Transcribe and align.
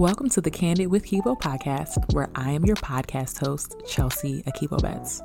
Welcome 0.00 0.30
to 0.30 0.40
the 0.40 0.50
Candid 0.50 0.90
with 0.90 1.04
Kibo 1.04 1.38
podcast, 1.38 2.14
where 2.14 2.30
I 2.34 2.52
am 2.52 2.64
your 2.64 2.76
podcast 2.76 3.36
host, 3.46 3.76
Chelsea 3.86 4.42
Akibo 4.44 4.80
Betts. 4.80 5.20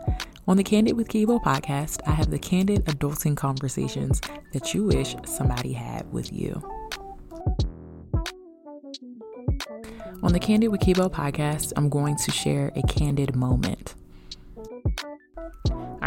On 0.49 0.57
the 0.57 0.65
Candid 0.65 0.97
with 0.97 1.07
Kibo 1.07 1.41
podcast, 1.41 2.01
I 2.05 2.11
have 2.11 2.29
the 2.29 2.37
candid 2.37 2.83
adulting 2.83 3.37
conversations 3.37 4.19
that 4.51 4.73
you 4.73 4.83
wish 4.83 5.15
somebody 5.23 5.71
had 5.71 6.11
with 6.11 6.33
you. 6.33 6.61
On 10.21 10.33
the 10.33 10.41
Candid 10.41 10.71
with 10.71 10.81
Kibo 10.81 11.09
podcast, 11.09 11.71
I'm 11.77 11.87
going 11.87 12.17
to 12.17 12.31
share 12.31 12.73
a 12.75 12.81
candid 12.81 13.33
moment. 13.33 13.95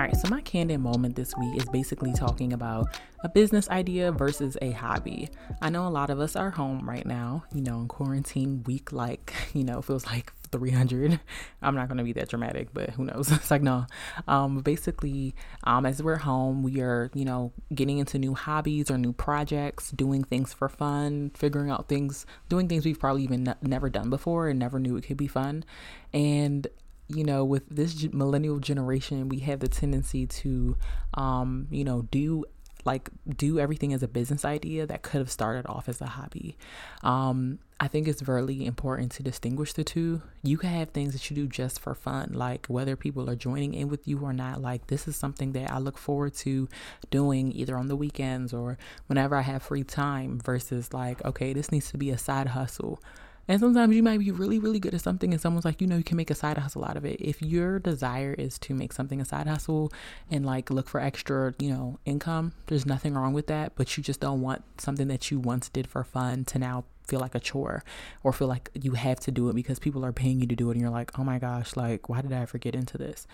Right, 0.09 0.17
so 0.17 0.29
my 0.31 0.41
candid 0.41 0.81
moment 0.81 1.17
this 1.17 1.37
week 1.37 1.59
is 1.59 1.67
basically 1.67 2.15
talking 2.15 2.55
about 2.55 2.99
a 3.25 3.29
business 3.29 3.69
idea 3.69 4.11
versus 4.11 4.57
a 4.63 4.71
hobby. 4.71 5.29
I 5.61 5.69
know 5.69 5.87
a 5.87 5.91
lot 5.91 6.09
of 6.09 6.19
us 6.19 6.35
are 6.35 6.49
home 6.49 6.89
right 6.89 7.05
now, 7.05 7.45
you 7.53 7.61
know, 7.61 7.81
in 7.81 7.89
quarantine 7.89 8.63
week, 8.63 8.91
like, 8.91 9.35
you 9.53 9.65
know, 9.65 9.83
feels 9.83 10.07
like 10.07 10.33
300. 10.51 11.21
I'm 11.61 11.75
not 11.75 11.89
going 11.89 11.99
to 11.99 12.05
be 12.05 12.15
that 12.15 12.31
dramatic, 12.31 12.69
but 12.73 12.89
who 12.89 13.05
knows? 13.05 13.31
it's 13.33 13.51
like, 13.51 13.61
no. 13.61 13.85
Um, 14.27 14.61
basically, 14.61 15.35
um, 15.65 15.85
as 15.85 16.03
we're 16.03 16.17
home, 16.17 16.63
we 16.63 16.81
are, 16.81 17.11
you 17.13 17.27
know, 17.27 17.53
getting 17.75 17.99
into 17.99 18.19
new 18.19 18.33
hobbies 18.33 18.91
or 18.91 18.97
new 18.97 19.13
projects, 19.13 19.91
doing 19.91 20.25
things 20.25 20.55
for 20.55 20.71
fun, 20.71 21.33
figuring 21.35 21.71
out 21.71 21.91
things, 21.91 22.25
doing 22.49 22.67
things 22.67 22.87
we've 22.87 22.99
probably 22.99 23.25
even 23.25 23.55
never 23.61 23.91
done 23.91 24.09
before 24.09 24.49
and 24.49 24.59
never 24.59 24.79
knew 24.79 24.97
it 24.97 25.05
could 25.05 25.19
be 25.19 25.29
fun. 25.29 25.67
And 26.15 26.67
you 27.09 27.25
know, 27.25 27.45
with 27.45 27.69
this 27.69 28.07
millennial 28.13 28.59
generation, 28.59 29.29
we 29.29 29.41
have 29.41 29.61
the 29.61 29.69
tendency 29.69 30.27
to, 30.27 30.77
um, 31.15 31.67
you 31.71 31.85
know, 31.85 32.03
do 32.11 32.45
like 32.85 33.11
do 33.37 33.59
everything 33.59 33.93
as 33.93 34.03
a 34.03 34.09
business 34.09 34.45
idea 34.45 34.87
that 34.87 35.03
could 35.03 35.19
have 35.19 35.31
started 35.31 35.67
off 35.67 35.89
as 35.89 36.01
a 36.01 36.07
hobby. 36.07 36.57
Um, 37.03 37.59
I 37.81 37.89
think 37.89 38.09
it's 38.09 38.27
really 38.27 38.65
important 38.65 39.13
to 39.13 39.23
distinguish 39.23 39.73
the 39.73 39.85
two. 39.85 40.23
You 40.43 40.57
can 40.57 40.71
have 40.71 40.91
things 40.91 41.13
that 41.13 41.29
you 41.29 41.35
do 41.37 41.47
just 41.47 41.81
for 41.81 41.95
fun, 41.95 42.33
like 42.33 42.67
whether 42.67 42.97
people 42.97 43.29
are 43.29 43.37
joining 43.37 43.75
in 43.75 43.89
with 43.89 44.09
you 44.09 44.21
or 44.21 44.33
not. 44.33 44.63
Like, 44.63 44.87
this 44.87 45.07
is 45.07 45.17
something 45.17 45.53
that 45.53 45.71
I 45.71 45.79
look 45.79 45.99
forward 45.99 46.35
to 46.37 46.69
doing 47.11 47.53
either 47.53 47.77
on 47.77 47.89
the 47.89 47.97
weekends 47.97 48.55
or 48.55 48.79
whenever 49.07 49.37
I 49.37 49.43
have 49.43 49.63
free 49.63 49.85
time, 49.85 50.41
versus 50.41 50.93
like, 50.93 51.23
okay, 51.25 51.53
this 51.53 51.71
needs 51.71 51.91
to 51.91 51.99
be 51.99 52.11
a 52.11 52.19
side 52.19 52.49
hustle 52.49 53.03
and 53.49 53.59
sometimes 53.59 53.97
you 53.97 54.03
might 54.03 54.21
be 54.21 54.31
really, 54.31 54.59
really 54.59 54.79
good 54.79 54.95
at 54.95 55.01
something, 55.01 55.33
and 55.33 55.41
someone's 55.41 55.65
like, 55.65 55.81
you 55.81 55.87
know, 55.87 55.97
you 55.97 56.05
can 56.05 56.19
make 56.19 56.31
a 56.31 56.35
side 56.35 56.59
hustle 56.59 56.85
out 56.85 56.99
of 56.99 57.05
it. 57.07 57.21
If 57.21 57.41
your 57.41 57.79
desire 57.79 58.35
is 58.35 58.59
to 58.61 58.75
make 58.75 58.93
something 58.93 59.21
a 59.21 59.25
side 59.25 59.47
hustle 59.47 59.91
and 60.31 60.45
like 60.45 60.71
look 60.71 60.89
for 60.89 61.01
extra, 61.01 61.55
you 61.59 61.71
know, 61.71 61.99
income, 62.05 62.53
there's 62.67 62.85
nothing 62.85 63.15
wrong 63.15 63.33
with 63.33 63.47
that. 63.47 63.73
But 63.75 63.97
you 63.97 64.03
just 64.03 64.21
don't 64.21 64.43
want 64.43 64.63
something 64.79 65.09
that 65.09 65.31
you 65.31 65.41
once 65.41 65.71
did 65.71 65.87
for 65.87 66.05
fun 66.05 66.45
to 66.47 66.59
now 66.59 66.85
feel 67.07 67.21
like 67.21 67.35
a 67.35 67.41
chore 67.41 67.83
or 68.23 68.35
feel 68.35 68.49
like 68.49 68.71
you 68.75 68.93
have 68.93 69.19
to 69.21 69.31
do 69.31 69.49
it 69.49 69.55
because 69.55 69.79
people 69.79 70.05
are 70.05 70.13
paying 70.13 70.41
you 70.41 70.47
to 70.47 70.55
do 70.55 70.69
it. 70.69 70.73
And 70.75 70.83
you're 70.83 70.91
like, 70.91 71.19
oh 71.19 71.25
my 71.25 71.39
gosh, 71.39 71.75
like, 71.75 72.11
why 72.11 72.21
did 72.21 72.33
I 72.33 72.41
ever 72.41 72.59
get 72.59 72.75
into 72.75 72.99
this? 72.99 73.27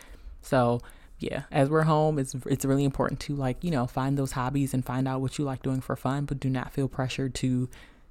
So, 0.43 0.81
yeah, 1.19 1.45
as 1.51 1.71
we're 1.71 1.83
home, 1.83 2.19
it's 2.19 2.34
it's 2.47 2.65
really 2.65 2.84
important 2.84 3.21
to 3.21 3.34
like 3.34 3.62
you 3.62 3.71
know 3.71 3.87
find 3.87 4.19
those 4.19 4.33
hobbies 4.33 4.75
and 4.75 4.84
find 4.84 5.06
out 5.09 5.21
what 5.21 5.39
you 5.39 5.45
like 5.45 5.62
doing 5.62 5.81
for 5.81 5.97
fun, 5.97 6.25
but 6.25 6.41
do 6.41 6.51
not 6.51 6.73
feel 6.73 6.89
pressured 6.89 7.34
to 7.37 7.69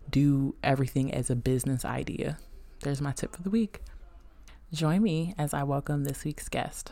do 0.10 0.56
everything 0.64 1.14
as 1.14 1.30
a 1.30 1.36
business 1.36 1.86
idea. 1.86 2.38
There's 2.82 3.02
my 3.02 3.12
tip 3.12 3.36
for 3.36 3.42
the 3.42 3.50
week. 3.50 3.82
Join 4.72 5.04
me 5.04 5.34
as 5.38 5.54
I 5.54 5.64
welcome 5.64 6.04
this 6.04 6.24
week's 6.24 6.50
guest. 6.50 6.92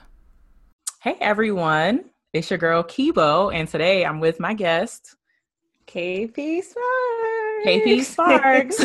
Hey 1.02 1.18
everyone, 1.20 2.06
it's 2.34 2.50
your 2.50 2.60
girl 2.60 2.84
Kibo, 2.84 3.54
and 3.54 3.68
today 3.68 4.06
I'm 4.06 4.20
with 4.20 4.40
my 4.40 4.54
guest, 4.54 5.16
KP 5.88 6.64
Sparks. 6.64 7.66
KP 7.66 8.04
Sparks. 8.04 8.84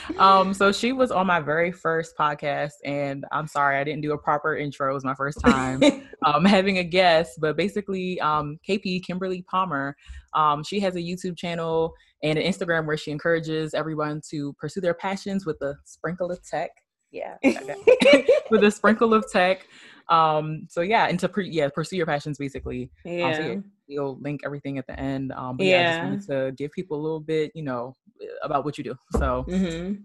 um, 0.18 0.52
so 0.54 0.72
she 0.72 0.92
was 0.92 1.10
on 1.10 1.26
my 1.26 1.40
very 1.40 1.72
first 1.72 2.16
podcast, 2.16 2.72
and 2.84 3.24
I'm 3.32 3.46
sorry 3.46 3.78
I 3.78 3.84
didn't 3.84 4.02
do 4.02 4.12
a 4.12 4.18
proper 4.18 4.56
intro. 4.56 4.90
It 4.90 4.94
was 4.94 5.04
my 5.04 5.14
first 5.14 5.40
time 5.40 5.80
um, 6.26 6.44
having 6.44 6.78
a 6.78 6.84
guest, 6.84 7.38
but 7.40 7.56
basically, 7.56 8.20
um, 8.20 8.58
KP 8.68 9.04
Kimberly 9.04 9.42
Palmer. 9.42 9.96
Um, 10.34 10.62
she 10.62 10.80
has 10.80 10.96
a 10.96 11.00
YouTube 11.00 11.36
channel 11.36 11.94
and 12.22 12.38
an 12.38 12.44
Instagram 12.44 12.86
where 12.86 12.96
she 12.96 13.10
encourages 13.10 13.74
everyone 13.74 14.20
to 14.30 14.52
pursue 14.54 14.80
their 14.80 14.94
passions 14.94 15.44
with 15.44 15.60
a 15.62 15.76
sprinkle 15.84 16.30
of 16.30 16.42
tech. 16.42 16.70
Yeah, 17.10 17.36
with 18.50 18.64
a 18.64 18.70
sprinkle 18.70 19.12
of 19.12 19.30
tech. 19.30 19.66
Um, 20.08 20.66
so 20.70 20.80
yeah, 20.80 21.06
and 21.08 21.18
to 21.20 21.28
pre- 21.28 21.50
yeah 21.50 21.68
pursue 21.68 21.96
your 21.96 22.06
passions 22.06 22.38
basically. 22.38 22.90
Yeah, 23.04 23.28
um, 23.28 23.34
so 23.34 23.62
you'll 23.86 24.18
link 24.20 24.40
everything 24.44 24.78
at 24.78 24.86
the 24.86 24.98
end. 24.98 25.32
Um, 25.32 25.56
but 25.56 25.66
yeah, 25.66 25.80
yeah, 25.80 26.08
I 26.12 26.16
just 26.16 26.28
wanted 26.28 26.46
to 26.46 26.52
give 26.56 26.72
people 26.72 26.98
a 26.98 27.02
little 27.02 27.20
bit, 27.20 27.52
you 27.54 27.62
know, 27.62 27.94
about 28.42 28.64
what 28.64 28.78
you 28.78 28.84
do. 28.84 28.94
So 29.12 29.44
mm-hmm. 29.48 30.02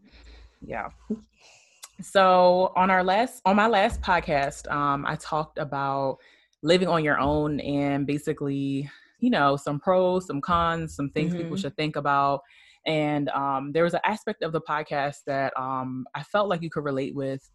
yeah. 0.62 0.90
So 2.02 2.74
on 2.76 2.92
our 2.92 3.04
last 3.04 3.42
on 3.46 3.56
my 3.56 3.68
last 3.68 4.02
podcast, 4.02 4.70
um, 4.72 5.06
I 5.06 5.16
talked 5.16 5.58
about 5.58 6.18
living 6.62 6.88
on 6.88 7.04
your 7.04 7.20
own 7.20 7.60
and 7.62 8.06
basically 8.06 8.90
you 9.20 9.30
know, 9.30 9.56
some 9.56 9.80
pros, 9.80 10.28
some 10.28 10.42
cons, 10.42 10.96
some 10.96 11.10
things 11.10 11.34
mm-hmm. 11.34 11.44
people 11.44 11.58
should 11.58 11.76
think 11.76 11.96
about. 11.96 12.42
And 12.86 13.30
um, 13.30 13.72
there 13.74 13.84
was 13.84 13.94
an 13.94 14.00
aspect 14.06 14.44
of 14.44 14.54
the 14.54 14.62
podcast 14.62 15.18
that 15.26 15.52
um, 15.60 16.06
I 16.16 16.24
felt 16.24 16.48
like 16.48 16.62
you 16.62 16.70
could 16.70 16.86
relate 16.86 17.16
with. 17.16 17.50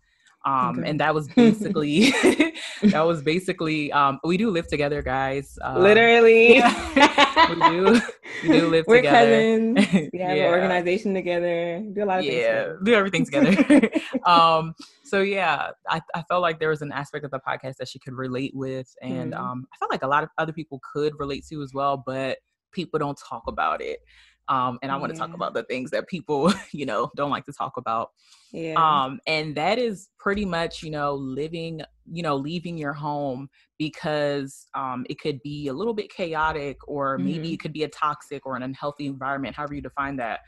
Um, 0.45 0.81
okay. 0.81 0.91
and 0.91 1.01
that 1.01 1.15
was 1.15 1.29
basically 1.37 2.11
that 2.83 3.03
was 3.07 3.23
basically 3.23 3.93
um, 3.93 4.19
we 4.25 4.37
do 4.37 4.51
live 4.51 4.67
together 4.67 5.01
guys 5.03 5.59
um, 5.63 5.83
literally 5.83 6.57
yeah. 6.57 7.49
we 7.51 7.55
do 7.55 8.01
we 8.43 8.49
do 8.61 8.69
live 8.69 8.85
we're 8.89 8.97
together 8.97 9.37
cousins 9.37 10.11
we 10.13 10.19
have 10.19 10.37
yeah. 10.37 10.45
an 10.45 10.53
organization 10.53 11.15
together 11.15 11.83
do 11.93 12.03
a 12.03 12.07
lot 12.07 12.19
of 12.19 12.25
yeah 12.25 12.65
things 12.65 12.79
do 12.85 12.95
everything 12.95 13.25
together 13.25 13.91
um 14.27 14.75
so 15.05 15.21
yeah 15.21 15.71
I, 15.89 16.01
I 16.15 16.23
felt 16.23 16.43
like 16.43 16.59
there 16.59 16.71
was 16.71 16.83
an 16.83 16.91
aspect 16.91 17.25
of 17.25 17.31
the 17.31 17.41
podcast 17.41 17.77
that 17.77 17.89
she 17.89 18.01
could 18.01 18.15
relate 18.15 18.53
with 18.55 18.93
and 19.01 19.33
mm-hmm. 19.33 19.45
um 19.45 19.67
i 19.73 19.77
felt 19.77 19.93
like 19.93 20.03
a 20.03 20.09
lot 20.09 20.25
of 20.25 20.31
other 20.39 20.53
people 20.53 20.81
could 20.93 21.13
relate 21.21 21.47
to 21.51 21.63
as 21.63 21.73
well 21.73 22.03
but 22.05 22.39
people 22.73 22.99
don't 22.99 23.19
talk 23.29 23.45
about 23.47 23.81
it 23.81 24.01
um, 24.49 24.79
and 24.83 24.91
I 24.91 24.97
want 24.97 25.13
to 25.13 25.19
talk 25.19 25.35
about 25.35 25.55
the 25.55 25.63
things 25.65 25.91
that 25.93 26.09
people, 26.09 26.53
you 26.73 26.87
know, 26.87 27.11
don't 27.17 27.31
like 27.31 27.45
to 27.47 27.53
talk 27.53 27.73
about. 27.77 28.11
Yeah. 28.53 28.75
Um, 28.77 29.21
and 29.27 29.55
that 29.57 29.79
is 29.79 30.09
pretty 30.19 30.45
much, 30.45 30.83
you 30.83 30.91
know, 30.91 31.15
living, 31.15 31.81
you 32.11 32.23
know, 32.23 32.37
leaving 32.37 32.77
your 32.77 32.93
home 32.93 33.49
because 33.79 34.67
um, 34.75 35.07
it 35.09 35.21
could 35.21 35.41
be 35.43 35.69
a 35.69 35.73
little 35.73 35.95
bit 35.95 36.11
chaotic 36.11 36.77
or 36.87 37.19
maybe 37.19 37.47
mm-hmm. 37.47 37.55
it 37.55 37.61
could 37.61 37.73
be 37.73 37.85
a 37.85 37.89
toxic 37.89 38.45
or 38.45 38.57
an 38.57 38.63
unhealthy 38.63 39.07
environment, 39.07 39.57
however 39.57 39.75
you 39.75 39.81
define 39.81 40.17
that. 40.17 40.41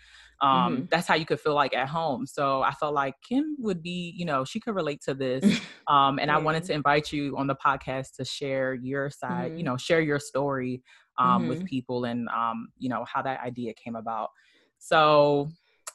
Um, 0.42 0.76
mm-hmm. 0.76 0.84
That's 0.90 1.06
how 1.06 1.14
you 1.14 1.24
could 1.24 1.40
feel 1.40 1.54
like 1.54 1.74
at 1.74 1.88
home. 1.88 2.26
So 2.26 2.62
I 2.62 2.72
felt 2.72 2.94
like 2.94 3.14
Kim 3.26 3.56
would 3.60 3.82
be, 3.82 4.12
you 4.16 4.26
know, 4.26 4.44
she 4.44 4.60
could 4.60 4.74
relate 4.74 5.00
to 5.06 5.14
this. 5.14 5.60
Um, 5.86 6.18
and 6.18 6.30
yeah. 6.30 6.36
I 6.36 6.40
wanted 6.40 6.64
to 6.64 6.72
invite 6.72 7.12
you 7.12 7.36
on 7.36 7.46
the 7.46 7.56
podcast 7.56 8.16
to 8.16 8.24
share 8.24 8.72
your 8.72 9.10
side, 9.10 9.50
mm-hmm. 9.50 9.58
you 9.58 9.64
know, 9.64 9.76
share 9.76 10.00
your 10.00 10.18
story 10.18 10.82
um, 11.18 11.42
mm-hmm. 11.42 11.48
with 11.48 11.64
people 11.64 12.04
and 12.04 12.28
um, 12.28 12.68
you 12.78 12.88
know 12.88 13.04
how 13.12 13.22
that 13.22 13.40
idea 13.40 13.72
came 13.74 13.96
about. 13.96 14.30
So, 14.78 15.48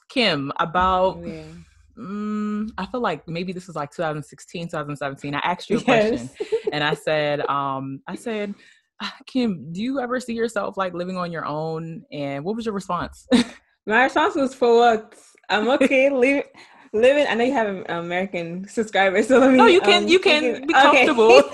Kim, 0.08 0.52
about 0.58 1.24
yeah. 1.24 1.42
mm, 1.96 2.70
I 2.76 2.86
feel 2.86 3.00
like 3.00 3.26
maybe 3.28 3.52
this 3.52 3.66
was 3.66 3.76
like 3.76 3.90
2016, 3.90 4.66
2017. 4.66 5.34
I 5.34 5.38
asked 5.38 5.70
you 5.70 5.78
a 5.78 5.80
yes. 5.80 6.08
question, 6.08 6.46
and 6.72 6.82
I 6.82 6.94
said, 6.94 7.40
um, 7.46 8.00
I 8.06 8.16
said, 8.16 8.54
ah, 9.00 9.14
Kim, 9.26 9.72
do 9.72 9.82
you 9.82 10.00
ever 10.00 10.20
see 10.20 10.34
yourself 10.34 10.76
like 10.76 10.94
living 10.94 11.16
on 11.16 11.32
your 11.32 11.46
own? 11.46 12.04
And 12.12 12.44
what 12.44 12.56
was 12.56 12.64
your 12.66 12.74
response? 12.74 13.26
My 13.86 14.04
response 14.04 14.34
was 14.34 14.54
for 14.54 14.76
what? 14.76 15.14
I'm 15.48 15.68
okay. 15.70 16.10
Leave 16.10 16.44
living. 16.92 17.26
I 17.28 17.34
know 17.34 17.44
you 17.44 17.52
have 17.52 17.68
an 17.68 17.84
American 17.88 18.68
subscriber, 18.68 19.22
so 19.22 19.38
let 19.38 19.50
me. 19.50 19.56
No, 19.56 19.66
you 19.66 19.80
can. 19.80 20.04
Um, 20.04 20.08
you 20.08 20.18
can 20.18 20.66
be 20.66 20.72
comfortable. 20.72 21.42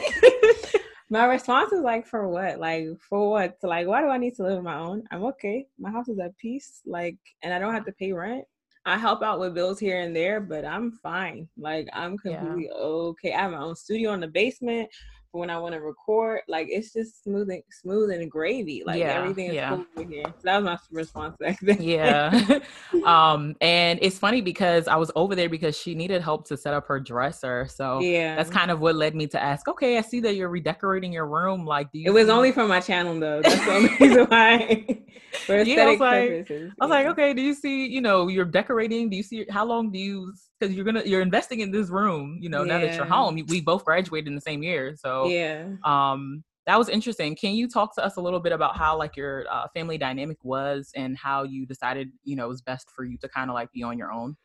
My 1.09 1.25
response 1.27 1.73
is 1.73 1.83
like, 1.83 2.07
for 2.07 2.29
what? 2.29 2.59
Like, 2.59 2.89
for 3.01 3.31
what? 3.31 3.57
Like, 3.63 3.87
why 3.87 4.01
do 4.03 4.09
I 4.09 4.19
need 4.19 4.35
to 4.37 4.43
live 4.43 4.59
on 4.59 4.65
my 4.65 4.79
own? 4.79 5.05
I'm 5.11 5.25
okay. 5.25 5.67
My 5.79 5.91
house 5.91 6.09
is 6.09 6.19
at 6.19 6.37
peace. 6.37 6.83
Like, 6.85 7.17
and 7.43 7.55
I 7.55 7.59
don't 7.59 7.75
have 7.75 7.87
to 7.87 7.93
pay 7.93 8.13
rent. 8.13 8.45
I 8.85 8.99
help 8.99 9.23
out 9.23 9.41
with 9.41 9.55
bills 9.55 9.81
here 9.81 10.01
and 10.01 10.15
there, 10.15 10.41
but 10.41 10.65
I'm 10.65 10.93
fine. 10.93 11.49
Like, 11.57 11.89
I'm 11.93 12.17
completely 12.19 12.69
yeah. 12.71 12.79
okay. 12.79 13.33
I 13.33 13.43
have 13.43 13.53
my 13.53 13.59
own 13.59 13.77
studio 13.77 14.13
in 14.13 14.21
the 14.21 14.29
basement 14.29 14.89
when 15.37 15.51
I 15.51 15.59
want 15.59 15.75
to 15.75 15.81
record. 15.81 16.41
Like 16.49 16.69
it's 16.71 16.93
just 16.93 17.23
smooth 17.23 17.51
and 17.51 17.63
smooth 17.71 18.11
and 18.11 18.31
gravy. 18.31 18.83
Like 18.85 18.99
yeah, 18.99 19.15
everything 19.15 19.47
is 19.47 19.55
yeah. 19.55 19.79
cool 19.95 20.05
here. 20.05 20.25
So 20.25 20.33
that 20.45 20.57
was 20.57 20.65
my 20.65 20.79
response 20.91 21.37
back 21.39 21.59
then. 21.61 21.83
yeah. 21.83 22.61
um, 23.05 23.55
and 23.61 23.99
it's 24.03 24.19
funny 24.19 24.41
because 24.41 24.89
I 24.89 24.97
was 24.97 25.11
over 25.15 25.35
there 25.35 25.49
because 25.49 25.77
she 25.77 25.95
needed 25.95 26.23
help 26.23 26.47
to 26.49 26.57
set 26.57 26.75
up 26.75 26.87
her 26.87 27.01
dresser. 27.01 27.67
So 27.69 28.01
yeah, 28.01 28.37
that's 28.37 28.51
kind 28.51 28.71
of 28.71 28.81
what 28.81 28.95
led 28.97 29.15
me 29.15 29.27
to 29.29 29.43
ask. 29.43 29.69
Okay, 29.69 29.99
I 29.99 30.01
see 30.01 30.21
that 30.21 30.35
you're 30.35 30.49
redecorating 30.49 31.13
your 31.13 31.27
room. 31.27 31.65
Like, 31.65 31.93
do 31.93 31.99
you? 31.99 32.11
It 32.11 32.15
was 32.15 32.29
only 32.29 32.53
for 32.53 32.67
my 32.67 32.81
channel 32.81 33.19
though. 33.19 33.43
That's 33.43 33.65
the 33.65 33.73
only 33.73 33.97
reason 34.01 34.27
why. 34.27 35.03
for 35.47 35.57
aesthetic 35.57 35.77
yeah, 35.77 35.83
I 35.83 35.91
was 35.91 36.01
like, 36.01 36.29
purposes. 36.29 36.73
I 36.81 36.85
was 36.85 36.91
yeah. 36.91 36.97
like, 36.97 37.07
okay, 37.09 37.35
do 37.35 37.43
you 37.43 37.55
see? 37.55 37.87
You 37.87 38.01
know, 38.01 38.29
you're 38.29 38.45
decorating. 38.45 39.11
Do 39.11 39.17
you 39.17 39.23
see? 39.23 39.47
How 39.51 39.65
long 39.65 39.91
do 39.91 39.99
you 39.99 40.33
because 40.59 40.75
you're 40.75 40.85
gonna 40.85 41.03
you're 41.05 41.21
investing 41.21 41.61
in 41.61 41.71
this 41.71 41.89
room 41.89 42.39
you 42.41 42.49
know 42.49 42.63
yeah. 42.63 42.79
now 42.79 42.81
that 42.81 42.97
you're 42.97 43.05
home 43.05 43.41
we 43.49 43.61
both 43.61 43.85
graduated 43.85 44.29
in 44.29 44.35
the 44.35 44.41
same 44.41 44.63
year 44.63 44.95
so 44.97 45.27
yeah 45.27 45.67
um 45.85 46.43
that 46.67 46.79
was 46.79 46.89
interesting 46.89 47.37
can 47.37 47.55
you 47.55 47.69
talk 47.69 47.95
to 47.95 48.05
us 48.05 48.17
a 48.17 48.21
little 48.21 48.41
bit 48.41 48.53
about 48.53 48.77
how 48.77 48.97
like 48.97 49.17
your 49.17 49.45
uh, 49.51 49.67
family 49.75 49.97
dynamic 49.99 50.39
was 50.43 50.91
and 50.97 51.17
how 51.17 51.43
you 51.45 51.67
decided 51.67 52.11
you 52.25 52.35
know 52.37 52.47
it 52.47 52.49
was 52.49 52.63
best 52.63 52.91
for 52.91 53.05
you 53.05 53.17
to 53.19 53.29
kind 53.29 53.51
of 53.51 53.55
like 53.55 53.71
be 53.73 53.83
on 53.83 53.99
your 53.99 54.13
own 54.13 54.37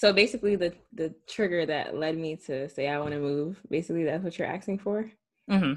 So 0.00 0.14
basically, 0.14 0.56
the 0.56 0.72
the 0.94 1.14
trigger 1.26 1.66
that 1.66 1.94
led 1.94 2.16
me 2.16 2.34
to 2.46 2.70
say 2.70 2.88
I 2.88 2.98
want 2.98 3.10
to 3.12 3.18
move. 3.18 3.60
Basically, 3.68 4.04
that's 4.04 4.24
what 4.24 4.38
you're 4.38 4.48
asking 4.48 4.78
for. 4.78 5.10
Mm-hmm. 5.50 5.74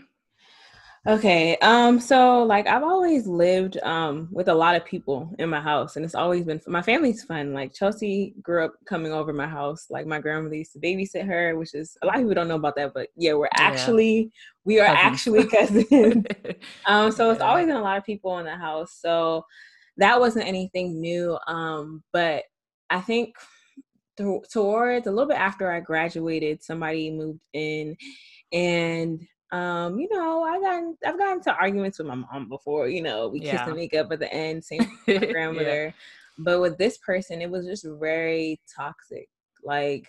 Okay. 1.05 1.57
Um. 1.57 1.99
So 1.99 2.43
like 2.43 2.65
I've 2.65 2.83
always 2.83 3.27
lived 3.27 3.77
um 3.83 4.29
with 4.31 4.47
a 4.47 4.53
lot 4.53 4.75
of 4.77 4.85
people 4.85 5.35
in 5.37 5.49
my 5.49 5.59
house, 5.59 5.97
and 5.97 6.05
it's 6.05 6.15
always 6.15 6.45
been 6.45 6.61
my 6.65 6.81
family's 6.81 7.23
fun. 7.25 7.53
Like 7.53 7.73
Chelsea 7.73 8.33
grew 8.41 8.63
up 8.63 8.73
coming 8.85 9.11
over 9.11 9.33
my 9.33 9.47
house. 9.47 9.87
Like 9.89 10.05
my 10.07 10.19
grandmother 10.19 10.55
used 10.55 10.71
to 10.73 10.79
babysit 10.79 11.25
her, 11.27 11.57
which 11.57 11.73
is 11.73 11.97
a 12.01 12.05
lot 12.05 12.15
of 12.15 12.21
people 12.21 12.35
don't 12.35 12.47
know 12.47 12.55
about 12.55 12.77
that, 12.77 12.93
but 12.93 13.09
yeah, 13.17 13.33
we're 13.33 13.47
Yeah. 13.57 13.63
actually 13.63 14.31
we 14.63 14.79
are 14.79 14.85
Cousins. 14.95 15.05
actually 15.05 15.47
cousins. 15.91 16.25
um. 16.85 17.11
So 17.11 17.31
it's 17.31 17.41
Yeah. 17.41 17.49
always 17.49 17.65
been 17.65 17.75
a 17.75 17.81
lot 17.81 17.97
of 17.97 18.05
people 18.05 18.39
in 18.39 18.45
the 18.45 18.55
house. 18.55 18.97
So 19.01 19.43
that 19.97 20.17
wasn't 20.21 20.47
anything 20.47 21.01
new. 21.01 21.37
Um. 21.47 22.01
But 22.13 22.45
I 22.89 23.01
think 23.01 23.35
th- 24.17 24.43
towards 24.53 25.05
a 25.07 25.11
little 25.11 25.27
bit 25.27 25.37
after 25.37 25.69
I 25.69 25.81
graduated, 25.81 26.63
somebody 26.63 27.11
moved 27.11 27.41
in, 27.51 27.97
and 28.53 29.21
um, 29.53 29.99
you 29.99 30.09
know, 30.11 30.43
I 30.43 30.59
got 30.59 30.83
I've 31.05 31.17
gotten 31.17 31.41
to 31.43 31.53
arguments 31.53 31.99
with 31.99 32.07
my 32.07 32.15
mom 32.15 32.49
before. 32.49 32.87
You 32.89 33.03
know, 33.03 33.27
we 33.27 33.39
kiss 33.39 33.53
Yeah. 33.53 33.65
and 33.67 33.75
make 33.75 33.93
up 33.95 34.11
at 34.11 34.19
the 34.19 34.33
end. 34.33 34.63
Same 34.63 34.79
with 35.07 35.21
my 35.21 35.27
grandmother, 35.27 35.93
but 36.39 36.59
with 36.59 36.77
this 36.77 36.97
person, 36.97 37.41
it 37.41 37.49
was 37.49 37.65
just 37.65 37.85
very 37.99 38.59
toxic. 38.75 39.29
Like 39.63 40.07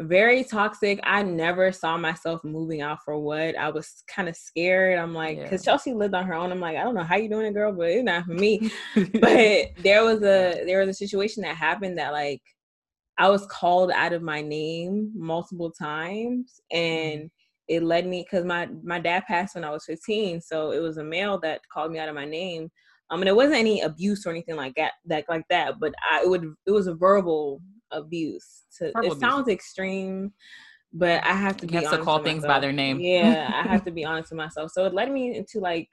very 0.00 0.44
toxic. 0.44 1.00
I 1.02 1.24
never 1.24 1.72
saw 1.72 1.96
myself 1.96 2.44
moving 2.44 2.80
out 2.82 2.98
for 3.04 3.18
what. 3.18 3.58
I 3.58 3.68
was 3.68 4.04
kind 4.06 4.28
of 4.28 4.36
scared. 4.36 4.96
I'm 4.96 5.12
like, 5.12 5.42
because 5.42 5.66
Yeah. 5.66 5.72
Chelsea 5.72 5.92
lived 5.92 6.14
on 6.14 6.24
her 6.26 6.34
own. 6.34 6.52
I'm 6.52 6.60
like, 6.60 6.76
I 6.76 6.84
don't 6.84 6.94
know 6.94 7.02
how 7.02 7.16
you 7.16 7.28
doing 7.28 7.46
it, 7.46 7.52
girl, 7.54 7.72
but 7.72 7.88
it's 7.90 8.04
not 8.04 8.24
for 8.26 8.34
me 8.34 8.70
but 9.20 9.70
there 9.82 10.04
was 10.04 10.18
a 10.22 10.62
there 10.64 10.78
was 10.78 10.88
a 10.90 10.94
situation 10.94 11.42
that 11.42 11.56
happened 11.56 11.98
that 11.98 12.12
like 12.12 12.42
I 13.18 13.28
was 13.28 13.44
called 13.46 13.90
out 13.90 14.12
of 14.12 14.22
my 14.22 14.40
name 14.40 15.10
multiple 15.16 15.72
times 15.72 16.60
and 16.70 17.28
it 17.68 17.82
led 17.82 18.06
me 18.06 18.24
because 18.24 18.44
my 18.44 18.68
my 18.82 18.98
dad 18.98 19.24
passed 19.26 19.54
when 19.54 19.64
I 19.64 19.70
was 19.70 19.84
15 19.84 20.40
so 20.40 20.70
it 20.72 20.80
was 20.80 20.96
a 20.98 21.04
male 21.04 21.38
that 21.40 21.60
called 21.72 21.92
me 21.92 21.98
out 21.98 22.08
of 22.08 22.14
my 22.14 22.24
name 22.24 22.70
um 23.10 23.20
and 23.20 23.28
it 23.28 23.36
wasn't 23.36 23.56
any 23.58 23.80
abuse 23.82 24.26
or 24.26 24.30
anything 24.30 24.56
like 24.56 24.74
that 24.76 24.92
that 25.06 25.24
like 25.28 25.44
that 25.50 25.74
but 25.80 25.94
I 26.10 26.22
it 26.22 26.28
would 26.28 26.44
it 26.66 26.70
was 26.70 26.86
a 26.86 26.94
verbal 26.94 27.60
abuse 27.90 28.64
to 28.78 28.86
Verbal 28.94 29.08
it 29.08 29.12
abuse. 29.12 29.20
sounds 29.20 29.48
extreme 29.48 30.32
but 30.92 31.22
I 31.24 31.32
have 31.34 31.56
to 31.58 31.66
You 31.66 31.78
be 31.78 31.84
have 31.84 31.90
to 31.90 31.98
call 32.04 32.18
things 32.20 32.44
by 32.44 32.58
their 32.58 32.72
name. 32.72 32.98
yeah 33.00 33.50
I 33.54 33.68
have 33.68 33.84
to 33.84 33.90
be 33.90 34.04
honest 34.04 34.30
with 34.30 34.38
myself 34.38 34.70
so 34.72 34.84
it 34.86 34.94
led 34.94 35.10
me 35.10 35.36
into 35.36 35.60
like 35.60 35.88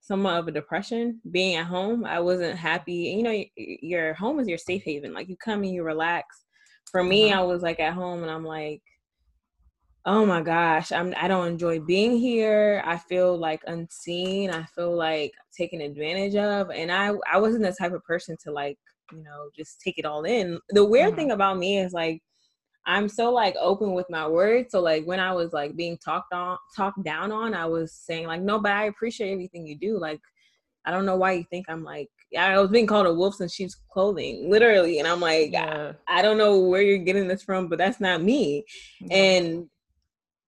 somewhat 0.00 0.34
of 0.38 0.46
a 0.48 0.52
depression 0.52 1.18
being 1.30 1.56
at 1.56 1.64
home 1.64 2.04
i 2.04 2.20
wasn't 2.20 2.58
happy 2.58 3.08
and 3.10 3.18
you 3.18 3.24
know 3.24 3.44
your 3.56 4.12
home 4.12 4.38
is 4.38 4.46
your 4.46 4.58
safe 4.58 4.82
haven 4.84 5.14
like 5.14 5.30
you 5.30 5.36
come 5.42 5.62
and 5.62 5.72
you 5.72 5.82
relax 5.82 6.44
for 6.90 7.02
me 7.02 7.32
Uh-huh. 7.32 7.40
i 7.40 7.42
was 7.42 7.62
like 7.62 7.80
at 7.80 7.94
home 7.94 8.20
and 8.22 8.30
i'm 8.30 8.44
like 8.44 8.82
oh 10.06 10.24
my 10.26 10.42
gosh 10.42 10.92
i'm 10.92 11.14
i 11.16 11.26
don't 11.26 11.46
enjoy 11.46 11.80
being 11.80 12.16
here 12.18 12.82
i 12.84 12.96
feel 12.96 13.36
like 13.38 13.62
unseen 13.66 14.50
i 14.50 14.62
feel 14.64 14.94
like 14.94 15.32
taken 15.56 15.80
advantage 15.80 16.36
of 16.36 16.70
and 16.70 16.92
i 16.92 17.10
i 17.32 17.38
wasn't 17.38 17.62
the 17.62 17.72
type 17.72 17.92
of 17.92 18.04
person 18.04 18.36
to 18.42 18.52
like 18.52 18.78
you 19.12 19.22
know 19.22 19.48
just 19.56 19.80
take 19.80 19.98
it 19.98 20.04
all 20.04 20.24
in 20.24 20.58
the 20.70 20.84
weird 20.84 21.12
Mhm. 21.12 21.16
thing 21.16 21.30
about 21.30 21.58
me 21.58 21.78
is 21.78 21.92
like 21.92 22.22
I'm 22.86 23.08
so 23.08 23.32
like 23.32 23.56
open 23.58 23.94
with 23.94 24.10
my 24.10 24.28
words. 24.28 24.72
So 24.72 24.80
like 24.82 25.06
when 25.06 25.18
I 25.18 25.32
was 25.32 25.54
like 25.54 25.74
being 25.74 25.96
talked 25.96 26.34
on 26.34 26.58
talked 26.76 27.02
down 27.02 27.32
on, 27.32 27.54
I 27.54 27.64
was 27.64 27.94
saying 27.94 28.26
like, 28.26 28.42
no, 28.42 28.58
but 28.60 28.72
I 28.72 28.84
appreciate 28.84 29.32
everything 29.32 29.66
you 29.66 29.74
do. 29.78 29.98
Like, 29.98 30.20
I 30.84 30.90
don't 30.90 31.06
know 31.06 31.16
why 31.16 31.32
you 31.32 31.44
think 31.50 31.66
I'm 31.68 31.82
like 31.82 32.10
yeah, 32.30 32.46
I 32.46 32.60
was 32.60 32.70
being 32.70 32.86
called 32.86 33.06
a 33.06 33.14
wolf 33.14 33.40
in 33.40 33.48
sheep's 33.48 33.76
clothing, 33.90 34.50
literally. 34.50 34.98
And 34.98 35.06
I'm 35.06 35.20
like, 35.20 35.52
yeah. 35.52 35.92
I 36.08 36.20
don't 36.20 36.36
know 36.36 36.58
where 36.60 36.82
you're 36.82 36.98
getting 36.98 37.28
this 37.28 37.42
from, 37.42 37.68
but 37.68 37.78
that's 37.78 38.00
not 38.00 38.22
me. 38.22 38.64
And 39.10 39.68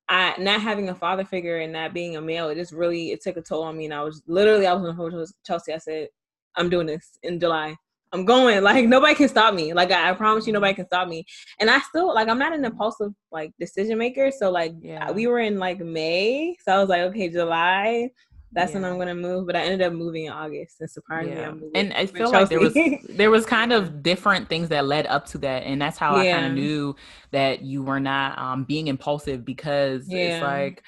I 0.08 0.34
not 0.38 0.60
having 0.60 0.88
a 0.88 0.94
father 0.94 1.24
figure 1.24 1.58
and 1.58 1.72
not 1.72 1.92
being 1.94 2.16
a 2.16 2.20
male, 2.20 2.48
it 2.48 2.54
just 2.56 2.72
really 2.72 3.10
it 3.12 3.22
took 3.22 3.36
a 3.36 3.42
toll 3.42 3.62
on 3.64 3.76
me. 3.76 3.86
And 3.86 3.94
I 3.94 4.02
was 4.02 4.22
literally 4.26 4.66
I 4.66 4.72
was 4.72 4.82
on 4.82 4.88
the 4.88 4.94
phone 4.94 5.14
with 5.18 5.32
Chelsea. 5.44 5.72
I 5.72 5.78
said, 5.78 6.08
I'm 6.56 6.70
doing 6.70 6.86
this 6.86 7.18
in 7.22 7.40
July. 7.40 7.76
I'm 8.12 8.24
going. 8.24 8.62
Like 8.62 8.86
nobody 8.86 9.14
can 9.14 9.28
stop 9.28 9.52
me. 9.54 9.72
Like 9.74 9.90
I, 9.90 10.10
I 10.10 10.14
promise 10.14 10.46
you, 10.46 10.52
nobody 10.52 10.74
can 10.74 10.86
stop 10.86 11.08
me. 11.08 11.24
And 11.60 11.68
I 11.70 11.80
still 11.80 12.14
like 12.14 12.28
I'm 12.28 12.38
not 12.38 12.52
an 12.52 12.64
impulsive 12.64 13.12
like 13.32 13.52
decision 13.58 13.98
maker. 13.98 14.30
So 14.30 14.50
like 14.50 14.74
Yeah. 14.80 15.10
we 15.10 15.26
were 15.26 15.40
in 15.40 15.58
like 15.58 15.80
May, 15.80 16.56
so 16.64 16.72
I 16.72 16.78
was 16.78 16.88
like, 16.88 17.02
okay, 17.02 17.28
July. 17.28 18.10
That's 18.56 18.72
when 18.74 18.84
I'm 18.84 18.98
gonna 18.98 19.14
move. 19.14 19.46
But 19.46 19.54
I 19.54 19.60
ended 19.60 19.82
up 19.82 19.92
moving 19.92 20.24
in 20.24 20.32
August, 20.32 20.80
and 20.80 20.90
surprisingly, 20.90 21.38
Yeah. 21.38 21.48
I'm 21.50 21.60
moving. 21.60 21.70
And 21.74 21.92
I 21.92 22.06
feel 22.06 22.32
like 22.32 22.48
there 22.48 22.58
was 22.58 22.74
there 23.10 23.30
was 23.30 23.46
kind 23.46 23.72
of 23.72 24.02
different 24.02 24.48
things 24.48 24.70
that 24.70 24.86
led 24.86 25.06
up 25.06 25.26
to 25.26 25.38
that, 25.38 25.62
and 25.64 25.80
that's 25.80 25.98
how 25.98 26.16
I 26.16 26.24
kind 26.32 26.46
of 26.46 26.52
knew 26.52 26.96
that 27.30 27.62
you 27.62 27.82
were 27.84 28.00
not 28.00 28.38
um, 28.38 28.64
being 28.64 28.88
impulsive 28.88 29.44
because 29.44 30.08
Yeah. 30.08 30.18
it's 30.20 30.42
like 30.42 30.82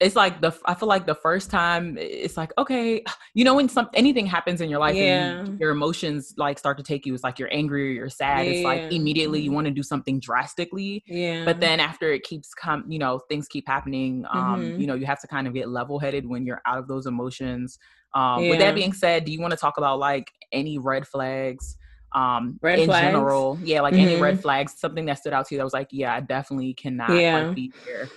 it's 0.00 0.14
like 0.16 0.40
the 0.40 0.56
I 0.66 0.74
feel 0.74 0.88
like 0.88 1.06
the 1.06 1.14
first 1.14 1.50
time 1.50 1.96
it's 1.98 2.36
like 2.36 2.52
okay, 2.58 3.02
you 3.34 3.44
know 3.44 3.54
when 3.54 3.68
some 3.68 3.88
anything 3.94 4.26
happens 4.26 4.60
in 4.60 4.70
your 4.70 4.78
life 4.78 5.00
and 5.00 5.06
Yeah. 5.06 5.44
your 5.58 5.70
emotions 5.70 6.34
like 6.36 6.58
start 6.58 6.76
to 6.78 6.84
take 6.84 7.04
you, 7.06 7.14
it's 7.14 7.24
like 7.24 7.38
you're 7.38 7.52
angry 7.52 7.88
or 7.88 7.92
you're 7.92 8.08
sad. 8.08 8.48
It's 8.48 8.64
like 8.64 8.84
immediately 8.90 9.40
you 9.40 9.50
Mhm. 9.50 9.54
want 9.54 9.66
to 9.66 9.72
do 9.72 9.82
something 9.82 10.20
drastically, 10.20 11.02
yeah. 11.06 11.44
but 11.44 11.60
then 11.60 11.80
after 11.80 12.12
it 12.12 12.22
keeps 12.22 12.54
come 12.54 12.84
you 12.88 12.98
know 12.98 13.18
things 13.28 13.48
keep 13.48 13.66
happening 13.66 14.24
um 14.30 14.72
Mhm. 14.74 14.80
you 14.80 14.86
know 14.86 14.94
you 14.94 15.06
have 15.06 15.20
to 15.20 15.26
kind 15.26 15.46
of 15.46 15.54
get 15.54 15.68
level 15.68 15.98
headed 15.98 16.26
when 16.26 16.44
you're 16.46 16.60
out 16.66 16.78
of 16.78 16.86
those 16.88 17.06
emotions 17.06 17.78
um 18.14 18.48
with 18.48 18.58
that 18.58 18.74
being 18.74 18.92
said 18.92 19.24
do 19.24 19.32
you 19.32 19.40
want 19.40 19.50
to 19.52 19.56
talk 19.56 19.78
about 19.78 19.98
like 19.98 20.30
any 20.52 20.78
red 20.78 21.06
flags 21.06 21.76
um 22.14 22.58
Red 22.62 22.80
in 22.80 22.86
flags? 22.86 23.00
general 23.00 23.60
yeah 23.62 23.80
like 23.80 23.94
any 23.98 24.16
red 24.16 24.36
Mhm. 24.36 24.42
flags 24.42 24.74
something 24.78 25.04
that 25.06 25.18
stood 25.18 25.32
out 25.32 25.46
to 25.46 25.54
you 25.54 25.58
that 25.58 25.64
was 25.64 25.72
like 25.74 25.88
yeah 25.90 26.14
i 26.14 26.20
definitely 26.20 26.72
cannot 26.74 27.08
Yeah. 27.20 27.34
like 27.44 27.54
be 27.54 27.72
here 27.84 28.10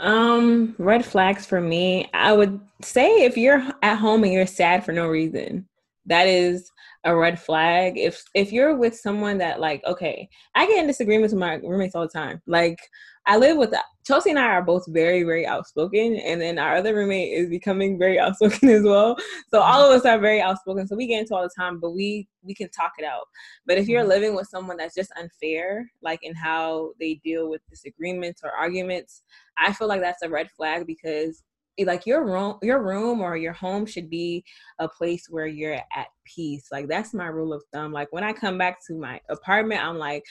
Um, 0.00 0.74
red 0.78 1.04
flags 1.04 1.46
for 1.46 1.60
me. 1.60 2.10
I 2.12 2.32
would 2.32 2.60
say 2.82 3.24
if 3.24 3.36
you're 3.36 3.62
at 3.82 3.96
home 3.96 4.24
and 4.24 4.32
you're 4.32 4.46
sad 4.46 4.84
for 4.84 4.92
no 4.92 5.06
reason, 5.06 5.68
that 6.06 6.26
is 6.26 6.70
a 7.04 7.14
red 7.14 7.40
flag. 7.40 7.96
If 7.96 8.22
if 8.34 8.52
you're 8.52 8.76
with 8.76 8.96
someone 8.96 9.38
that 9.38 9.60
like, 9.60 9.82
okay, 9.84 10.28
I 10.54 10.66
get 10.66 10.78
in 10.78 10.86
disagreements 10.86 11.32
with 11.32 11.40
my 11.40 11.54
roommates 11.54 11.94
all 11.94 12.02
the 12.02 12.08
time. 12.08 12.42
Like 12.46 12.78
I 13.26 13.36
live 13.38 13.56
with 13.56 13.72
Chelsea 14.06 14.30
and 14.30 14.38
I 14.38 14.44
are 14.48 14.62
both 14.62 14.84
very, 14.88 15.22
very 15.22 15.46
outspoken, 15.46 16.16
and 16.16 16.40
then 16.40 16.58
our 16.58 16.76
other 16.76 16.94
roommate 16.94 17.32
is 17.32 17.48
becoming 17.48 17.98
very 17.98 18.18
outspoken 18.20 18.68
as 18.68 18.82
well. 18.82 19.16
So 19.50 19.60
all 19.60 19.90
of 19.90 19.98
us 19.98 20.04
are 20.06 20.18
very 20.18 20.42
outspoken. 20.42 20.86
So 20.86 20.96
we 20.96 21.06
get 21.06 21.20
into 21.20 21.34
all 21.34 21.42
the 21.42 21.50
time, 21.56 21.80
but 21.80 21.92
we 21.92 22.28
we 22.42 22.54
can 22.54 22.68
talk 22.70 22.92
it 22.98 23.04
out. 23.04 23.26
But 23.66 23.78
if 23.78 23.88
you're 23.88 24.04
Mhm. 24.04 24.08
living 24.08 24.34
with 24.34 24.48
someone 24.48 24.76
that's 24.76 24.94
just 24.94 25.12
unfair, 25.18 25.90
like 26.02 26.20
in 26.22 26.34
how 26.34 26.92
they 27.00 27.14
deal 27.24 27.48
with 27.48 27.62
disagreements 27.70 28.42
or 28.44 28.50
arguments, 28.52 29.22
I 29.56 29.72
feel 29.72 29.88
like 29.88 30.00
that's 30.02 30.22
a 30.22 30.28
red 30.28 30.50
flag 30.50 30.86
because 30.86 31.42
eh, 31.78 31.84
like 31.86 32.06
your 32.06 32.24
room 32.24 32.58
your 32.62 32.82
room 32.82 33.20
or 33.20 33.36
your 33.36 33.52
home 33.54 33.86
should 33.86 34.10
be 34.10 34.44
a 34.78 34.88
place 34.88 35.26
where 35.30 35.46
you're 35.46 35.74
at 35.74 36.08
peace. 36.24 36.66
Like 36.70 36.88
that's 36.88 37.14
my 37.14 37.26
rule 37.26 37.52
of 37.54 37.62
thumb. 37.72 37.92
Like 37.92 38.12
when 38.12 38.24
I 38.24 38.32
come 38.34 38.58
back 38.58 38.78
to 38.86 38.94
my 38.94 39.20
apartment, 39.30 39.82
I'm 39.84 39.98
like 39.98 40.24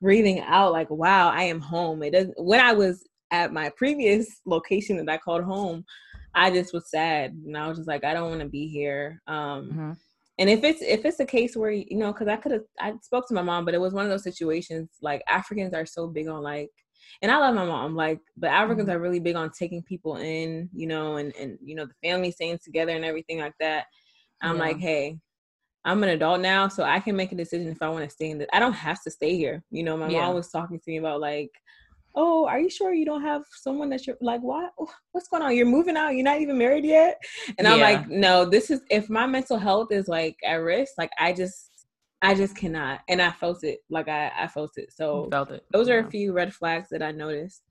breathing 0.00 0.40
out 0.40 0.72
like 0.72 0.90
wow, 0.90 1.30
I 1.30 1.44
am 1.44 1.60
home. 1.60 2.02
It 2.02 2.12
doesn't 2.12 2.34
when 2.38 2.60
I 2.60 2.72
was 2.72 3.06
at 3.30 3.52
my 3.52 3.70
previous 3.76 4.40
location 4.46 4.96
that 4.96 5.12
I 5.12 5.18
called 5.18 5.44
home, 5.44 5.84
I 6.34 6.50
just 6.50 6.72
was 6.72 6.90
sad 6.90 7.32
and 7.32 7.56
I 7.56 7.68
was 7.68 7.78
just 7.78 7.88
like 7.88 8.04
I 8.04 8.14
don't 8.14 8.30
want 8.30 8.40
to 8.40 8.48
be 8.48 8.68
here. 8.68 9.20
Um 9.26 9.70
Mhm. 9.72 9.96
and 10.38 10.48
if 10.48 10.62
it's 10.64 10.80
if 10.82 11.04
it's 11.04 11.20
a 11.20 11.26
case 11.26 11.56
where 11.56 11.70
you 11.70 11.96
know 11.96 12.12
because 12.12 12.28
i 12.28 12.36
could 12.36 12.52
have 12.52 12.62
i 12.80 12.92
spoke 13.02 13.26
to 13.26 13.34
my 13.34 13.42
mom 13.42 13.64
but 13.64 13.74
it 13.74 13.80
was 13.80 13.92
one 13.92 14.04
of 14.04 14.10
those 14.10 14.22
situations 14.22 14.88
like 15.02 15.22
africans 15.28 15.74
are 15.74 15.84
so 15.86 16.06
big 16.06 16.28
on 16.28 16.42
like 16.42 16.70
and 17.22 17.30
i 17.32 17.36
love 17.36 17.54
my 17.54 17.64
mom 17.64 17.96
like 17.96 18.20
but 18.36 18.50
africans 18.50 18.88
Mhm. 18.88 18.92
are 18.92 19.00
really 19.00 19.20
big 19.20 19.36
on 19.36 19.50
taking 19.50 19.82
people 19.82 20.16
in 20.16 20.68
you 20.72 20.86
know 20.86 21.16
and 21.16 21.34
and 21.36 21.58
you 21.62 21.74
know 21.74 21.86
the 21.86 22.08
family 22.08 22.30
staying 22.30 22.58
together 22.64 22.92
and 22.92 23.04
everything 23.04 23.38
like 23.38 23.54
that 23.58 23.86
i'm 24.40 24.56
Yeah. 24.56 24.62
like 24.62 24.78
hey 24.78 25.18
i'm 25.84 26.02
an 26.02 26.10
adult 26.10 26.40
now 26.40 26.68
so 26.68 26.82
i 26.82 26.98
can 27.00 27.16
make 27.16 27.32
a 27.32 27.36
decision 27.36 27.68
if 27.68 27.82
i 27.82 27.88
want 27.88 28.04
to 28.04 28.10
stay 28.10 28.30
in 28.30 28.38
this 28.38 28.48
i 28.52 28.58
don't 28.58 28.72
have 28.72 29.02
to 29.02 29.10
stay 29.10 29.36
here. 29.36 29.62
You 29.70 29.82
know 29.82 29.96
my 29.96 30.08
Yeah. 30.10 30.26
mom 30.26 30.34
was 30.34 30.50
talking 30.50 30.78
to 30.78 30.90
me 30.90 30.98
about 30.98 31.20
like 31.20 31.50
oh 32.14 32.46
are 32.46 32.58
you 32.58 32.70
sure 32.70 32.92
you 32.92 33.04
don't 33.04 33.22
have 33.22 33.42
someone 33.62 33.88
that 33.90 34.06
you're 34.06 34.16
like 34.20 34.40
what 34.42 34.72
oh, 34.80 34.90
what's 35.12 35.28
going 35.28 35.42
on? 35.42 35.56
You're 35.56 35.66
moving 35.66 35.96
out? 35.96 36.14
You're 36.14 36.24
not 36.24 36.40
even 36.40 36.58
married 36.58 36.84
yet? 36.84 37.20
And 37.58 37.66
i'm 37.66 37.80
like 37.80 38.08
no 38.08 38.44
this 38.44 38.70
is 38.70 38.80
if 38.90 39.08
my 39.08 39.26
mental 39.26 39.58
health 39.58 39.92
is 39.92 40.08
like 40.08 40.36
at 40.44 40.56
risk 40.56 40.92
like 40.98 41.10
i 41.18 41.32
just 41.32 41.70
i 42.22 42.34
just 42.34 42.56
cannot. 42.56 43.00
And 43.08 43.22
i 43.22 43.30
felt 43.30 43.62
it 43.64 43.80
like 43.90 44.08
i 44.08 44.32
i 44.38 44.46
felt 44.48 44.72
it. 44.76 44.92
So 44.92 45.28
felt 45.30 45.50
it. 45.50 45.64
those 45.70 45.88
are 45.88 45.98
a 46.00 46.10
few 46.10 46.32
red 46.32 46.52
flags 46.52 46.88
that 46.90 47.02
i 47.02 47.12
noticed 47.12 47.62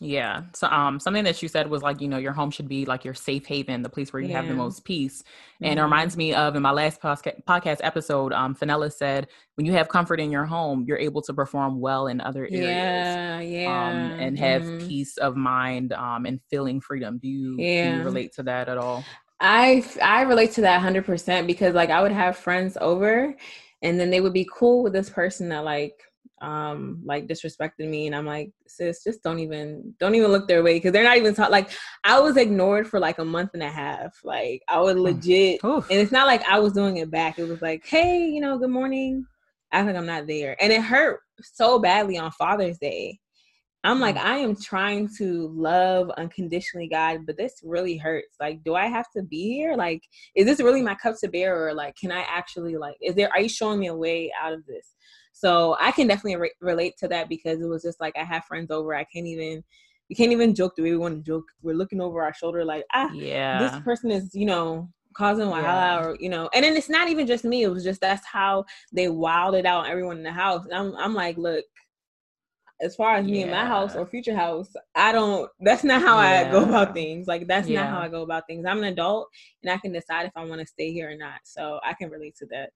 Yeah. 0.00 0.42
So 0.54 0.66
um 0.68 1.00
something 1.00 1.24
that 1.24 1.42
you 1.42 1.48
said 1.48 1.70
was 1.70 1.82
like, 1.82 2.02
you 2.02 2.08
know, 2.08 2.18
your 2.18 2.32
home 2.34 2.50
should 2.50 2.68
be 2.68 2.84
like 2.84 3.04
your 3.04 3.14
safe 3.14 3.46
haven, 3.46 3.80
the 3.82 3.88
place 3.88 4.12
where 4.12 4.20
you 4.22 4.28
have 4.30 4.46
the 4.46 4.54
most 4.54 4.84
peace. 4.84 5.22
And 5.62 5.78
it 5.78 5.82
Mhm. 5.82 5.82
reminds 5.82 6.16
me 6.18 6.34
of 6.34 6.54
in 6.54 6.62
my 6.62 6.70
last 6.70 7.00
podcast 7.00 7.78
episode, 7.82 8.32
um 8.34 8.54
Fenella 8.54 8.90
said 8.90 9.28
when 9.54 9.64
you 9.66 9.72
have 9.72 9.88
comfort 9.88 10.20
in 10.20 10.30
your 10.30 10.44
home, 10.44 10.84
you're 10.86 10.98
able 10.98 11.22
to 11.22 11.32
perform 11.34 11.80
well 11.80 12.08
in 12.08 12.20
other 12.20 12.50
areas. 12.52 13.18
yeah 13.18 13.40
yeah 13.40 13.88
Um, 13.88 14.12
and 14.18 14.38
have 14.38 14.70
mhm. 14.70 14.78
peace 14.78 15.16
of 15.18 15.34
mind 15.36 15.92
um, 15.94 16.24
and 16.26 16.40
feeling 16.50 16.80
freedom. 16.80 17.18
Do 17.18 17.26
you, 17.28 17.66
do 17.80 17.88
you 17.88 18.02
relate 18.02 18.32
to 18.34 18.42
that 18.44 18.68
at 18.68 18.78
all? 18.78 19.10
I 19.40 19.84
I 20.02 20.22
relate 20.22 20.52
to 20.52 20.62
that 20.62 20.80
hundred 20.80 21.04
percent 21.04 21.46
because 21.46 21.74
like 21.74 21.90
I 21.90 22.02
would 22.02 22.12
have 22.12 22.36
friends 22.36 22.76
over, 22.80 23.34
and 23.82 24.00
then 24.00 24.10
they 24.10 24.20
would 24.20 24.32
be 24.32 24.48
cool 24.52 24.82
with 24.82 24.92
this 24.92 25.10
person 25.10 25.48
that 25.50 25.64
like 25.64 25.94
um 26.42 27.00
like 27.04 27.26
disrespected 27.26 27.88
me 27.88 28.06
and 28.06 28.14
i'm 28.14 28.26
like 28.26 28.50
sis 28.66 29.02
just 29.02 29.22
don't 29.22 29.38
even 29.38 29.94
don't 29.98 30.14
even 30.14 30.30
look 30.30 30.46
their 30.46 30.62
way 30.62 30.74
because 30.74 30.92
they're 30.92 31.04
not 31.04 31.16
even 31.16 31.34
ta- 31.34 31.48
like 31.48 31.70
i 32.04 32.20
was 32.20 32.36
ignored 32.36 32.86
for 32.86 33.00
like 33.00 33.18
a 33.18 33.24
month 33.24 33.50
and 33.54 33.62
a 33.62 33.70
half. 33.70 34.18
Like 34.24 34.62
i 34.68 34.78
was 34.80 34.96
legit 34.96 35.64
Oof. 35.64 35.88
and 35.90 35.98
it's 35.98 36.12
not 36.12 36.26
like 36.26 36.42
i 36.44 36.58
was 36.58 36.72
doing 36.72 36.98
it 36.98 37.10
back. 37.10 37.38
It 37.38 37.48
was 37.48 37.62
like 37.62 37.86
hey 37.86 38.26
you 38.26 38.40
know 38.40 38.58
good 38.58 38.70
morning. 38.70 39.26
I 39.72 39.84
think 39.84 39.96
i'm 39.96 40.06
not 40.06 40.26
there 40.26 40.56
and 40.60 40.72
it 40.72 40.82
hurt 40.82 41.20
so 41.42 41.78
badly 41.78 42.18
on 42.18 42.30
father's 42.32 42.78
day. 42.78 43.18
I'm 43.84 44.00
like 44.00 44.16
mm. 44.16 44.24
i 44.24 44.36
am 44.36 44.56
trying 44.56 45.08
to 45.18 45.48
love 45.54 46.10
unconditionally 46.16 46.88
god 46.88 47.20
but 47.26 47.36
this 47.36 47.54
really 47.64 47.96
hurts. 47.96 48.36
Like 48.40 48.62
do 48.64 48.74
i 48.74 48.86
have 48.86 49.10
to 49.16 49.22
be 49.22 49.54
here? 49.54 49.74
Like 49.74 50.02
is 50.34 50.46
this 50.46 50.60
really 50.60 50.82
my 50.82 50.94
cup 50.96 51.16
to 51.20 51.28
bear 51.28 51.66
or 51.66 51.72
like 51.74 51.96
can 51.96 52.12
i 52.12 52.24
actually 52.28 52.76
like 52.76 52.96
is 53.00 53.14
there 53.14 53.30
are 53.32 53.40
you 53.40 53.48
showing 53.48 53.80
me 53.80 53.86
a 53.86 53.96
way 53.96 54.32
out 54.40 54.52
of 54.52 54.66
this 54.66 54.95
so 55.36 55.76
I 55.78 55.92
can 55.92 56.06
definitely 56.06 56.36
re- 56.36 56.52
relate 56.62 56.96
to 57.00 57.08
that 57.08 57.28
because 57.28 57.60
it 57.60 57.66
was 57.66 57.82
just 57.82 58.00
like 58.00 58.16
I 58.16 58.24
have 58.24 58.46
friends 58.46 58.70
over. 58.70 58.94
I 58.94 59.04
can't 59.04 59.26
even 59.26 59.62
we 60.08 60.16
can't 60.16 60.32
even 60.32 60.54
joke 60.54 60.74
the 60.76 60.82
way 60.82 60.92
we 60.92 60.96
want 60.96 61.16
to 61.16 61.22
joke. 61.22 61.44
We're 61.62 61.74
looking 61.74 62.00
over 62.00 62.22
our 62.22 62.32
shoulder 62.32 62.64
like 62.64 62.84
ah 62.94 63.12
yeah 63.12 63.58
this 63.58 63.78
person 63.82 64.10
is 64.10 64.34
you 64.34 64.46
know 64.46 64.88
causing 65.12 65.46
wahala 65.46 65.62
yeah. 65.62 66.04
or 66.04 66.16
you 66.20 66.30
know 66.30 66.48
and 66.54 66.64
then 66.64 66.74
it's 66.74 66.88
not 66.88 67.08
even 67.08 67.26
just 67.26 67.44
me 67.44 67.62
it 67.62 67.68
was 67.68 67.84
just 67.84 68.00
that's 68.00 68.26
how 68.26 68.64
they 68.92 69.08
wilded 69.08 69.66
out 69.66 69.88
everyone 69.88 70.18
in 70.18 70.22
the 70.22 70.32
house 70.32 70.64
and 70.64 70.74
I'm, 70.74 70.94
I'm 70.96 71.14
like 71.14 71.38
look 71.38 71.64
as 72.82 72.94
far 72.94 73.16
as 73.16 73.24
me 73.24 73.42
in 73.42 73.50
my 73.50 73.64
house 73.64 73.96
or 73.96 74.04
future 74.04 74.36
house 74.36 74.68
i 74.94 75.12
don't 75.12 75.50
that's 75.60 75.84
not 75.84 76.02
how 76.02 76.20
yeah. 76.20 76.46
i 76.46 76.50
go 76.50 76.62
about 76.64 76.92
things 76.92 77.26
like 77.26 77.46
that's 77.46 77.66
yeah. 77.66 77.84
not 77.84 77.90
how 77.90 78.00
i 78.00 78.08
go 78.08 78.20
about 78.20 78.46
things 78.46 78.66
i'm 78.66 78.76
an 78.78 78.92
adult 78.92 79.28
and 79.62 79.72
i 79.72 79.78
can 79.78 79.90
decide 79.90 80.26
if 80.26 80.32
i 80.36 80.44
want 80.44 80.60
to 80.60 80.66
stay 80.66 80.92
here 80.92 81.10
or 81.10 81.16
not 81.16 81.40
so 81.44 81.80
i 81.82 81.94
can 81.94 82.10
relate 82.10 82.36
to 82.36 82.44
that 82.50 82.68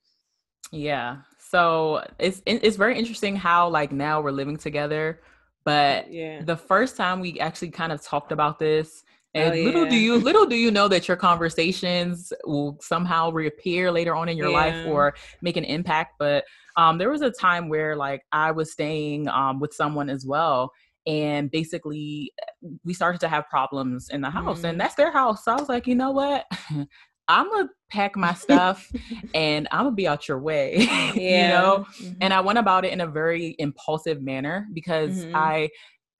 yeah. 0.73 1.19
So 1.39 2.05
it's 2.19 2.43
it's 2.47 2.77
very 2.77 2.99
interesting 2.99 3.37
how 3.37 3.69
like 3.69 3.93
now 3.93 4.21
we're 4.21 4.31
living 4.31 4.57
together, 4.57 5.21
but 5.65 6.13
yeah. 6.13 6.43
the 6.43 6.57
first 6.57 6.97
time 6.97 7.21
we 7.21 7.41
actually 7.41 7.71
kind 7.71 7.93
of 7.93 8.03
talked 8.03 8.33
about 8.33 8.59
this 8.59 9.03
and 9.35 9.53
oh, 9.53 9.57
yeah. 9.57 9.65
little 9.65 9.87
do 9.87 9.97
you 9.97 10.17
little 10.17 10.47
do 10.47 10.57
you 10.57 10.71
know 10.71 10.89
that 10.89 11.07
your 11.07 11.17
conversations 11.29 12.33
will 12.45 12.79
somehow 12.81 13.31
reappear 13.31 13.91
later 13.91 14.15
on 14.17 14.29
in 14.29 14.37
your 14.37 14.51
yeah. 14.51 14.57
life 14.57 14.87
or 14.87 15.15
make 15.43 15.57
an 15.57 15.65
impact, 15.65 16.15
but 16.19 16.45
um 16.77 16.99
there 16.99 17.11
was 17.11 17.23
a 17.23 17.31
time 17.31 17.69
where 17.69 17.97
like 17.97 18.23
I 18.33 18.53
was 18.53 18.73
staying 18.73 19.29
um 19.29 19.61
with 19.61 19.73
someone 19.73 20.09
as 20.09 20.25
well 20.27 20.73
and 21.07 21.51
basically 21.51 22.33
we 22.85 22.93
started 22.93 23.21
to 23.21 23.29
have 23.29 23.49
problems 23.49 24.11
in 24.11 24.21
the 24.21 24.31
house 24.31 24.61
mm. 24.61 24.69
and 24.69 24.81
that's 24.81 24.95
their 24.97 25.11
house 25.11 25.45
so 25.45 25.53
i 25.53 25.57
was 25.57 25.69
like 25.69 25.87
you 25.87 25.95
know 25.95 26.11
what 26.11 26.45
I'm 27.29 27.51
gonna 27.51 27.69
pack 27.91 28.17
my 28.17 28.35
stuff 28.35 28.91
and 29.35 29.69
I'm 29.71 29.85
gonna 29.85 29.97
be 29.97 30.09
out 30.09 30.29
your 30.29 30.41
way, 30.41 30.77
yeah. 30.79 31.15
you 31.15 31.49
know. 31.49 31.87
Mm-hmm. 32.01 32.13
And 32.21 32.35
I 32.35 32.41
went 32.41 32.59
about 32.59 32.85
it 32.85 32.93
in 32.93 33.01
a 33.01 33.07
very 33.07 33.55
impulsive 33.59 34.23
manner 34.23 34.67
because 34.73 35.25
mm-hmm. 35.25 35.37
I 35.37 35.71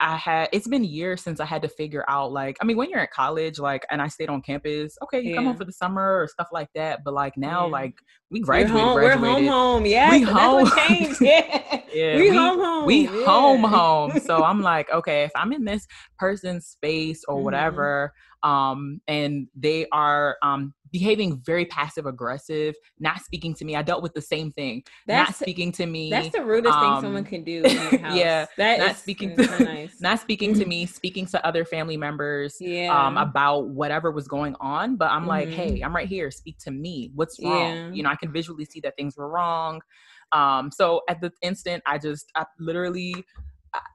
I 0.01 0.17
had 0.17 0.49
it's 0.53 0.67
been 0.67 0.83
years 0.83 1.21
since 1.21 1.41
I 1.41 1.45
had 1.45 1.63
to 1.63 1.69
figure 1.69 2.05
out 2.09 2.33
like 2.33 2.57
I 2.61 2.65
mean 2.65 2.77
when 2.77 2.89
you're 2.89 3.01
at 3.01 3.11
college 3.11 3.59
like 3.59 3.85
and 3.91 4.01
I 4.01 4.09
stayed 4.09 4.31
on 4.31 4.41
campus 4.41 4.97
okay 5.03 5.21
you 5.21 5.31
yeah. 5.31 5.37
come 5.37 5.45
home 5.45 5.57
for 5.57 5.67
the 5.67 5.73
summer 5.73 6.23
or 6.23 6.27
stuff 6.27 6.49
like 6.53 6.69
that 6.75 7.05
but 7.05 7.13
like 7.13 7.37
now 7.37 7.67
yeah. 7.67 7.73
like 7.73 7.95
we 8.31 8.41
graduated 8.41 8.81
home, 8.81 8.95
graduated 8.95 9.23
we're 9.23 9.33
home 9.35 9.47
home 9.47 9.87
yeah 9.87 10.11
we 10.11 10.23
home 10.23 10.71
yeah, 11.21 11.83
yeah 11.93 12.17
we, 12.17 12.31
we 12.31 12.37
home 12.37 12.59
home 12.59 12.87
we 12.87 13.05
yeah. 13.05 13.25
home 13.25 13.63
home 13.63 14.19
so 14.21 14.43
I'm 14.43 14.63
like 14.63 14.91
okay 14.91 15.25
if 15.25 15.33
I'm 15.35 15.53
in 15.53 15.65
this 15.65 15.87
person's 16.19 16.67
space 16.67 17.23
or 17.29 17.37
mm-hmm. 17.37 17.45
whatever 17.45 18.15
um 18.43 19.03
and 19.07 19.49
they 19.55 19.87
are 19.93 20.39
um 20.43 20.73
behaving 20.93 21.41
very 21.45 21.65
passive 21.67 22.07
aggressive, 22.07 22.75
not 22.99 23.21
speaking 23.21 23.55
to 23.55 23.65
me. 23.65 23.77
I 23.77 23.83
dealt 23.83 24.03
with 24.03 24.15
the 24.15 24.21
same 24.21 24.51
thing. 24.53 24.83
That's, 25.07 25.31
not 25.31 25.37
speaking 25.37 25.73
to 25.73 25.87
me. 25.87 26.11
That's 26.11 26.31
the 26.31 26.45
rudest 26.45 26.75
um, 26.75 26.95
thing 26.95 27.03
someone 27.03 27.25
can 27.25 27.45
do. 27.45 27.63
yeah, 27.67 28.47
that 28.57 28.79
not 28.79 28.97
speaking 28.97 29.37
to 29.37 29.65
nice. 29.65 29.97
not 30.01 30.21
speaking 30.21 30.55
to 30.55 30.65
me, 30.67 30.87
speaking 31.01 31.27
to 31.27 31.47
other 31.47 31.65
family 31.65 31.97
members. 31.97 32.57
Um, 32.61 32.67
yeah. 32.67 33.07
Um, 33.07 33.17
about 33.17 33.69
whatever 33.69 34.11
was 34.11 34.29
going 34.29 34.57
on. 34.61 34.97
But 34.97 35.11
I'm 35.11 35.21
mm-hmm. 35.21 35.29
like, 35.29 35.49
hey, 35.49 35.73
mm-hmm. 35.73 35.85
I'm 35.85 35.95
right 35.95 36.09
here. 36.09 36.31
Speak 36.31 36.59
to 36.61 36.71
me. 36.71 37.11
What's 37.15 37.43
wrong? 37.43 37.75
Yeah. 37.75 37.91
You 37.91 38.03
know, 38.03 38.11
I 38.11 38.17
can 38.17 38.33
visually 38.33 38.65
see 38.65 38.81
that 38.81 38.97
things 38.97 39.17
were 39.17 39.29
wrong. 39.29 39.81
Um, 40.33 40.71
so 40.71 41.03
at 41.09 41.21
the 41.21 41.33
instant, 41.43 41.83
I 41.87 41.99
just, 41.99 42.31
I 42.37 42.45
literally, 42.59 43.15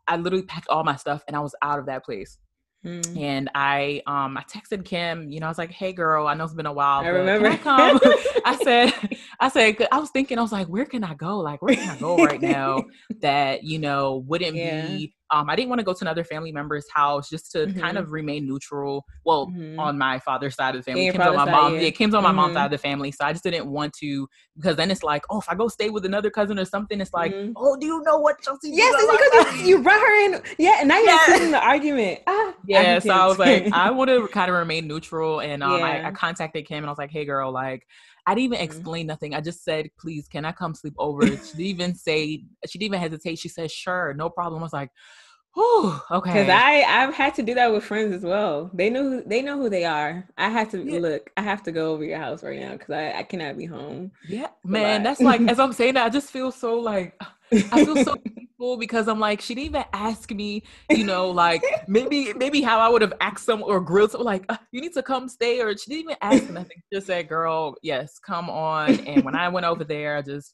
I 0.07 0.17
literally 0.17 0.45
packed 0.45 0.67
all 0.69 0.83
my 0.83 0.95
stuff 0.95 1.23
and 1.27 1.35
I 1.35 1.39
was 1.39 1.55
out 1.61 1.79
of 1.79 1.85
that 1.85 2.03
place. 2.03 2.37
Mm. 2.85 3.19
And 3.19 3.49
I 3.55 4.03
um 4.05 4.37
I 4.37 4.43
texted 4.43 4.85
Kim, 4.85 5.31
you 5.31 5.39
know, 5.39 5.47
I 5.47 5.49
was 5.49 5.57
like, 5.57 5.71
"Hey 5.71 5.91
girl, 5.91 6.27
I 6.27 6.35
know 6.35 6.43
it's 6.43 6.53
been 6.53 6.67
a 6.67 6.73
while. 6.73 7.01
I 7.01 7.07
remember. 7.07 7.47
I, 7.47 7.57
come? 7.57 7.99
I 8.45 8.55
said, 8.63 8.93
I 9.39 9.49
said, 9.49 9.87
I 9.91 9.97
was 9.97 10.11
thinking, 10.11 10.37
I 10.37 10.43
was 10.43 10.51
like, 10.51 10.67
where 10.67 10.85
can 10.85 11.03
I 11.03 11.15
go? 11.15 11.39
Like, 11.39 11.63
where 11.63 11.75
can 11.75 11.89
I 11.89 11.97
go 11.97 12.23
right 12.23 12.41
now 12.41 12.85
that 13.21 13.63
you 13.63 13.79
know 13.79 14.17
wouldn't 14.27 14.55
yeah. 14.55 14.85
be 14.85 15.14
um, 15.31 15.49
I 15.49 15.55
didn't 15.55 15.69
want 15.69 15.79
to 15.79 15.83
go 15.83 15.93
to 15.93 16.03
another 16.03 16.23
family 16.23 16.51
member's 16.51 16.85
house 16.93 17.29
just 17.29 17.51
to 17.53 17.59
mm-hmm. 17.59 17.79
kind 17.79 17.97
of 17.97 18.11
remain 18.11 18.45
neutral. 18.47 19.05
Well, 19.25 19.47
mm-hmm. 19.47 19.79
on 19.79 19.97
my 19.97 20.19
father's 20.19 20.55
side 20.55 20.75
of 20.75 20.83
the 20.83 20.91
family, 20.91 21.09
Kim's 21.11 21.25
on 21.25 21.35
my 21.35 21.49
mom. 21.49 21.75
Yeah. 21.75 21.81
yeah, 21.81 21.89
Kim's 21.89 22.13
on 22.13 22.23
my 22.23 22.29
mm-hmm. 22.29 22.37
mom's 22.37 22.53
side 22.53 22.65
of 22.65 22.71
the 22.71 22.77
family. 22.77 23.11
So 23.11 23.25
I 23.25 23.31
just 23.31 23.43
didn't 23.43 23.65
want 23.65 23.93
to 24.01 24.27
because 24.55 24.75
then 24.75 24.91
it's 24.91 25.03
like, 25.03 25.23
oh, 25.29 25.39
if 25.39 25.49
I 25.49 25.55
go 25.55 25.67
stay 25.67 25.89
with 25.89 26.05
another 26.05 26.29
cousin 26.29 26.59
or 26.59 26.65
something, 26.65 27.01
it's 27.01 27.13
like, 27.13 27.33
mm-hmm. 27.33 27.53
oh, 27.55 27.75
do 27.75 27.87
you 27.87 28.03
know 28.03 28.17
what 28.17 28.41
Chelsea? 28.41 28.69
Yes, 28.71 28.93
because 29.01 29.61
you, 29.61 29.77
you 29.77 29.83
brought 29.83 29.99
her 29.99 30.25
in. 30.25 30.41
Yeah, 30.59 30.77
and 30.79 30.87
now 30.87 30.97
you're 30.97 31.07
yeah. 31.07 31.43
in 31.43 31.51
the 31.51 31.63
argument. 31.63 32.19
Ah, 32.27 32.53
yeah, 32.67 32.99
so 32.99 33.11
I 33.11 33.25
was 33.25 33.39
like, 33.39 33.67
I 33.73 33.91
want 33.91 34.09
to 34.09 34.27
kind 34.27 34.49
of 34.49 34.57
remain 34.57 34.87
neutral, 34.87 35.39
and 35.39 35.63
um, 35.63 35.79
yeah. 35.79 35.85
I, 35.85 36.07
I 36.07 36.11
contacted 36.11 36.67
Kim 36.67 36.77
and 36.77 36.87
I 36.87 36.89
was 36.89 36.99
like, 36.99 37.11
hey, 37.11 37.25
girl, 37.25 37.51
like 37.51 37.87
I 38.27 38.33
didn't 38.33 38.45
even 38.45 38.57
mm-hmm. 38.57 38.65
explain 38.65 39.07
nothing. 39.07 39.33
I 39.33 39.41
just 39.41 39.63
said, 39.63 39.89
please, 39.99 40.27
can 40.27 40.45
I 40.45 40.51
come 40.51 40.73
sleep 40.73 40.95
over? 40.97 41.25
she 41.25 41.35
didn't 41.35 41.59
even 41.59 41.95
say, 41.95 42.43
she 42.67 42.79
didn't 42.79 42.93
even 42.93 42.99
hesitate. 42.99 43.39
She 43.39 43.49
said, 43.49 43.71
sure, 43.71 44.13
no 44.13 44.29
problem. 44.29 44.61
I 44.61 44.65
was 44.65 44.73
like, 44.73 44.89
Oh, 45.57 46.03
okay. 46.11 46.33
Because 46.33 46.49
I 46.49 46.83
I've 46.83 47.13
had 47.13 47.33
to 47.35 47.43
do 47.43 47.53
that 47.53 47.71
with 47.71 47.83
friends 47.83 48.13
as 48.13 48.23
well. 48.23 48.69
They 48.73 48.89
know 48.89 49.03
who 49.03 49.23
they 49.23 49.41
know 49.41 49.57
who 49.57 49.69
they 49.69 49.85
are. 49.85 50.27
I 50.37 50.49
have 50.49 50.69
to 50.71 50.83
yeah. 50.83 50.99
look. 50.99 51.31
I 51.37 51.41
have 51.41 51.63
to 51.63 51.71
go 51.71 51.93
over 51.93 52.03
your 52.03 52.17
house 52.17 52.43
right 52.43 52.59
now 52.59 52.73
because 52.73 52.89
I 52.89 53.19
I 53.19 53.23
cannot 53.23 53.57
be 53.57 53.65
home. 53.65 54.11
Yeah, 54.27 54.47
man. 54.65 55.03
That's 55.03 55.21
like 55.21 55.41
as 55.47 55.59
I'm 55.59 55.71
saying 55.71 55.93
that, 55.93 56.05
I 56.05 56.09
just 56.09 56.29
feel 56.29 56.51
so 56.51 56.77
like 56.77 57.17
I 57.53 57.85
feel 57.85 58.03
so 58.03 58.15
peaceful 58.15 58.77
because 58.77 59.07
I'm 59.07 59.19
like 59.19 59.41
she 59.41 59.55
didn't 59.55 59.67
even 59.67 59.85
ask 59.93 60.31
me. 60.31 60.63
You 60.89 61.03
know, 61.03 61.29
like 61.29 61.63
maybe 61.87 62.33
maybe 62.33 62.61
how 62.61 62.79
I 62.79 62.89
would 62.89 63.01
have 63.01 63.13
asked 63.21 63.45
some 63.45 63.63
or 63.63 63.79
grilled 63.79 64.11
some 64.11 64.21
like 64.21 64.45
uh, 64.49 64.57
you 64.71 64.81
need 64.81 64.93
to 64.93 65.03
come 65.03 65.29
stay 65.29 65.61
or 65.61 65.75
she 65.77 65.91
didn't 65.91 66.03
even 66.03 66.17
ask 66.21 66.49
nothing. 66.49 66.77
She 66.77 66.97
just 66.97 67.07
said, 67.07 67.27
"Girl, 67.27 67.75
yes, 67.81 68.19
come 68.19 68.49
on." 68.49 68.99
And 69.07 69.23
when 69.23 69.35
I 69.35 69.49
went 69.49 69.65
over 69.65 69.83
there, 69.83 70.17
I 70.17 70.21
just 70.21 70.53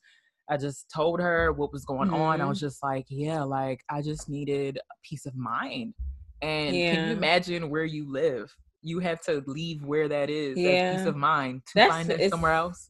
I 0.52 0.58
just 0.58 0.92
told 0.94 1.22
her 1.22 1.54
what 1.54 1.72
was 1.72 1.86
going 1.86 2.10
mm-hmm. 2.10 2.22
on. 2.22 2.42
I 2.42 2.46
was 2.46 2.58
mm-hmm. 2.58 2.68
just 2.68 2.84
like, 2.84 3.06
yeah, 3.10 3.42
like 3.44 3.82
I 3.90 4.02
just 4.02 4.30
needed 4.30 4.80
peace 5.02 5.26
of 5.26 5.36
mind. 5.36 5.94
And 6.42 6.76
yeah. 6.76 6.96
can 6.96 7.08
you 7.08 7.14
imagine 7.14 7.70
where 7.70 7.86
you 7.86 8.12
live? 8.12 8.54
You 8.82 9.00
have 9.00 9.22
to 9.22 9.44
leave 9.48 9.84
where 9.84 10.10
that 10.10 10.30
is, 10.30 10.58
yeah. 10.58 10.98
peace 10.98 11.06
of 11.06 11.16
mind, 11.16 11.62
to 11.68 11.74
That's, 11.76 11.92
find 11.92 12.10
it 12.10 12.32
somewhere 12.32 12.54
else, 12.54 12.88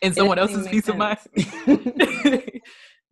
in 0.00 0.14
someone 0.14 0.38
else's 0.38 0.66
peace 0.66 0.86
sense. 0.86 0.88
of 0.88 0.96
mind. 0.96 1.18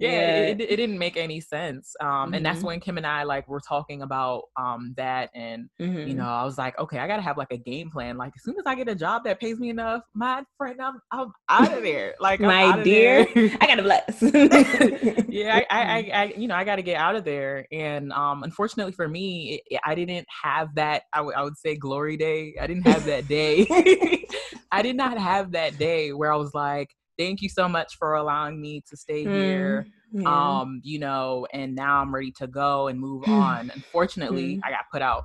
yeah, 0.02 0.10
yeah. 0.10 0.36
It, 0.48 0.60
it, 0.60 0.76
didn't 0.76 0.98
make 0.98 1.16
any 1.16 1.40
sense 1.40 1.94
um 2.00 2.08
mm-hmm. 2.08 2.34
and 2.34 2.46
that's 2.46 2.58
mm-hmm. 2.58 2.66
when 2.68 2.80
kim 2.80 2.96
and 2.96 3.06
i 3.06 3.22
like 3.22 3.48
were 3.48 3.60
talking 3.60 4.02
about 4.02 4.44
um 4.58 4.94
that 4.96 5.30
and 5.34 5.68
mm-hmm. 5.80 6.08
you 6.08 6.14
know 6.14 6.26
i 6.26 6.44
was 6.44 6.58
like 6.58 6.78
okay 6.78 6.98
i 6.98 7.06
gotta 7.06 7.22
have 7.22 7.38
like 7.38 7.52
a 7.52 7.56
game 7.56 7.90
plan 7.90 8.16
like 8.16 8.32
as 8.36 8.42
soon 8.42 8.56
as 8.58 8.64
i 8.66 8.74
get 8.74 8.88
a 8.88 8.94
job 8.94 9.24
that 9.24 9.40
pays 9.40 9.58
me 9.58 9.70
enough 9.70 10.02
my 10.14 10.42
friend 10.58 10.80
i'm, 10.80 11.00
I'm 11.10 11.32
out 11.48 11.72
of 11.72 11.82
there 11.82 12.14
like 12.20 12.40
my 12.40 12.82
dear 12.82 13.26
i 13.60 13.66
gotta 13.66 13.82
bless 13.82 14.22
yeah 15.28 15.56
I, 15.56 15.66
I, 15.70 15.82
I, 15.82 16.10
I, 16.14 16.34
you 16.36 16.48
know 16.48 16.54
i 16.54 16.64
gotta 16.64 16.82
get 16.82 16.96
out 16.96 17.14
of 17.14 17.24
there 17.24 17.66
and 17.70 18.12
um 18.12 18.42
unfortunately 18.42 18.92
for 18.92 19.08
me 19.08 19.62
it, 19.70 19.80
i 19.84 19.94
didn't 19.94 20.26
have 20.42 20.74
that 20.74 21.02
I, 21.12 21.18
w- 21.18 21.36
I 21.36 21.42
would 21.42 21.56
say 21.56 21.76
glory 21.76 22.16
day 22.16 22.54
i 22.60 22.66
didn't 22.66 22.86
have 22.86 23.04
that 23.04 23.28
day 23.28 23.66
i 24.72 24.82
did 24.82 24.96
not 24.96 25.18
have 25.18 25.52
that 25.52 25.78
day 25.78 26.12
where 26.12 26.32
i 26.32 26.36
was 26.36 26.54
like 26.54 26.90
thank 27.22 27.42
you 27.42 27.48
so 27.48 27.68
much 27.68 27.96
for 27.96 28.14
allowing 28.14 28.60
me 28.60 28.82
to 28.88 28.96
stay 28.96 29.24
mm, 29.24 29.32
here 29.32 29.86
yeah. 30.12 30.58
um 30.60 30.80
you 30.84 30.98
know 30.98 31.46
and 31.52 31.74
now 31.74 32.00
i'm 32.00 32.14
ready 32.14 32.30
to 32.30 32.46
go 32.46 32.88
and 32.88 32.98
move 32.98 33.24
on 33.28 33.70
unfortunately 33.74 34.56
mm. 34.56 34.60
i 34.64 34.70
got 34.70 34.84
put 34.90 35.02
out 35.02 35.24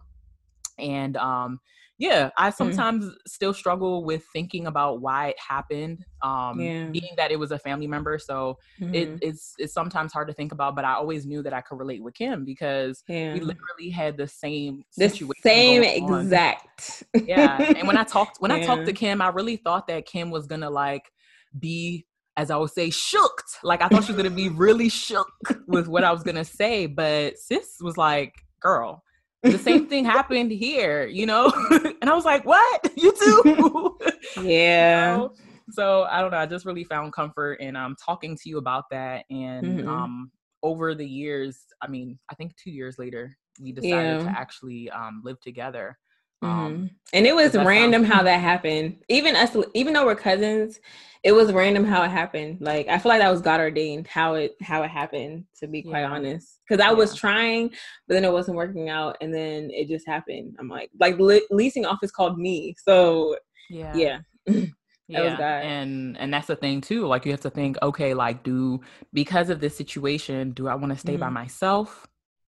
and 0.79 1.17
um 1.17 1.59
yeah 1.99 2.29
i 2.37 2.49
mm. 2.49 2.53
sometimes 2.53 3.05
mm. 3.05 3.13
still 3.25 3.53
struggle 3.53 4.03
with 4.03 4.23
thinking 4.31 4.67
about 4.67 5.01
why 5.01 5.29
it 5.29 5.35
happened 5.39 6.05
um 6.21 6.59
yeah. 6.59 6.85
being 6.85 7.09
that 7.17 7.31
it 7.31 7.39
was 7.39 7.51
a 7.51 7.57
family 7.57 7.87
member 7.87 8.19
so 8.19 8.57
mm-hmm. 8.79 8.93
it, 8.93 9.17
it's 9.21 9.55
it's 9.57 9.73
sometimes 9.73 10.13
hard 10.13 10.27
to 10.27 10.33
think 10.33 10.51
about 10.51 10.75
but 10.75 10.85
i 10.85 10.93
always 10.93 11.25
knew 11.25 11.41
that 11.41 11.53
i 11.53 11.61
could 11.61 11.79
relate 11.79 12.03
with 12.03 12.13
kim 12.13 12.45
because 12.45 13.03
yeah. 13.07 13.33
we 13.33 13.39
literally 13.39 13.89
had 13.89 14.15
the 14.15 14.27
same 14.27 14.83
the 14.95 15.09
same 15.41 15.81
exact 15.83 17.03
yeah 17.25 17.59
and 17.77 17.87
when 17.87 17.97
i 17.97 18.03
talked 18.05 18.37
when 18.39 18.51
yeah. 18.51 18.57
i 18.57 18.63
talked 18.63 18.85
to 18.85 18.93
kim 18.93 19.19
i 19.19 19.29
really 19.29 19.55
thought 19.55 19.87
that 19.87 20.05
kim 20.05 20.29
was 20.29 20.45
gonna 20.45 20.69
like 20.69 21.11
be 21.59 22.05
as 22.37 22.51
I 22.51 22.57
would 22.57 22.69
say, 22.69 22.91
shook. 22.91 23.43
Like 23.63 23.81
I 23.81 23.89
thought 23.89 24.03
she 24.03 24.13
was 24.13 24.17
gonna 24.17 24.33
be 24.33 24.47
really 24.49 24.89
shook 24.89 25.33
with 25.67 25.87
what 25.87 26.03
I 26.03 26.11
was 26.11 26.23
gonna 26.23 26.45
say, 26.45 26.85
but 26.85 27.37
sis 27.37 27.77
was 27.81 27.97
like, 27.97 28.35
"Girl, 28.61 29.03
the 29.41 29.57
same 29.57 29.87
thing 29.87 30.05
happened 30.15 30.51
here," 30.51 31.07
you 31.07 31.25
know. 31.25 31.51
and 32.01 32.09
I 32.09 32.13
was 32.13 32.25
like, 32.25 32.45
"What? 32.45 32.91
You 32.95 33.11
too?" 33.11 33.97
Yeah. 34.43 35.13
You 35.13 35.17
know? 35.17 35.33
so 35.71 36.03
I 36.03 36.21
don't 36.21 36.31
know. 36.31 36.37
I 36.37 36.45
just 36.45 36.65
really 36.65 36.83
found 36.83 37.11
comfort 37.11 37.55
in 37.55 37.75
um 37.75 37.95
talking 38.03 38.35
to 38.35 38.49
you 38.49 38.59
about 38.59 38.85
that. 38.91 39.25
And 39.31 39.65
mm-hmm. 39.65 39.89
um 39.89 40.31
over 40.61 40.93
the 40.93 41.07
years, 41.07 41.59
I 41.81 41.87
mean, 41.87 42.19
I 42.31 42.35
think 42.35 42.55
two 42.55 42.71
years 42.71 42.99
later, 42.99 43.35
we 43.59 43.71
decided 43.71 44.21
yeah. 44.21 44.31
to 44.31 44.39
actually 44.39 44.91
um 44.91 45.21
live 45.25 45.39
together. 45.41 45.97
Mm-hmm. 46.43 46.59
Um, 46.59 46.91
and 47.13 47.25
it 47.25 47.35
was 47.35 47.55
random 47.55 48.03
how 48.03 48.23
that 48.29 48.39
happened. 48.39 48.97
Even 49.09 49.35
us, 49.35 49.55
even 49.73 49.93
though 49.93 50.05
we're 50.05 50.15
cousins, 50.15 50.79
it 51.23 51.31
was 51.31 51.51
random 51.51 51.83
how 51.83 52.03
it 52.03 52.09
happened. 52.09 52.61
Like 52.61 52.87
I 52.87 52.99
feel 52.99 53.09
like 53.09 53.21
that 53.21 53.31
was 53.31 53.41
God 53.41 53.59
ordained 53.59 54.07
how 54.07 54.35
it 54.35 54.55
how 54.61 54.83
it 54.83 54.89
happened. 54.89 55.45
To 55.59 55.67
be 55.67 55.81
quite 55.81 56.01
yeah. 56.01 56.11
honest, 56.11 56.59
because 56.67 56.83
I 56.83 56.89
yeah. 56.89 56.95
was 56.95 57.15
trying, 57.15 57.69
but 58.07 58.13
then 58.13 58.23
it 58.23 58.31
wasn't 58.31 58.57
working 58.57 58.89
out, 58.89 59.17
and 59.21 59.33
then 59.33 59.69
it 59.71 59.87
just 59.87 60.07
happened. 60.07 60.55
I'm 60.59 60.69
like, 60.69 60.89
like 60.99 61.17
le- 61.17 61.41
leasing 61.49 61.85
office 61.85 62.11
called 62.11 62.37
me, 62.37 62.75
so 62.83 63.35
yeah, 63.69 63.95
yeah. 63.95 64.19
yeah 65.07 65.59
and 65.59 66.17
and 66.17 66.33
that's 66.33 66.47
the 66.47 66.55
thing 66.57 66.81
too 66.81 67.07
like 67.07 67.25
you 67.25 67.31
have 67.31 67.39
to 67.39 67.49
think 67.49 67.77
okay 67.81 68.13
like 68.13 68.43
do 68.43 68.81
because 69.13 69.49
of 69.49 69.61
this 69.61 69.73
situation 69.77 70.51
do 70.51 70.67
i 70.67 70.75
want 70.75 70.91
to 70.91 70.99
stay 70.99 71.13
mm-hmm. 71.13 71.21
by 71.21 71.29
myself 71.29 72.07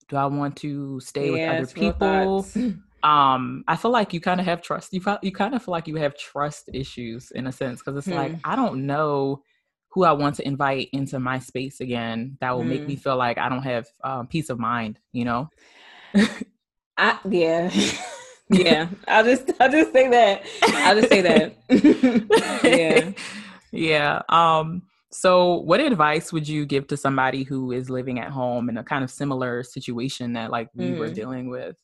do 0.08 0.16
i 0.16 0.26
want 0.26 0.54
to 0.54 1.00
stay 1.00 1.34
yeah, 1.34 1.60
with 1.60 1.62
other 1.62 1.72
people 1.72 2.46
um 3.02 3.64
i 3.68 3.76
feel 3.76 3.90
like 3.90 4.12
you 4.12 4.20
kind 4.20 4.40
of 4.40 4.46
have 4.46 4.62
trust 4.62 4.92
you 4.92 5.02
you 5.22 5.32
kind 5.32 5.54
of 5.54 5.62
feel 5.62 5.72
like 5.72 5.88
you 5.88 5.96
have 5.96 6.16
trust 6.16 6.68
issues 6.72 7.30
in 7.32 7.46
a 7.46 7.52
sense 7.52 7.80
because 7.80 7.96
it's 7.96 8.06
hmm. 8.06 8.14
like 8.14 8.32
i 8.44 8.54
don't 8.54 8.86
know 8.86 9.42
who 9.88 10.04
i 10.04 10.12
want 10.12 10.34
to 10.34 10.46
invite 10.46 10.88
into 10.92 11.18
my 11.18 11.38
space 11.38 11.80
again 11.80 12.36
that 12.40 12.52
will 12.52 12.62
hmm. 12.62 12.70
make 12.70 12.86
me 12.86 12.94
hmm. 12.94 13.00
feel 13.00 13.16
like 13.16 13.38
i 13.38 13.48
don't 13.48 13.62
have 13.62 13.86
um, 14.04 14.26
peace 14.26 14.50
of 14.50 14.58
mind 14.58 14.98
you 15.12 15.24
know 15.24 15.48
i 16.96 17.18
yeah 17.28 17.70
yeah 18.50 18.88
i'll 19.08 19.24
just 19.24 19.50
i'll 19.60 19.70
just 19.70 19.92
say 19.92 20.08
that 20.08 20.42
i'll 20.62 20.96
just 20.96 21.08
say 21.08 21.20
that 21.20 21.56
yeah 22.64 23.10
yeah 23.72 24.22
um 24.28 24.82
so 25.10 25.56
what 25.56 25.80
advice 25.80 26.32
would 26.32 26.48
you 26.48 26.64
give 26.64 26.86
to 26.86 26.96
somebody 26.96 27.42
who 27.42 27.72
is 27.72 27.90
living 27.90 28.18
at 28.18 28.30
home 28.30 28.68
in 28.68 28.78
a 28.78 28.84
kind 28.84 29.04
of 29.04 29.10
similar 29.10 29.62
situation 29.62 30.32
that 30.32 30.50
like 30.50 30.68
we 30.74 30.86
mm. 30.86 30.98
were 30.98 31.10
dealing 31.10 31.50
with 31.50 31.76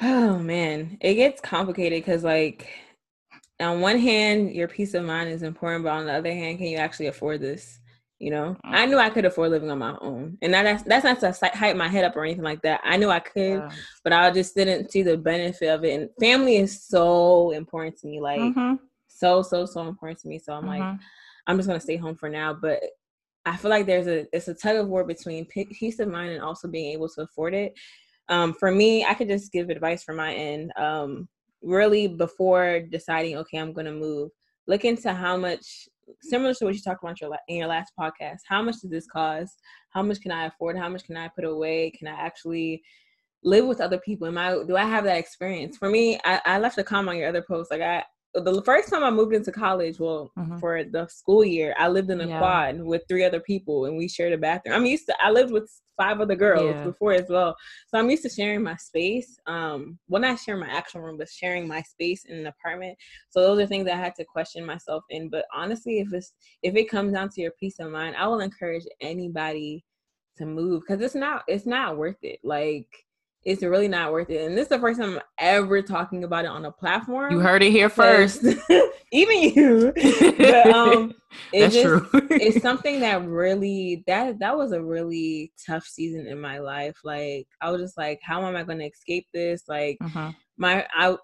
Oh 0.00 0.38
man, 0.38 0.98
it 1.00 1.14
gets 1.14 1.40
complicated 1.40 2.04
because 2.04 2.22
like 2.22 2.68
on 3.60 3.80
one 3.80 3.98
hand, 3.98 4.52
your 4.52 4.68
peace 4.68 4.94
of 4.94 5.04
mind 5.04 5.30
is 5.30 5.42
important, 5.42 5.84
but 5.84 5.90
on 5.90 6.06
the 6.06 6.12
other 6.12 6.32
hand, 6.32 6.58
can 6.58 6.66
you 6.66 6.76
actually 6.76 7.06
afford 7.06 7.40
this? 7.40 7.80
You 8.18 8.30
know, 8.30 8.56
I 8.64 8.86
knew 8.86 8.98
I 8.98 9.10
could 9.10 9.26
afford 9.26 9.50
living 9.50 9.70
on 9.70 9.78
my 9.78 9.94
own, 10.00 10.38
and 10.40 10.52
that's 10.52 10.82
that's 10.84 11.04
not 11.04 11.20
to 11.20 11.50
hype 11.54 11.76
my 11.76 11.88
head 11.88 12.04
up 12.04 12.16
or 12.16 12.24
anything 12.24 12.44
like 12.44 12.62
that. 12.62 12.80
I 12.82 12.96
knew 12.96 13.10
I 13.10 13.20
could, 13.20 13.58
yeah. 13.58 13.70
but 14.04 14.14
I 14.14 14.30
just 14.30 14.54
didn't 14.54 14.90
see 14.90 15.02
the 15.02 15.18
benefit 15.18 15.68
of 15.68 15.84
it. 15.84 16.00
And 16.00 16.10
family 16.18 16.56
is 16.56 16.82
so 16.82 17.50
important 17.50 17.98
to 17.98 18.06
me, 18.06 18.20
like 18.20 18.40
mm-hmm. 18.40 18.76
so 19.06 19.42
so 19.42 19.66
so 19.66 19.86
important 19.86 20.18
to 20.20 20.28
me. 20.28 20.38
So 20.38 20.54
I'm 20.54 20.64
mm-hmm. 20.64 20.80
like, 20.80 21.00
I'm 21.46 21.56
just 21.58 21.68
gonna 21.68 21.80
stay 21.80 21.96
home 21.96 22.16
for 22.16 22.30
now. 22.30 22.54
But 22.54 22.82
I 23.44 23.54
feel 23.58 23.70
like 23.70 23.84
there's 23.84 24.06
a 24.06 24.26
it's 24.32 24.48
a 24.48 24.54
tug 24.54 24.76
of 24.76 24.88
war 24.88 25.04
between 25.04 25.44
peace 25.44 25.98
of 25.98 26.08
mind 26.08 26.32
and 26.32 26.42
also 26.42 26.68
being 26.68 26.92
able 26.92 27.10
to 27.10 27.22
afford 27.22 27.52
it 27.52 27.74
um, 28.28 28.54
for 28.54 28.70
me, 28.70 29.04
I 29.04 29.14
could 29.14 29.28
just 29.28 29.52
give 29.52 29.70
advice 29.70 30.02
from 30.02 30.16
my 30.16 30.34
end. 30.34 30.72
Um, 30.76 31.28
really, 31.62 32.08
before 32.08 32.80
deciding, 32.80 33.36
okay, 33.38 33.58
I'm 33.58 33.72
going 33.72 33.86
to 33.86 33.92
move, 33.92 34.30
look 34.66 34.84
into 34.84 35.12
how 35.12 35.36
much, 35.36 35.88
similar 36.22 36.54
to 36.54 36.64
what 36.64 36.74
you 36.74 36.80
talked 36.80 37.02
about 37.02 37.20
your, 37.20 37.36
in 37.48 37.56
your 37.56 37.68
last 37.68 37.92
podcast, 37.98 38.38
how 38.48 38.62
much 38.62 38.80
does 38.80 38.90
this 38.90 39.06
cost? 39.06 39.60
How 39.90 40.02
much 40.02 40.20
can 40.20 40.32
I 40.32 40.46
afford? 40.46 40.76
How 40.76 40.88
much 40.88 41.04
can 41.04 41.16
I 41.16 41.28
put 41.28 41.44
away? 41.44 41.90
Can 41.90 42.08
I 42.08 42.12
actually 42.12 42.82
live 43.42 43.66
with 43.66 43.80
other 43.80 43.98
people? 43.98 44.26
Am 44.26 44.38
I 44.38 44.62
do 44.66 44.76
I 44.76 44.84
have 44.84 45.04
that 45.04 45.18
experience? 45.18 45.76
For 45.76 45.88
me, 45.88 46.18
I, 46.24 46.40
I 46.44 46.58
left 46.58 46.78
a 46.78 46.84
comment 46.84 47.10
on 47.10 47.16
your 47.16 47.28
other 47.28 47.44
post. 47.46 47.70
Like 47.70 47.80
I 47.80 48.04
the 48.40 48.62
first 48.62 48.90
time 48.90 49.04
I 49.04 49.10
moved 49.10 49.34
into 49.34 49.52
college, 49.52 49.98
well, 49.98 50.30
mm-hmm. 50.38 50.58
for 50.58 50.84
the 50.84 51.06
school 51.08 51.44
year, 51.44 51.74
I 51.78 51.88
lived 51.88 52.10
in 52.10 52.20
a 52.20 52.26
yeah. 52.26 52.38
quad 52.38 52.80
with 52.80 53.02
three 53.08 53.24
other 53.24 53.40
people 53.40 53.86
and 53.86 53.96
we 53.96 54.08
shared 54.08 54.32
a 54.32 54.38
bathroom. 54.38 54.74
I'm 54.74 54.86
used 54.86 55.06
to 55.06 55.16
I 55.22 55.30
lived 55.30 55.52
with 55.52 55.70
five 55.96 56.20
other 56.20 56.34
girls 56.34 56.74
yeah. 56.74 56.84
before 56.84 57.12
as 57.12 57.28
well. 57.28 57.56
So 57.88 57.98
I'm 57.98 58.10
used 58.10 58.22
to 58.24 58.28
sharing 58.28 58.62
my 58.62 58.76
space. 58.76 59.38
Um, 59.46 59.98
well 60.08 60.20
not 60.20 60.38
sharing 60.38 60.60
my 60.60 60.68
actual 60.68 61.02
room, 61.02 61.16
but 61.18 61.28
sharing 61.28 61.66
my 61.66 61.82
space 61.82 62.24
in 62.24 62.38
an 62.38 62.46
apartment. 62.46 62.96
So 63.30 63.40
those 63.40 63.60
are 63.60 63.66
things 63.66 63.88
I 63.88 63.96
had 63.96 64.14
to 64.16 64.24
question 64.24 64.64
myself 64.64 65.04
in. 65.10 65.28
But 65.30 65.46
honestly, 65.54 66.00
if 66.00 66.12
it's 66.12 66.32
if 66.62 66.74
it 66.74 66.90
comes 66.90 67.12
down 67.12 67.30
to 67.30 67.40
your 67.40 67.52
peace 67.58 67.78
of 67.78 67.90
mind, 67.90 68.16
I 68.16 68.26
will 68.26 68.40
encourage 68.40 68.84
anybody 69.00 69.84
to 70.36 70.44
move 70.44 70.82
because 70.86 71.02
it's 71.02 71.14
not 71.14 71.44
it's 71.48 71.66
not 71.66 71.96
worth 71.96 72.22
it. 72.22 72.40
Like 72.44 72.88
it's 73.46 73.62
really 73.62 73.86
not 73.86 74.12
worth 74.12 74.28
it. 74.28 74.44
And 74.44 74.58
this 74.58 74.64
is 74.64 74.68
the 74.68 74.78
first 74.80 74.98
time 74.98 75.14
I'm 75.14 75.22
ever 75.38 75.80
talking 75.80 76.24
about 76.24 76.44
it 76.44 76.48
on 76.48 76.64
a 76.64 76.72
platform. 76.72 77.30
You 77.30 77.38
heard 77.38 77.62
it 77.62 77.70
here 77.70 77.88
first. 77.88 78.44
even 79.12 79.40
you. 79.40 79.92
but 80.36 80.66
um 80.74 81.14
it's 81.52 81.74
just, 81.76 81.86
true. 81.86 82.08
it's 82.30 82.60
something 82.60 82.98
that 83.00 83.24
really 83.24 84.02
that 84.08 84.40
that 84.40 84.58
was 84.58 84.72
a 84.72 84.82
really 84.82 85.52
tough 85.64 85.84
season 85.84 86.26
in 86.26 86.40
my 86.40 86.58
life. 86.58 86.96
Like 87.04 87.46
I 87.60 87.70
was 87.70 87.80
just 87.80 87.96
like, 87.96 88.18
how 88.20 88.44
am 88.44 88.56
I 88.56 88.64
gonna 88.64 88.84
escape 88.84 89.28
this? 89.32 89.62
Like 89.68 89.96
uh-huh. 90.02 90.32
my 90.58 90.84
I 90.92 91.16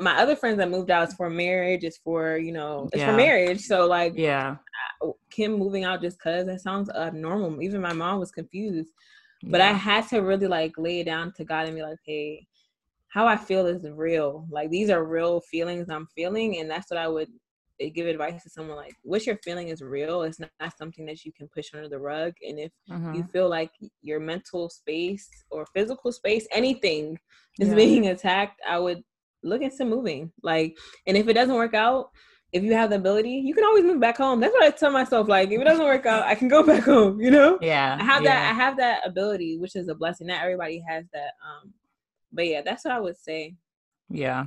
my 0.00 0.16
other 0.16 0.34
friends 0.34 0.56
that 0.56 0.70
moved 0.70 0.90
out 0.90 1.08
is 1.08 1.14
for 1.14 1.28
marriage, 1.28 1.84
it's 1.84 1.98
for, 1.98 2.38
you 2.38 2.52
know, 2.52 2.88
it's 2.94 3.02
yeah. 3.02 3.10
for 3.10 3.16
marriage. 3.16 3.60
So 3.60 3.86
like 3.86 4.14
yeah. 4.16 4.56
Kim 5.30 5.58
moving 5.58 5.84
out 5.84 6.00
just 6.00 6.18
cause 6.18 6.46
that 6.46 6.62
sounds 6.62 6.88
abnormal. 6.88 7.60
Even 7.60 7.82
my 7.82 7.92
mom 7.92 8.18
was 8.18 8.30
confused. 8.30 8.88
But 9.42 9.60
I 9.60 9.72
had 9.72 10.08
to 10.08 10.20
really 10.20 10.46
like 10.46 10.72
lay 10.78 11.00
it 11.00 11.04
down 11.04 11.32
to 11.32 11.44
God 11.44 11.66
and 11.66 11.76
be 11.76 11.82
like, 11.82 11.98
hey, 12.04 12.46
how 13.08 13.26
I 13.26 13.36
feel 13.36 13.66
is 13.66 13.88
real. 13.88 14.46
Like 14.50 14.70
these 14.70 14.90
are 14.90 15.04
real 15.04 15.40
feelings 15.40 15.88
I'm 15.88 16.06
feeling, 16.14 16.58
and 16.58 16.70
that's 16.70 16.90
what 16.90 16.98
I 16.98 17.08
would 17.08 17.28
eh, 17.80 17.88
give 17.88 18.06
advice 18.06 18.42
to 18.42 18.50
someone 18.50 18.76
like 18.76 18.94
what 19.02 19.26
you're 19.26 19.38
feeling 19.44 19.68
is 19.68 19.82
real 19.82 20.22
it's 20.22 20.40
not, 20.40 20.50
not 20.60 20.76
something 20.78 21.04
that 21.06 21.24
you 21.24 21.32
can 21.32 21.48
push 21.48 21.70
under 21.74 21.88
the 21.88 21.98
rug 21.98 22.32
and 22.46 22.58
if 22.58 22.72
mm-hmm. 22.90 23.14
you 23.14 23.24
feel 23.24 23.48
like 23.48 23.70
your 24.00 24.18
mental 24.18 24.70
space 24.70 25.28
or 25.50 25.66
physical 25.74 26.10
space 26.10 26.46
anything 26.52 27.18
is 27.60 27.68
yeah. 27.68 27.74
being 27.74 28.06
attacked 28.14 28.60
i 28.66 28.78
would 28.78 29.02
look 29.42 29.60
into 29.60 29.84
moving 29.84 30.32
like 30.42 30.76
and 31.06 31.16
if 31.16 31.28
it 31.28 31.34
doesn't 31.34 31.54
work 31.54 31.74
out 31.74 32.10
if 32.52 32.62
you 32.62 32.72
have 32.74 32.90
the 32.90 32.96
ability, 32.96 33.42
you 33.44 33.54
can 33.54 33.64
always 33.64 33.84
move 33.84 34.00
back 34.00 34.16
home. 34.16 34.40
That's 34.40 34.52
what 34.52 34.62
I 34.62 34.70
tell 34.70 34.90
myself. 34.90 35.28
Like, 35.28 35.50
if 35.50 35.60
it 35.60 35.64
doesn't 35.64 35.84
work 35.84 36.06
out, 36.06 36.22
I 36.22 36.34
can 36.34 36.48
go 36.48 36.62
back 36.66 36.84
home. 36.84 37.20
You 37.20 37.30
know? 37.30 37.58
Yeah. 37.60 37.96
I 38.00 38.04
have 38.04 38.22
yeah. 38.22 38.34
that. 38.34 38.50
I 38.50 38.54
have 38.54 38.76
that 38.78 39.06
ability, 39.06 39.58
which 39.58 39.76
is 39.76 39.88
a 39.88 39.94
blessing. 39.94 40.28
Not 40.28 40.42
everybody 40.42 40.82
has 40.88 41.04
that. 41.12 41.32
Um, 41.44 41.72
but 42.32 42.46
yeah, 42.46 42.62
that's 42.64 42.84
what 42.84 42.94
I 42.94 43.00
would 43.00 43.16
say. 43.16 43.54
Yeah. 44.08 44.46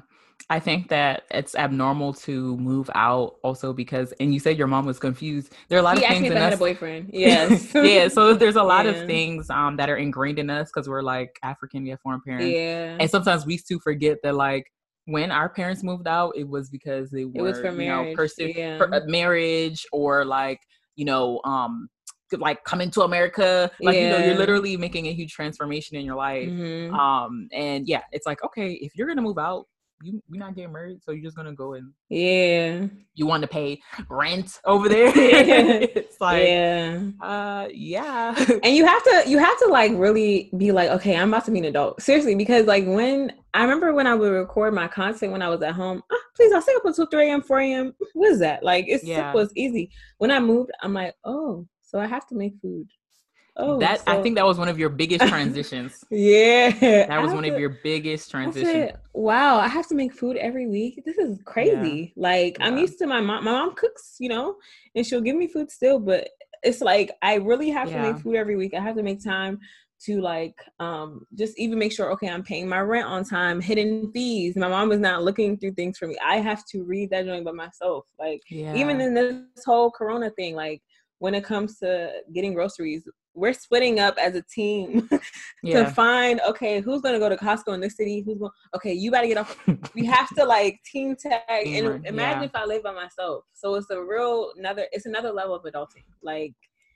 I 0.49 0.59
think 0.59 0.87
that 0.87 1.23
it's 1.31 1.53
abnormal 1.55 2.13
to 2.13 2.55
move 2.57 2.89
out 2.95 3.35
also 3.43 3.73
because, 3.73 4.13
and 4.13 4.33
you 4.33 4.39
said 4.39 4.57
your 4.57 4.67
mom 4.67 4.85
was 4.85 4.97
confused. 4.97 5.53
There 5.67 5.77
are 5.77 5.81
a 5.81 5.83
lot 5.83 5.97
he 5.97 6.05
of 6.05 6.09
things. 6.09 6.27
in 6.27 6.37
us. 6.37 6.43
had 6.43 6.53
a 6.53 6.57
boyfriend. 6.57 7.09
Yes. 7.13 7.71
yeah. 7.75 8.07
So 8.07 8.33
there's 8.33 8.55
a 8.55 8.63
lot 8.63 8.85
yeah. 8.85 8.91
of 8.91 9.05
things 9.05 9.49
um, 9.49 9.75
that 9.77 9.89
are 9.89 9.97
ingrained 9.97 10.39
in 10.39 10.49
us 10.49 10.71
because 10.73 10.87
we're 10.87 11.01
like 11.01 11.37
African, 11.43 11.83
we 11.83 11.89
have 11.89 11.99
foreign 11.99 12.21
parents. 12.21 12.47
Yeah. 12.47 12.97
And 12.99 13.09
sometimes 13.09 13.45
we 13.45 13.57
too 13.57 13.79
forget 13.79 14.19
that 14.23 14.35
like 14.35 14.71
when 15.09 15.31
our 15.31 15.49
parents 15.49 15.83
moved 15.83 16.07
out, 16.07 16.33
it 16.35 16.47
was 16.47 16.69
because 16.69 17.09
they 17.09 17.25
were 17.25 17.39
it 17.39 17.41
was 17.41 17.59
for 17.59 17.71
marriage, 17.71 18.17
know, 18.17 18.45
yeah. 18.45 18.77
for, 18.77 18.87
marriage 19.07 19.85
or 19.91 20.23
like 20.23 20.59
you 20.95 21.05
know, 21.05 21.41
um, 21.45 21.89
like 22.37 22.63
coming 22.63 22.91
to 22.91 23.01
America. 23.01 23.71
Like 23.81 23.95
yeah. 23.95 24.01
you 24.01 24.09
know, 24.09 24.25
you're 24.25 24.37
literally 24.37 24.77
making 24.77 25.07
a 25.07 25.13
huge 25.13 25.33
transformation 25.33 25.97
in 25.97 26.05
your 26.05 26.15
life. 26.15 26.47
Mm-hmm. 26.47 26.93
Um, 26.93 27.47
and 27.51 27.87
yeah, 27.87 28.01
it's 28.11 28.25
like 28.25 28.43
okay, 28.43 28.73
if 28.73 28.95
you're 28.95 29.07
gonna 29.07 29.21
move 29.21 29.37
out, 29.39 29.65
you 30.01 30.21
you're 30.29 30.39
not 30.39 30.55
getting 30.55 30.71
married, 30.71 31.03
so 31.03 31.11
you're 31.11 31.23
just 31.23 31.35
gonna 31.35 31.53
go 31.53 31.73
and 31.73 31.91
yeah. 32.09 32.85
You 33.15 33.25
want 33.25 33.41
to 33.41 33.47
pay 33.47 33.81
rent 34.09 34.59
over 34.65 34.87
there? 34.87 35.11
it's 35.15 36.19
like 36.21 36.47
yeah, 36.47 37.01
uh, 37.21 37.67
yeah. 37.71 38.33
and 38.63 38.75
you 38.75 38.85
have 38.85 39.03
to 39.03 39.23
you 39.27 39.37
have 39.37 39.57
to 39.59 39.67
like 39.67 39.91
really 39.95 40.51
be 40.57 40.71
like, 40.71 40.89
okay, 40.91 41.15
I'm 41.15 41.29
about 41.29 41.45
to 41.45 41.51
be 41.51 41.59
an 41.59 41.65
adult, 41.65 42.01
seriously, 42.01 42.35
because 42.35 42.65
like 42.65 42.85
when 42.85 43.33
I 43.53 43.63
remember 43.63 43.93
when 43.93 44.07
I 44.07 44.15
would 44.15 44.31
record 44.31 44.73
my 44.73 44.87
content 44.87 45.31
when 45.31 45.41
I 45.41 45.49
was 45.49 45.61
at 45.61 45.73
home, 45.73 46.01
oh, 46.09 46.21
please, 46.35 46.53
I'll 46.53 46.61
stay 46.61 46.75
up 46.75 46.85
until 46.85 47.07
3 47.07 47.29
a.m., 47.29 47.41
4 47.41 47.59
a.m. 47.59 47.93
What 48.13 48.31
is 48.31 48.39
that? 48.39 48.63
Like 48.63 48.85
it's 48.87 49.03
yeah. 49.03 49.17
simple, 49.17 49.41
it's 49.41 49.53
easy. 49.55 49.91
When 50.17 50.31
I 50.31 50.39
moved, 50.39 50.71
I'm 50.81 50.93
like, 50.93 51.15
oh, 51.25 51.67
so 51.81 51.99
I 51.99 52.07
have 52.07 52.27
to 52.27 52.35
make 52.35 52.53
food. 52.61 52.87
Oh, 53.59 53.77
that 53.79 53.99
so... 53.99 54.05
I 54.07 54.21
think 54.21 54.35
that 54.35 54.45
was 54.45 54.57
one 54.57 54.69
of 54.69 54.79
your 54.79 54.89
biggest 54.89 55.27
transitions. 55.27 56.03
yeah, 56.11 57.05
that 57.07 57.21
was 57.21 57.33
one 57.33 57.43
to... 57.43 57.49
of 57.49 57.59
your 57.59 57.77
biggest 57.83 58.31
transitions. 58.31 58.91
Wow, 59.13 59.59
I 59.59 59.67
have 59.67 59.87
to 59.89 59.95
make 59.95 60.13
food 60.13 60.37
every 60.37 60.67
week. 60.67 61.03
This 61.05 61.17
is 61.17 61.37
crazy. 61.45 62.13
Yeah. 62.15 62.23
Like 62.23 62.57
yeah. 62.57 62.67
I'm 62.67 62.77
used 62.77 62.97
to 62.99 63.07
my 63.07 63.19
mom. 63.19 63.43
My 63.43 63.51
mom 63.51 63.75
cooks, 63.75 64.15
you 64.19 64.29
know, 64.29 64.55
and 64.95 65.05
she'll 65.05 65.21
give 65.21 65.35
me 65.35 65.47
food 65.47 65.69
still, 65.69 65.99
but 65.99 66.29
it's 66.63 66.81
like 66.81 67.11
I 67.21 67.35
really 67.35 67.69
have 67.69 67.89
yeah. 67.89 68.01
to 68.01 68.13
make 68.13 68.21
food 68.21 68.35
every 68.35 68.55
week. 68.55 68.73
I 68.73 68.79
have 68.79 68.95
to 68.95 69.03
make 69.03 69.23
time 69.23 69.59
to 70.05 70.21
like 70.21 70.55
um 70.79 71.25
just 71.35 71.59
even 71.59 71.77
make 71.77 71.91
sure 71.91 72.11
okay 72.11 72.29
i'm 72.29 72.43
paying 72.43 72.67
my 72.67 72.79
rent 72.79 73.05
on 73.05 73.23
time 73.23 73.59
hidden 73.59 74.09
fees 74.13 74.55
my 74.55 74.67
mom 74.67 74.91
is 74.91 74.99
not 74.99 75.23
looking 75.23 75.57
through 75.57 75.73
things 75.73 75.97
for 75.97 76.07
me 76.07 76.17
i 76.25 76.37
have 76.37 76.65
to 76.65 76.83
read 76.83 77.09
that 77.09 77.25
joint 77.25 77.43
by 77.43 77.51
myself 77.51 78.05
like 78.17 78.41
yeah. 78.49 78.73
even 78.75 79.01
in 79.01 79.13
this 79.13 79.35
whole 79.65 79.91
corona 79.91 80.29
thing 80.31 80.55
like 80.55 80.81
when 81.19 81.35
it 81.35 81.43
comes 81.43 81.79
to 81.79 82.09
getting 82.33 82.53
groceries 82.53 83.03
we're 83.39 83.53
splitting 83.53 83.99
up 83.99 84.17
as 84.17 84.35
a 84.35 84.41
team 84.43 85.09
Yeah. 85.63 85.83
to 85.83 85.91
find 85.91 86.39
okay 86.47 86.79
who's 86.79 87.01
gonna 87.01 87.19
go 87.19 87.29
to 87.29 87.35
Costco 87.35 87.73
in 87.73 87.81
this 87.81 87.97
city 87.97 88.21
who's 88.21 88.37
going 88.37 88.51
okay 88.75 88.93
you 88.93 89.11
gotta 89.11 89.27
get 89.27 89.37
off 89.37 89.57
we 89.95 90.05
have 90.05 90.29
to 90.35 90.45
like 90.45 90.79
team 90.83 91.15
tag 91.15 91.41
and 91.49 92.05
imagine 92.05 92.41
yeah. 92.43 92.47
if 92.47 92.55
I 92.55 92.65
live 92.65 92.83
by 92.83 92.93
myself 92.93 93.43
so 93.53 93.75
it's 93.75 93.89
a 93.89 94.01
real 94.01 94.51
another 94.57 94.85
it's 94.91 95.05
another 95.05 95.31
level 95.31 95.55
of 95.55 95.63
adulting 95.63 96.05
like 96.21 96.53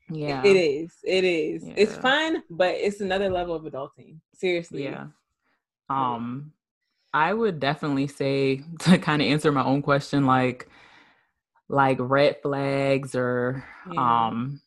yeah. 0.09 0.41
it 0.43 0.55
is 0.55 0.93
it 1.03 1.23
is 1.23 1.63
it's 1.75 1.95
fun 1.97 2.43
but 2.49 2.75
it's 2.75 3.01
another 3.01 3.29
level 3.29 3.55
of 3.55 3.63
adulting 3.63 4.19
seriously 4.33 4.83
Yeah. 4.83 5.07
Um, 5.89 6.53
I 7.13 7.33
would 7.33 7.59
definitely 7.59 8.07
say 8.07 8.63
to 8.79 8.97
kind 8.97 9.21
of 9.21 9.27
answer 9.27 9.51
my 9.51 9.63
own 9.63 9.81
question, 9.81 10.25
like, 10.25 10.67
like 11.69 11.97
red 11.99 12.37
flags 12.41 13.15
or 13.15 13.63
Yeah. 13.91 14.27
um, 14.27 14.61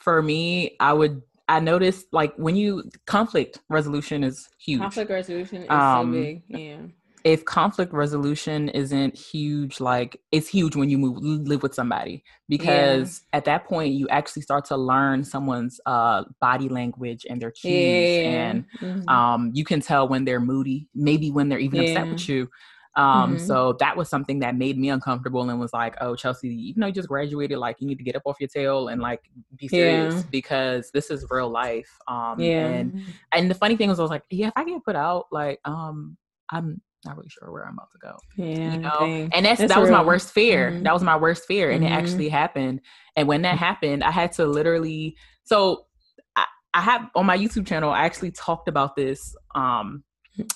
for 0.00 0.22
me, 0.22 0.76
I 0.80 0.92
would. 0.92 1.22
I 1.48 1.58
noticed 1.58 2.06
like 2.12 2.32
when 2.36 2.54
you 2.54 2.84
conflict 3.06 3.58
resolution 3.68 4.22
is 4.22 4.48
huge. 4.58 4.80
conflict 4.80 5.10
resolution 5.10 5.62
is 5.62 5.68
Um, 5.68 6.12
so 6.12 6.22
big 6.22 6.42
yeah 6.48 6.76
if 7.22 7.44
conflict 7.44 7.92
resolution 7.92 8.70
isn't 8.70 9.14
huge, 9.14 9.78
like 9.78 10.18
it's 10.32 10.48
huge 10.48 10.74
when 10.74 10.88
you 10.88 10.96
move 10.96 11.18
live 11.22 11.62
with 11.62 11.74
somebody 11.74 12.24
because 12.48 13.20
at 13.34 13.44
that 13.44 13.64
point 13.66 13.92
you 13.92 14.08
actually 14.08 14.40
start 14.42 14.64
to 14.66 14.76
learn 14.76 15.22
someone's 15.22 15.80
uh 15.84 16.24
body 16.40 16.68
language 16.68 17.26
and 17.28 17.42
their 17.42 17.50
cues 17.50 18.18
and 18.24 18.64
Mhm. 18.82 19.08
um 19.08 19.50
you 19.52 19.64
can 19.64 19.80
tell 19.80 20.08
when 20.08 20.24
they're 20.24 20.40
moody 20.40 20.88
maybe 20.94 21.30
when 21.30 21.48
they're 21.50 21.58
even 21.58 21.78
upset 21.80 22.08
with 22.08 22.26
you 22.28 22.48
um 22.96 23.36
Mhm. 23.36 23.40
so 23.40 23.72
that 23.74 23.96
was 23.96 24.08
something 24.08 24.40
that 24.40 24.56
made 24.56 24.76
me 24.76 24.88
uncomfortable 24.90 25.48
and 25.48 25.60
was 25.60 25.72
like 25.72 25.94
oh 26.00 26.16
chelsea 26.16 26.48
even 26.48 26.80
though 26.80 26.88
you 26.88 26.92
just 26.92 27.08
graduated 27.08 27.58
like 27.58 27.76
you 27.80 27.86
need 27.86 27.98
to 27.98 28.02
get 28.04 28.16
up 28.16 28.22
off 28.24 28.36
your 28.40 28.48
tail 28.48 28.88
and 28.88 29.00
like 29.00 29.20
be 29.56 29.68
serious 29.68 30.12
Yeah. 30.14 30.22
because 30.30 30.90
this 30.92 31.10
is 31.10 31.24
real 31.30 31.48
life 31.48 31.88
um 32.08 32.40
yeah 32.40 32.66
and 32.66 32.92
and 33.32 33.48
the 33.50 33.54
funny 33.54 33.76
thing 33.76 33.88
was 33.88 34.00
i 34.00 34.02
was 34.02 34.10
like 34.10 34.24
yeah 34.30 34.48
if 34.48 34.52
i 34.56 34.64
get 34.64 34.84
put 34.84 34.96
out 34.96 35.26
like 35.30 35.60
um 35.64 36.16
i'm 36.50 36.80
not 37.04 37.16
really 37.16 37.28
sure 37.30 37.50
where 37.52 37.64
i'm 37.64 37.74
about 37.74 37.90
to 37.92 37.98
go 38.02 38.16
yeah 38.36 38.72
you 38.72 38.80
know 38.80 38.90
dang. 38.98 39.30
and 39.34 39.46
that's, 39.46 39.60
That's 39.60 39.74
that 39.74 39.80
was 39.80 39.90
my 39.90 40.02
worst 40.02 40.32
fear 40.32 40.72
Mhm. 40.72 40.82
that 40.82 40.92
was 40.92 41.02
my 41.04 41.16
worst 41.16 41.44
fear 41.46 41.70
and 41.70 41.84
it 41.84 41.88
Mhm. 41.88 41.92
actually 41.96 42.28
happened 42.28 42.80
and 43.14 43.28
when 43.28 43.42
that 43.42 43.56
happened 43.56 44.02
i 44.02 44.10
had 44.10 44.32
to 44.32 44.46
literally 44.46 45.16
so 45.44 45.86
I, 46.34 46.44
I 46.74 46.80
have 46.80 47.08
on 47.14 47.24
my 47.24 47.38
youtube 47.38 47.66
channel 47.68 47.90
i 47.90 48.00
actually 48.04 48.32
talked 48.32 48.66
about 48.68 48.96
this 48.96 49.34
um 49.54 50.02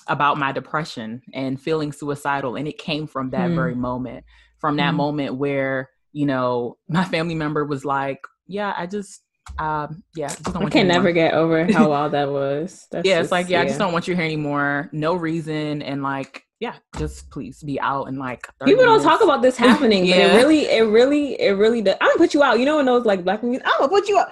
about 0.07 0.37
my 0.37 0.51
depression 0.51 1.21
and 1.33 1.59
feeling 1.61 1.91
suicidal 1.91 2.55
and 2.55 2.67
it 2.67 2.77
came 2.77 3.07
from 3.07 3.29
that 3.31 3.49
Hmm. 3.49 3.55
very 3.55 3.75
moment 3.75 4.23
from 4.59 4.77
that 4.77 4.93
Mhm. 4.93 4.97
moment 4.97 5.35
where 5.35 5.89
you 6.13 6.25
know 6.25 6.77
my 6.87 7.03
family 7.05 7.35
member 7.35 7.65
was 7.65 7.83
like 7.85 8.19
yeah 8.47 8.73
i 8.77 8.85
just 8.85 9.21
um 9.59 10.03
yeah 10.15 10.27
just 10.27 10.43
don't 10.53 10.65
I 10.65 10.69
can 10.69 10.87
never 10.87 11.11
get 11.11 11.33
over 11.33 11.65
how 11.71 11.89
wild 11.89 12.11
that 12.13 12.29
was. 12.29 12.87
That's 12.91 13.05
yeah, 13.07 13.15
just, 13.19 13.25
it's 13.27 13.31
like, 13.31 13.49
yeah, 13.49 13.61
I 13.61 13.65
just 13.65 13.79
don't 13.79 13.93
want 13.93 14.07
you 14.07 14.15
here 14.15 14.25
anymore. 14.25 14.89
No 14.91 15.13
reason. 15.15 15.81
And 15.81 16.03
like, 16.03 16.43
yeah, 16.59 16.75
just 16.97 17.29
please 17.29 17.61
be 17.63 17.79
out 17.79 18.05
and 18.05 18.17
like 18.17 18.47
30 18.59 18.71
People 18.71 18.85
don't 18.85 19.03
talk 19.03 19.21
about 19.23 19.41
this 19.41 19.55
happening, 19.67 20.07
but 20.09 20.17
it 20.17 20.35
really, 20.35 20.65
it 20.65 20.81
really, 20.81 21.39
it 21.39 21.51
really 21.51 21.81
does. 21.81 21.95
I'm 22.01 22.09
gonna 22.09 22.17
put 22.17 22.33
you 22.33 22.43
out. 22.43 22.59
You 22.59 22.65
know, 22.65 22.79
in 22.79 22.85
those 22.85 23.05
like 23.05 23.23
black 23.23 23.43
movies, 23.43 23.61
I'm 23.63 23.73
gonna 23.79 23.89
put 23.89 24.09
you 24.09 24.17
out. 24.17 24.29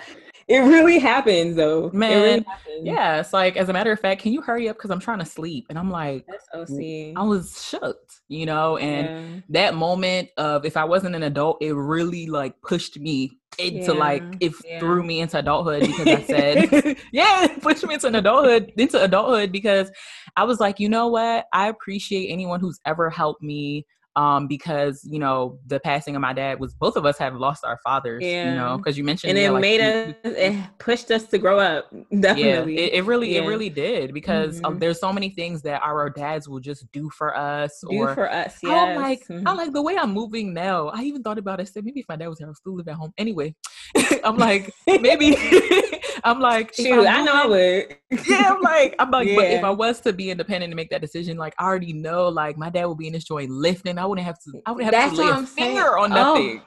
It 0.53 0.59
really 0.59 0.99
happens, 0.99 1.55
though. 1.55 1.89
Man, 1.93 2.21
really 2.21 2.43
happens. 2.43 2.85
Yeah, 2.85 3.19
it's 3.19 3.33
like, 3.33 3.57
as 3.57 3.69
a 3.69 3.73
matter 3.73 3.91
of 3.91 3.99
fact, 3.99 4.21
can 4.21 4.31
you 4.33 4.41
hurry 4.41 4.69
up? 4.69 4.77
Because 4.77 4.91
I'm 4.91 4.99
trying 4.99 5.17
to 5.17 5.25
sleep. 5.25 5.65
And 5.69 5.79
I'm 5.79 5.89
like, 5.89 6.27
that's 6.27 6.47
OC. 6.53 7.13
I 7.15 7.23
was 7.23 7.65
shocked, 7.67 8.21
you 8.27 8.45
know, 8.45 8.77
and 8.77 9.07
yeah. 9.07 9.41
that 9.49 9.73
moment 9.73 10.29
of 10.37 10.63
if 10.63 10.77
I 10.77 10.83
wasn't 10.83 11.15
an 11.15 11.23
adult, 11.23 11.57
it 11.59 11.73
really 11.73 12.27
like 12.27 12.61
pushed 12.61 12.99
me 12.99 13.39
into 13.57 13.93
like 13.93 14.21
Yeah, 14.21 14.47
it 14.47 14.53
yeah. 14.63 14.79
threw 14.79 15.01
me 15.01 15.21
into 15.21 15.39
adulthood 15.39 15.81
because 15.81 16.07
I 16.07 16.21
said 16.23 16.97
yeah, 17.11 17.45
it 17.45 17.61
pushed 17.61 17.85
me 17.85 17.95
into 17.95 18.07
an 18.07 18.15
adulthood 18.15 18.71
into 18.77 19.03
adulthood 19.03 19.51
because 19.51 19.91
I 20.35 20.43
was 20.43 20.59
like, 20.59 20.79
you 20.79 20.87
know 20.87 21.07
what? 21.07 21.47
I 21.51 21.67
appreciate 21.67 22.29
anyone 22.29 22.59
who's 22.59 22.79
ever 22.85 23.09
helped 23.09 23.41
me 23.41 23.87
um 24.15 24.47
because 24.47 25.03
you 25.09 25.17
know 25.17 25.57
the 25.65 25.79
passing 25.79 26.15
of 26.15 26.21
my 26.21 26.33
dad 26.33 26.59
was 26.59 26.75
both 26.75 26.95
of 26.95 27.03
us 27.05 27.17
have 27.17 27.33
lost 27.35 27.65
our 27.65 27.79
fathers 27.83 28.21
Yeah. 28.23 28.49
you 28.49 28.55
know 28.55 28.77
because 28.77 28.95
you 28.97 29.03
mentioned 29.03 29.31
and 29.31 29.39
yeah, 29.39 29.47
it 29.47 29.51
like, 29.51 29.61
made 29.61 29.81
us, 29.81 30.15
it 30.23 30.63
pushed 30.77 31.09
us 31.09 31.23
to 31.27 31.37
grow 31.39 31.59
up. 31.59 31.89
Definitely. 32.19 32.75
yeah, 32.75 32.85
it, 32.87 32.93
it 32.93 33.05
really, 33.05 33.37
it 33.37 33.41
really 33.47 33.69
did 33.69 34.13
because 34.13 34.59
uh, 34.63 34.69
Mhm. 34.69 34.79
there's 34.79 34.99
so 34.99 35.11
many 35.11 35.29
things 35.29 35.61
that 35.63 35.81
our 35.81 36.09
dads 36.09 36.47
will 36.47 36.59
just 36.59 36.91
do 36.91 37.09
for 37.09 37.35
us. 37.35 37.79
Do 37.81 37.95
or 37.97 38.13
for 38.13 38.31
us. 38.31 38.59
Yes. 38.61 38.89
I'm 38.89 38.95
like, 39.01 39.25
Mhm. 39.27 39.43
I'm 39.47 39.57
like 39.57 39.73
the 39.73 39.81
way 39.81 39.97
I'm 39.97 40.11
moving 40.11 40.53
now. 40.53 40.89
I 40.89 41.01
even 41.03 41.23
thought 41.23 41.37
about 41.39 41.59
it. 41.59 41.63
I 41.63 41.65
said 41.65 41.83
maybe 41.85 42.01
if 42.01 42.05
my 42.07 42.15
dad 42.15 42.27
was 42.27 42.39
here, 42.39 42.49
I'd 42.49 42.55
still 42.55 42.75
live 42.75 42.87
at 42.87 42.95
home. 42.95 43.13
Anyway, 43.17 43.55
I'm 44.23 44.37
like 44.37 44.71
maybe. 44.85 45.35
I'm 46.23 46.39
like, 46.39 46.73
Shoot, 46.73 47.05
I 47.07 47.23
know 47.23 47.33
I 47.33 47.45
would. 47.45 47.97
yeah, 48.27 48.53
I'm 48.53 48.61
like, 48.61 48.95
I'm 48.99 49.11
like, 49.11 49.35
but 49.35 49.45
if 49.45 49.63
I 49.63 49.69
was 49.69 49.99
to 50.01 50.13
be 50.13 50.31
independent 50.31 50.71
and 50.71 50.75
make 50.75 50.89
that 50.89 51.01
decision, 51.01 51.37
like 51.37 51.53
I 51.59 51.65
already 51.65 51.93
know, 51.93 52.27
like 52.29 52.57
my 52.57 52.69
dad 52.69 52.85
would 52.85 52.97
be 52.97 53.07
in 53.07 53.13
this 53.13 53.23
joint 53.23 53.49
lifting. 53.49 53.97
I 53.97 54.05
wouldn't 54.05 54.25
have 54.25 54.39
to. 54.43 54.61
I 54.65 54.71
wouldn't 54.71 54.93
have 54.93 55.09
That's 55.09 55.17
to 55.17 55.25
lay 55.25 55.31
a 55.31 55.33
I'm 55.33 55.45
saying. 55.45 55.75
finger 55.75 55.97
on 55.97 56.11
Oh. 56.11 56.15
nothing. 56.15 56.61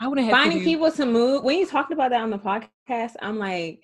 I 0.00 0.06
wouldn't 0.06 0.28
have 0.28 0.36
Finding 0.36 0.58
to 0.58 0.64
do 0.64 0.70
people 0.70 0.92
to 0.92 1.06
move. 1.06 1.42
When 1.42 1.58
you 1.58 1.66
talked 1.66 1.92
about 1.92 2.10
that 2.10 2.20
on 2.20 2.30
the 2.30 2.38
podcast, 2.38 3.14
I'm 3.20 3.38
like, 3.38 3.82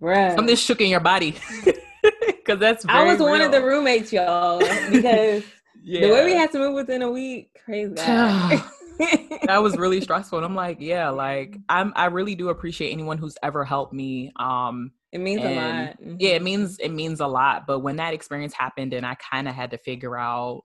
bruh. 0.00 0.36
something 0.36 0.54
shook 0.54 0.80
in 0.80 0.88
your 0.88 1.00
body 1.00 1.34
because 2.26 2.60
that's. 2.60 2.84
I 2.88 3.02
was 3.04 3.18
one 3.18 3.40
of 3.40 3.50
the 3.50 3.62
roommates, 3.62 4.12
y'all, 4.12 4.58
because 4.58 5.42
yeah. 5.82 6.06
the 6.06 6.12
way 6.12 6.24
we 6.24 6.32
had 6.32 6.52
to 6.52 6.58
move 6.58 6.74
within 6.74 7.02
a 7.02 7.10
week, 7.10 7.50
crazy. 7.64 7.94
that 9.46 9.62
was 9.62 9.76
really 9.76 10.00
stressful. 10.00 10.38
And 10.38 10.44
I'm 10.44 10.54
like, 10.54 10.78
yeah, 10.80 11.08
like 11.10 11.56
I'm 11.68 11.92
I 11.96 12.06
really 12.06 12.34
do 12.34 12.48
appreciate 12.48 12.90
anyone 12.90 13.18
who's 13.18 13.36
ever 13.42 13.64
helped 13.64 13.92
me. 13.92 14.32
Um 14.36 14.92
it 15.12 15.18
means 15.20 15.40
a 15.40 15.44
and- 15.46 15.86
lot. 15.88 16.02
Mhm. 16.02 16.16
yeah, 16.20 16.30
it 16.30 16.42
means 16.42 16.78
it 16.78 16.90
means 16.90 17.20
a 17.20 17.26
lot. 17.26 17.66
But 17.66 17.80
when 17.80 17.96
that 17.96 18.14
experience 18.14 18.52
happened 18.54 18.92
and 18.92 19.06
I 19.06 19.14
kind 19.16 19.48
of 19.48 19.54
had 19.54 19.70
to 19.70 19.78
figure 19.78 20.16
out 20.16 20.64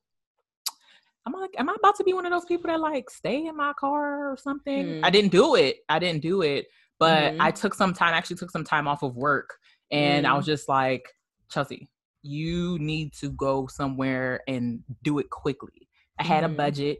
I'm 1.26 1.32
like, 1.34 1.52
am 1.58 1.69
I 1.69 1.76
about 1.80 1.96
to 1.98 2.04
be 2.04 2.13
one 2.13 2.26
of 2.26 2.32
those 2.34 2.43
people 2.46 2.69
that 2.69 2.80
like 2.82 3.10
stay 3.10 3.46
in 3.46 3.56
my 3.56 3.72
car 3.80 4.30
or 4.32 4.36
something? 4.38 5.04
I 5.04 5.08
Hmm. 5.08 5.12
didn't 5.13 5.32
do 5.32 5.56
it. 5.56 5.78
I 5.88 6.00
didn't 6.00 6.22
do 6.22 6.41
it. 6.41 6.67
But 7.00 7.34
Mhm. 7.34 7.38
I 7.39 7.52
took 7.52 7.74
some 7.74 7.93
time, 7.93 8.13
actually 8.13 8.36
took 8.36 8.52
some 8.52 8.63
time 8.65 8.88
off 8.88 9.04
of 9.04 9.15
work. 9.15 9.58
And 9.91 10.26
I 10.28 10.34
was 10.36 10.46
just 10.46 10.67
like, 10.67 11.08
Chelsea, 11.50 11.89
you 12.24 12.78
need 12.80 13.13
to 13.13 13.30
go 13.30 13.67
somewhere 13.67 14.41
and 14.48 14.84
do 15.04 15.19
it 15.19 15.30
quickly. 15.30 15.88
I 16.19 16.24
had 16.24 16.43
a 16.43 16.50
budget. 16.50 17.00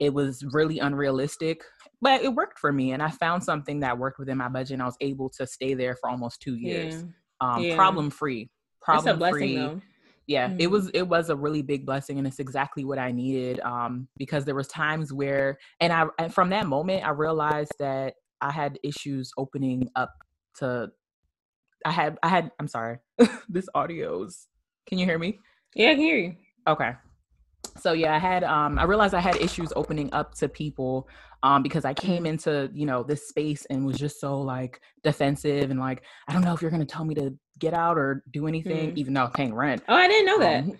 It 0.00 0.12
was 0.14 0.44
really 0.52 0.78
unrealistic, 0.78 1.60
but 2.00 2.22
it 2.22 2.34
worked 2.34 2.58
for 2.58 2.72
me. 2.72 2.92
And 2.92 3.02
I 3.02 3.10
found 3.10 3.44
something 3.44 3.80
that 3.80 3.98
worked 3.98 4.18
within 4.18 4.38
my 4.38 4.48
budget. 4.48 4.72
And 4.74 4.82
I 4.82 4.86
was 4.86 4.96
able 5.00 5.30
to 5.38 5.46
stay 5.46 5.74
there 5.74 5.94
for 5.94 6.08
almost 6.10 6.40
two 6.40 6.54
years, 6.56 7.04
Yeah. 7.40 7.46
um, 7.46 7.64
Yeah. 7.64 7.76
problem 7.76 8.10
free. 8.10 8.50
Problem 8.80 9.18
blessing, 9.18 9.38
free 9.38 9.54
though. 9.56 9.82
yeah 10.26 10.52
it 10.58 10.66
Mhm. 10.66 10.70
was 10.70 10.90
it 10.94 11.02
was 11.02 11.28
a 11.30 11.36
really 11.36 11.62
big 11.62 11.84
blessing 11.84 12.18
and 12.18 12.26
it's 12.26 12.38
exactly 12.38 12.84
what 12.84 12.98
i 12.98 13.10
needed 13.12 13.60
um 13.60 14.08
because 14.16 14.44
there 14.44 14.54
was 14.54 14.68
times 14.68 15.12
where 15.12 15.58
and 15.80 15.92
i 15.92 16.06
and 16.18 16.32
from 16.32 16.48
that 16.50 16.66
moment 16.66 17.04
i 17.06 17.10
realized 17.10 17.72
that 17.78 18.14
i 18.40 18.50
had 18.50 18.78
issues 18.82 19.32
opening 19.36 19.88
up 19.96 20.10
to 20.54 20.90
i 21.84 21.90
had 21.90 22.18
i 22.22 22.28
had 22.28 22.50
i'm 22.58 22.68
sorry 22.68 22.98
this 23.48 23.68
audio's 23.74 24.48
can 24.86 24.98
you 24.98 25.04
hear 25.06 25.18
me 25.18 25.38
Yeah, 25.74 25.90
I 25.90 25.94
can 25.94 26.00
hear 26.02 26.16
you. 26.16 26.36
okay 26.66 26.92
so 27.80 27.92
yeah 27.92 28.14
i 28.14 28.18
had 28.18 28.44
um 28.44 28.78
i 28.78 28.84
realized 28.84 29.14
i 29.14 29.20
had 29.20 29.36
issues 29.36 29.72
opening 29.76 30.12
up 30.12 30.34
to 30.34 30.48
people 30.48 31.08
um 31.42 31.62
because 31.62 31.84
i 31.84 31.94
came 31.94 32.24
Mhm. 32.24 32.28
into 32.28 32.70
you 32.74 32.86
know 32.86 33.02
this 33.02 33.28
space 33.28 33.64
and 33.70 33.86
was 33.86 33.98
just 33.98 34.20
so 34.20 34.40
like 34.40 34.80
defensive 35.02 35.70
and 35.70 35.80
like 35.80 36.02
i 36.28 36.32
don't 36.32 36.44
know 36.44 36.52
if 36.54 36.62
you're 36.62 36.70
gonna 36.70 36.84
tell 36.84 37.04
me 37.04 37.14
to 37.14 37.34
get 37.58 37.74
out 37.74 37.96
or 37.98 38.22
do 38.30 38.46
anything 38.46 38.90
Mhm. 38.90 38.96
even 38.98 39.14
though 39.14 39.24
i'm 39.24 39.32
paying 39.32 39.54
rent 39.54 39.82
Oh, 39.88 39.94
I 39.94 40.08
didn't 40.08 40.26
know 40.26 40.38
that. 40.40 40.64
um, 40.64 40.78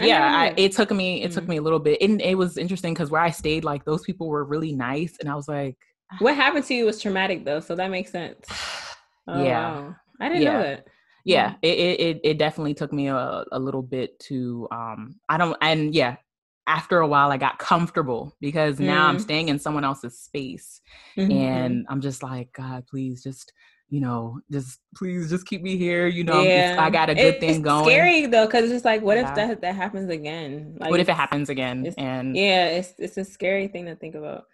I 0.00 0.06
yeah, 0.06 0.32
I, 0.34 0.54
it 0.56 0.72
took 0.72 0.90
me 0.90 1.22
it 1.22 1.32
took 1.32 1.44
Mhm. 1.44 1.48
me 1.48 1.56
a 1.58 1.62
little 1.62 1.78
bit, 1.78 2.00
and 2.00 2.20
it 2.22 2.36
was 2.38 2.56
interesting 2.56 2.94
because 2.94 3.10
where 3.10 3.20
I 3.20 3.28
stayed, 3.30 3.62
like 3.62 3.84
those 3.84 4.00
people 4.02 4.26
were 4.26 4.42
really 4.42 4.72
nice, 4.72 5.18
and 5.20 5.28
I 5.28 5.34
was 5.34 5.48
like, 5.48 5.76
What 6.18 6.34
happened 6.34 6.64
to 6.64 6.74
you 6.74 6.86
was 6.86 6.98
traumatic, 6.98 7.44
though, 7.44 7.60
so 7.60 7.74
that 7.76 7.90
makes 7.90 8.10
sense. 8.10 8.48
Oh, 9.28 9.44
Yeah. 9.44 9.68
wow. 9.68 9.96
I 10.18 10.28
didn't 10.30 10.44
Yeah. 10.44 10.52
know 10.54 10.62
that. 10.62 10.86
yeah, 11.26 11.54
it, 11.60 11.78
it 11.78 12.00
it 12.00 12.20
it 12.24 12.38
definitely 12.38 12.72
took 12.72 12.90
me 12.90 13.08
a, 13.08 13.44
a 13.52 13.58
little 13.58 13.82
bit 13.82 14.18
to 14.20 14.66
um 14.72 15.16
I 15.28 15.36
don't 15.36 15.56
and 15.60 15.94
yeah, 15.94 16.16
after 16.66 16.98
a 17.00 17.06
while 17.08 17.30
I 17.32 17.36
got 17.38 17.58
comfortable 17.58 18.36
because 18.40 18.78
now 18.78 19.06
I'm 19.08 19.16
Mm. 19.16 19.20
staying 19.20 19.48
in 19.48 19.58
someone 19.58 19.84
else's 19.84 20.18
space, 20.18 20.80
Mhm. 21.16 21.32
and 21.32 21.86
I'm 21.88 22.00
just 22.00 22.22
like, 22.22 22.52
God, 22.52 22.86
please 22.86 23.22
just 23.22 23.52
you 23.88 24.00
know, 24.00 24.40
just 24.50 24.80
please 24.96 25.28
just 25.28 25.44
keep 25.46 25.60
me 25.60 25.76
here. 25.76 26.06
You 26.06 26.24
know, 26.24 26.40
it's- 26.42 26.78
I 26.78 26.88
got 26.88 27.10
a 27.10 27.14
good 27.14 27.34
It- 27.34 27.40
thing 27.40 27.50
it's 27.50 27.58
going. 27.58 27.84
Scary 27.84 28.24
though, 28.24 28.46
because 28.46 28.64
it's 28.64 28.72
just 28.72 28.86
like, 28.86 29.02
what 29.02 29.18
Yeah. 29.18 29.28
if 29.28 29.34
that 29.34 29.60
that 29.60 29.74
happens 29.74 30.08
again? 30.08 30.76
Like, 30.80 30.90
What 30.90 30.98
if 30.98 31.10
it 31.10 31.14
happens 31.14 31.50
again? 31.50 31.92
And 31.98 32.34
Yeah, 32.34 32.68
it's 32.68 32.94
it's 32.98 33.18
a 33.18 33.24
scary 33.24 33.68
thing 33.68 33.84
to 33.84 33.94
think 33.94 34.14
about. 34.14 34.44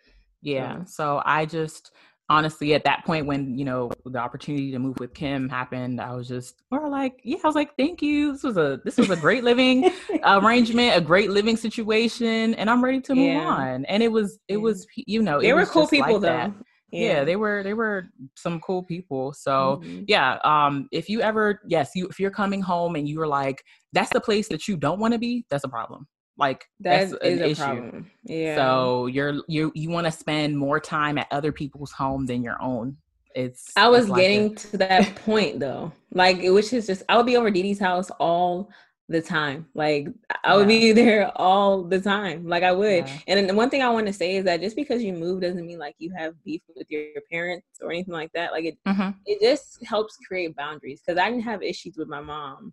Yeah. 0.43 0.83
So- 0.87 0.91
So 0.91 1.23
I 1.25 1.47
just 1.47 1.93
honestly 2.31 2.75
at 2.75 2.85
that 2.85 3.05
point 3.05 3.27
when, 3.27 3.57
you 3.59 3.65
know, 3.65 3.91
the 4.05 4.19
opportunity 4.19 4.71
to 4.73 4.79
move 4.79 4.99
with 4.99 5.15
Kim 5.15 5.49
happened, 5.49 6.01
I 6.01 6.15
was 6.15 6.29
just 6.29 6.63
or 6.71 6.89
like, 6.89 7.21
yeah, 7.25 7.39
I 7.43 7.47
was 7.47 7.55
like, 7.55 7.77
thank 7.77 8.03
you. 8.03 8.33
This 8.33 8.43
was 8.43 8.57
a 8.57 8.81
this 8.85 8.97
was 8.99 9.11
a 9.11 9.17
great 9.17 9.45
living 9.45 9.91
arrangement, 10.25 10.97
a 10.97 11.01
great 11.01 11.31
living 11.31 11.57
situation, 11.57 12.55
and 12.55 12.69
I'm 12.69 12.85
ready 12.85 13.01
to 13.03 13.15
move 13.15 13.33
Yeah. 13.35 13.47
on. 13.47 13.85
And 13.87 14.03
it 14.03 14.13
was 14.13 14.39
it 14.49 14.55
Yeah. 14.55 14.59
was 14.59 14.87
you 14.95 15.23
know, 15.23 15.41
They 15.41 15.53
were 15.53 15.67
cool 15.67 15.87
people 15.89 16.15
like 16.15 16.23
though. 16.23 16.55
yeah. 16.91 17.19
yeah. 17.19 17.25
they 17.25 17.37
were 17.37 17.63
they 17.63 17.75
were 17.75 18.09
some 18.35 18.61
cool 18.61 18.83
people 18.83 19.33
so 19.35 19.81
mm-hmm. 19.83 20.05
yeah 20.09 20.39
um 20.45 20.89
if 20.91 21.09
you 21.09 21.21
ever 21.21 21.61
yes 21.69 21.91
you 21.95 22.07
if 22.09 22.19
you're 22.19 22.31
coming 22.31 22.63
home 22.63 22.97
and 22.97 23.07
you're 23.09 23.27
like 23.27 23.63
that's 23.93 24.11
the 24.11 24.21
place 24.21 24.49
that 24.49 24.67
you 24.69 24.75
don't 24.77 24.99
want 24.99 25.13
to 25.13 25.19
be 25.19 25.45
that's 25.51 25.65
a 25.65 25.69
problem 25.69 26.07
like 26.39 26.67
that 26.81 27.11
that's 27.11 27.13
is 27.25 27.41
an 27.41 27.51
issue. 27.51 27.63
Problem. 27.63 28.11
Yeah. 28.25 28.57
So 28.57 29.07
you're 29.07 29.43
you 29.49 29.73
you 29.75 29.91
want 29.91 30.07
to 30.07 30.13
spend 30.13 30.57
more 30.57 30.81
time 30.81 31.19
at 31.19 31.27
other 31.31 31.53
people's 31.53 31.93
home 31.93 32.27
than 32.27 32.43
your 32.43 32.61
own. 32.63 32.97
It's 33.35 33.73
I 33.77 33.89
was 33.89 34.09
getting 34.09 34.55
to 34.55 34.77
that 34.79 35.15
point 35.25 35.61
though. 35.61 35.93
Like 36.13 36.39
which 36.43 36.73
is 36.73 36.87
just 36.87 37.03
I 37.09 37.17
would 37.17 37.27
be 37.27 37.37
over 37.37 37.51
Dee 37.51 37.63
Dee's 37.63 37.81
house 37.81 38.11
all 38.19 38.71
the 39.09 39.21
time. 39.21 39.67
Like 39.75 40.09
I 40.45 40.57
would 40.57 40.71
yeah. 40.71 40.79
be 40.79 40.93
there 41.03 41.33
all 41.37 41.83
the 41.83 42.01
time. 42.01 42.47
Like 42.47 42.63
I 42.63 42.73
would. 42.73 43.09
Yeah. 43.09 43.19
And 43.27 43.57
one 43.57 43.71
thing 43.71 43.83
I 43.83 43.91
want 43.91 44.07
to 44.07 44.13
say 44.13 44.37
is 44.37 44.45
that 44.45 44.61
just 44.61 44.77
because 44.77 45.03
you 45.03 45.13
move 45.13 45.41
doesn't 45.41 45.67
mean 45.67 45.79
like 45.79 45.97
you 45.99 46.13
have 46.17 46.35
beef 46.45 46.63
with 46.77 46.87
your, 46.89 47.03
your 47.03 47.23
parents 47.31 47.67
or 47.83 47.91
anything 47.91 48.15
like 48.15 48.33
that. 48.35 48.53
Like 48.53 48.65
it 48.65 48.79
mm-hmm. 48.87 49.11
it 49.27 49.41
just 49.41 49.85
helps 49.85 50.17
create 50.27 50.55
boundaries. 50.55 51.03
Cause 51.07 51.19
I 51.19 51.31
didn't 51.31 51.45
have 51.45 51.63
issues 51.63 51.97
with 51.97 52.09
my 52.09 52.21
mom. 52.21 52.73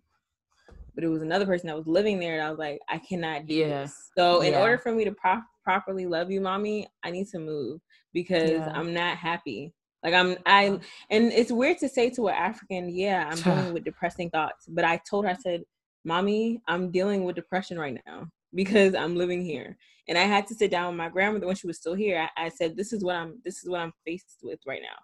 But 0.96 1.04
it 1.04 1.08
was 1.08 1.22
another 1.22 1.46
person 1.46 1.68
that 1.68 1.76
was 1.76 1.86
living 1.86 2.18
there, 2.18 2.34
and 2.34 2.42
I 2.42 2.50
was 2.50 2.58
like, 2.58 2.80
I 2.88 2.98
cannot 2.98 3.46
do 3.46 3.54
yeah. 3.54 3.82
this. 3.82 4.10
So, 4.18 4.40
in 4.40 4.54
order 4.54 4.78
for 4.78 4.90
me 4.90 5.04
to 5.04 5.12
pro- 5.12 5.42
properly 5.62 6.06
love 6.06 6.30
you, 6.30 6.40
mommy, 6.40 6.88
I 7.04 7.12
need 7.12 7.28
to 7.28 7.38
move 7.38 7.80
because 8.12 8.66
I'm 8.74 8.92
not 8.92 9.16
happy. 9.16 9.72
Like 10.02 10.14
I'm 10.14 10.36
I 10.46 10.78
and 11.10 11.32
it's 11.32 11.50
weird 11.52 11.78
to 11.78 11.88
say 11.88 12.10
to 12.10 12.28
an 12.28 12.34
African, 12.34 12.88
yeah, 12.88 13.28
I'm 13.30 13.40
dealing 13.42 13.74
with 13.74 13.84
depressing 13.84 14.30
thoughts. 14.30 14.66
But 14.68 14.84
I 14.84 15.00
told 15.08 15.24
her, 15.24 15.30
I 15.30 15.34
said, 15.34 15.62
mommy, 16.04 16.62
I'm 16.66 16.90
dealing 16.90 17.24
with 17.24 17.36
depression 17.36 17.78
right 17.78 17.98
now 18.06 18.28
because 18.54 18.94
I'm 18.94 19.16
living 19.16 19.44
here. 19.44 19.76
And 20.08 20.16
I 20.16 20.22
had 20.22 20.46
to 20.46 20.54
sit 20.54 20.70
down 20.70 20.88
with 20.88 20.96
my 20.96 21.08
grandmother 21.08 21.46
when 21.46 21.56
she 21.56 21.66
was 21.66 21.78
still 21.78 21.94
here. 21.94 22.28
I, 22.36 22.46
I 22.46 22.48
said, 22.48 22.76
this 22.76 22.92
is 22.92 23.02
what 23.02 23.16
I'm, 23.16 23.40
this 23.44 23.62
is 23.62 23.68
what 23.68 23.80
I'm 23.80 23.92
faced 24.06 24.38
with 24.42 24.60
right 24.66 24.80
now. 24.80 24.96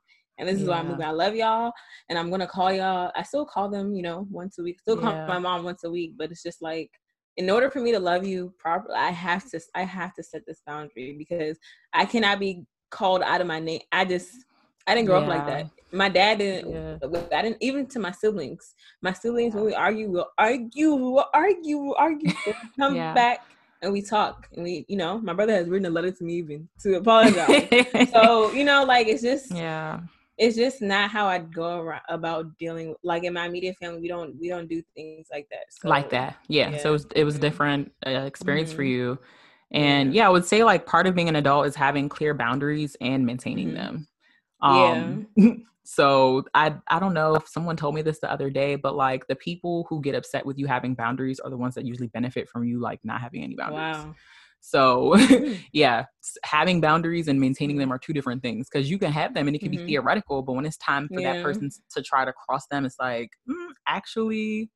And 0.43 0.49
this 0.49 0.61
is 0.61 0.67
yeah. 0.67 0.75
why 0.75 0.81
I'm 0.81 0.89
moving. 0.89 1.05
I 1.07 1.13
love 1.13 1.37
y'all. 1.37 1.73
And 2.09 2.19
I'm 2.19 2.29
going 2.29 2.41
to 2.41 2.49
call 2.49 2.73
y'all. 2.73 3.13
I 3.15 3.23
still 3.23 3.47
call 3.47 3.69
them, 3.69 3.95
you 3.95 4.03
know, 4.03 4.27
once 4.29 4.59
a 4.59 4.63
week, 4.63 4.81
still 4.81 4.97
call 4.97 5.13
yeah. 5.13 5.27
my 5.29 5.39
mom 5.39 5.63
once 5.63 5.85
a 5.85 5.91
week, 5.91 6.15
but 6.19 6.33
it's 6.33 6.43
just 6.43 6.61
like, 6.63 6.91
in 7.37 7.49
order 7.49 7.71
for 7.71 7.81
me 7.81 7.93
to 7.93 8.01
love 8.01 8.27
you 8.27 8.53
properly, 8.59 8.97
I 8.97 9.11
have 9.11 9.49
to, 9.53 9.61
I 9.77 9.85
have 9.85 10.15
to 10.15 10.23
set 10.23 10.45
this 10.47 10.61
boundary 10.67 11.15
because 11.17 11.59
I 11.93 12.07
cannot 12.07 12.41
be 12.41 12.65
called 12.91 13.23
out 13.23 13.41
of 13.41 13.47
my 13.47 13.61
name. 13.61 13.83
I 13.93 14.05
just, 14.05 14.45
I 14.89 14.97
didn't 14.97 15.07
grow 15.07 15.21
yeah. 15.21 15.25
up 15.25 15.29
like 15.29 15.47
that. 15.47 15.71
My 15.93 16.09
dad 16.09 16.39
didn't. 16.39 16.73
Yeah. 16.73 17.21
I 17.33 17.43
didn't 17.43 17.59
even 17.61 17.87
to 17.87 18.01
my 18.01 18.11
siblings. 18.11 18.75
My 19.01 19.13
siblings, 19.13 19.55
when 19.55 19.65
we 19.65 19.75
argue, 19.75 20.11
we'll 20.11 20.31
argue, 20.37 20.95
we'll 20.95 21.27
argue, 21.33 21.79
we'll 21.79 21.97
argue. 21.97 22.33
come 22.79 22.97
yeah. 22.97 23.15
back 23.15 23.47
and 23.83 23.93
we 23.93 24.01
talk, 24.01 24.49
and 24.55 24.63
we, 24.63 24.87
you 24.89 24.97
know, 24.97 25.19
my 25.19 25.33
brother 25.33 25.53
has 25.53 25.69
written 25.69 25.87
a 25.87 25.91
letter 25.91 26.11
to 26.11 26.25
me 26.25 26.35
even 26.35 26.69
to 26.83 26.95
apologize. 26.97 27.69
so 28.13 28.53
you 28.53 28.65
know, 28.65 28.85
like 28.85 29.09
it's 29.09 29.23
just, 29.23 29.53
yeah, 29.53 30.01
it's 30.39 30.57
just 30.57 30.83
not 30.83 31.11
how 31.11 31.27
I 31.27 31.39
go 31.39 31.81
around 31.81 32.03
about 32.09 32.57
dealing. 32.59 32.95
Like 33.03 33.25
in 33.25 33.35
my 33.35 33.47
immediate 33.47 33.77
family, 33.81 34.01
we 34.01 34.09
don't, 34.09 34.39
we 34.41 34.49
don't 34.49 34.69
do 34.69 34.83
things 34.95 35.29
like 35.31 35.47
that. 35.51 35.65
So, 35.71 35.89
like 35.89 36.11
that, 36.11 36.37
yeah. 36.49 36.71
yeah. 36.71 36.79
So 36.79 36.91
it 36.91 36.93
was, 36.93 37.07
it 37.17 37.25
was 37.25 37.37
a 37.37 37.41
different 37.41 37.93
uh, 38.07 38.11
experience 38.11 38.71
mm-hmm. 38.71 38.77
for 38.77 38.83
you. 38.85 39.19
And 39.73 40.15
yeah, 40.15 40.27
I 40.27 40.31
would 40.31 40.45
say 40.45 40.65
like 40.65 40.87
part 40.87 41.07
of 41.07 41.15
being 41.15 41.29
an 41.29 41.37
adult 41.37 41.67
is 41.67 41.75
having 41.75 42.09
clear 42.09 42.35
boundaries 42.35 42.97
and 43.01 43.25
maintaining 43.25 43.69
mm-hmm. 43.69 43.77
them. 43.77 44.09
Um, 44.61 45.27
yeah. 45.37 45.53
so 45.85 46.45
I 46.55 46.75
I 46.89 47.01
don't 47.01 47.15
know 47.15 47.35
if 47.35 47.49
someone 47.49 47.77
told 47.77 47.95
me 47.95 48.03
this 48.03 48.21
the 48.21 48.31
other 48.31 48.51
day, 48.51 48.77
but 48.77 48.95
like 48.95 49.27
the 49.27 49.35
people 49.35 49.87
who 49.89 50.01
get 50.01 50.15
upset 50.15 50.47
with 50.47 50.59
you 50.59 50.67
having 50.67 50.95
boundaries 50.95 51.41
are 51.41 51.51
the 51.51 51.57
ones 51.57 51.75
that 51.75 51.87
usually 51.87 52.09
benefit 52.09 52.49
from 52.49 52.65
you 52.65 52.79
like 52.81 53.01
not 53.03 53.21
having 53.21 53.43
any 53.43 53.55
boundaries. 53.55 53.97
Wow. 53.97 54.15
So 54.63 55.15
hmm. 55.19 55.55
yeah, 55.73 56.07
having 56.45 56.81
boundaries 56.81 57.29
and 57.29 57.39
maintaining 57.39 57.77
them 57.77 57.93
are 57.93 57.99
two 57.99 58.13
different 58.13 58.43
things 58.43 58.69
because 58.73 58.89
you 58.89 58.99
can 58.99 59.13
have 59.13 59.35
them 59.35 59.49
and 59.49 59.57
it 59.57 59.59
can 59.59 59.71
mm-hmm. 59.71 59.87
be 59.87 59.93
theoretical, 59.93 60.43
but 60.43 60.55
when 60.55 60.65
it's 60.65 60.79
time 60.79 61.09
for 61.09 61.21
yeah. 61.21 61.35
that 61.35 61.43
person 61.43 61.69
to 61.91 62.03
try 62.03 62.25
to 62.25 62.33
cross 62.33 62.67
them, 62.69 62.87
it's 62.87 62.97
like 62.99 63.31
mm, 63.49 63.69
actually 63.87 64.71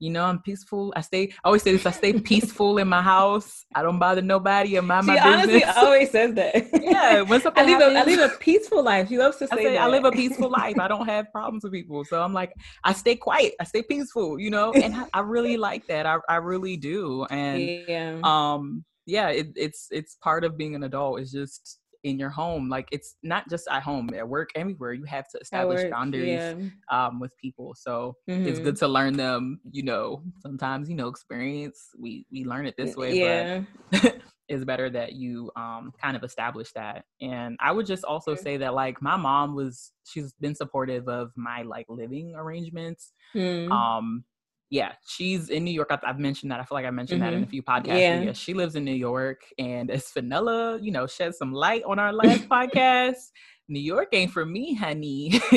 you 0.00 0.08
know, 0.08 0.24
I'm 0.24 0.40
peaceful. 0.40 0.94
I 0.96 1.02
stay. 1.02 1.24
I 1.44 1.48
always 1.48 1.62
say 1.62 1.72
this. 1.72 1.84
I 1.84 1.90
stay 1.90 2.18
peaceful 2.18 2.78
in 2.78 2.88
my 2.88 3.02
house. 3.02 3.66
I 3.74 3.82
don't 3.82 3.98
bother 3.98 4.22
nobody. 4.22 4.78
I 4.78 4.80
mind 4.80 5.04
she 5.04 5.10
my 5.12 5.20
honestly 5.20 5.52
business. 5.52 5.76
always 5.76 6.10
says 6.10 6.34
that. 6.34 6.68
yeah, 6.82 7.20
when 7.20 7.40
something 7.42 7.62
I 7.62 7.66
live, 7.66 7.80
happens, 7.80 7.96
a, 7.96 8.00
I 8.00 8.04
live 8.04 8.32
a 8.32 8.36
peaceful 8.38 8.82
life. 8.82 9.08
She 9.10 9.18
loves 9.18 9.36
to 9.36 9.46
say, 9.46 9.56
I, 9.58 9.62
say 9.62 9.78
I 9.78 9.86
live 9.88 10.06
a 10.06 10.10
peaceful 10.10 10.48
life. 10.50 10.78
I 10.80 10.88
don't 10.88 11.06
have 11.06 11.30
problems 11.30 11.64
with 11.64 11.74
people. 11.74 12.02
So 12.06 12.20
I'm 12.20 12.32
like, 12.32 12.54
I 12.82 12.94
stay 12.94 13.14
quiet. 13.14 13.54
I 13.60 13.64
stay 13.64 13.82
peaceful. 13.82 14.40
You 14.40 14.50
know, 14.50 14.72
and 14.72 14.94
I, 14.94 15.04
I 15.12 15.20
really 15.20 15.58
like 15.58 15.86
that. 15.88 16.06
I 16.06 16.16
I 16.30 16.36
really 16.36 16.78
do. 16.78 17.26
And 17.30 17.60
yeah. 17.60 18.20
um, 18.24 18.84
yeah, 19.10 19.28
it, 19.28 19.48
it's 19.56 19.88
it's 19.90 20.16
part 20.16 20.44
of 20.44 20.56
being 20.56 20.74
an 20.74 20.84
adult. 20.84 21.20
Is 21.20 21.32
just 21.32 21.80
in 22.02 22.18
your 22.18 22.30
home 22.30 22.68
like 22.68 22.88
it's 22.92 23.16
not 23.22 23.48
just 23.50 23.68
at 23.70 23.82
home 23.82 24.08
at 24.14 24.26
work 24.26 24.50
everywhere 24.54 24.92
you 24.92 25.04
have 25.04 25.28
to 25.28 25.38
establish 25.38 25.82
work, 25.82 25.90
boundaries 25.90 26.38
yeah. 26.38 26.54
um, 26.90 27.20
with 27.20 27.30
people 27.36 27.74
so 27.76 28.16
mm-hmm. 28.28 28.46
it's 28.46 28.58
good 28.58 28.76
to 28.76 28.88
learn 28.88 29.12
them 29.12 29.60
you 29.70 29.82
know 29.82 30.22
sometimes 30.40 30.88
you 30.88 30.94
know 30.94 31.08
experience 31.08 31.88
we 31.98 32.24
we 32.32 32.44
learn 32.44 32.66
it 32.66 32.74
this 32.78 32.96
way 32.96 33.18
yeah. 33.18 33.60
but 33.90 34.18
it's 34.48 34.64
better 34.64 34.90
that 34.90 35.12
you 35.12 35.50
um, 35.56 35.92
kind 36.00 36.16
of 36.16 36.24
establish 36.24 36.72
that 36.72 37.04
and 37.20 37.56
i 37.60 37.70
would 37.70 37.86
just 37.86 38.04
also 38.04 38.34
say 38.34 38.56
that 38.56 38.74
like 38.74 39.00
my 39.02 39.16
mom 39.16 39.54
was 39.54 39.92
she's 40.04 40.32
been 40.40 40.54
supportive 40.54 41.06
of 41.08 41.30
my 41.36 41.62
like 41.62 41.86
living 41.88 42.34
arrangements 42.34 43.12
mm. 43.34 43.70
um 43.70 44.24
yeah, 44.70 44.92
she's 45.04 45.50
in 45.50 45.64
New 45.64 45.72
York. 45.72 45.88
I've, 45.90 46.00
I've, 46.06 46.18
mentioned 46.18 46.52
that. 46.52 46.60
I 46.60 46.64
feel 46.64 46.76
like 46.76 46.86
I 46.86 46.90
mentioned 46.90 47.20
mm-hmm. 47.20 47.30
that 47.30 47.36
in 47.36 47.42
a 47.42 47.46
mm-hmm. 47.46 47.50
few 47.50 47.62
podcasts. 47.62 47.98
Yeah. 47.98 48.20
yeah. 48.22 48.32
she 48.32 48.54
lives 48.54 48.76
in 48.76 48.84
New 48.84 48.94
York, 48.94 49.42
and 49.58 49.90
as 49.90 50.06
Fenella, 50.06 50.78
you 50.80 50.92
know, 50.92 51.06
shed 51.06 51.34
some 51.34 51.52
light 51.52 51.82
on 51.84 51.98
our 51.98 52.12
last 52.12 52.48
podcast. 52.48 53.30
New 53.68 53.80
York 53.80 54.08
ain't 54.12 54.32
for 54.32 54.44
me, 54.44 54.74
honey. 54.74 55.40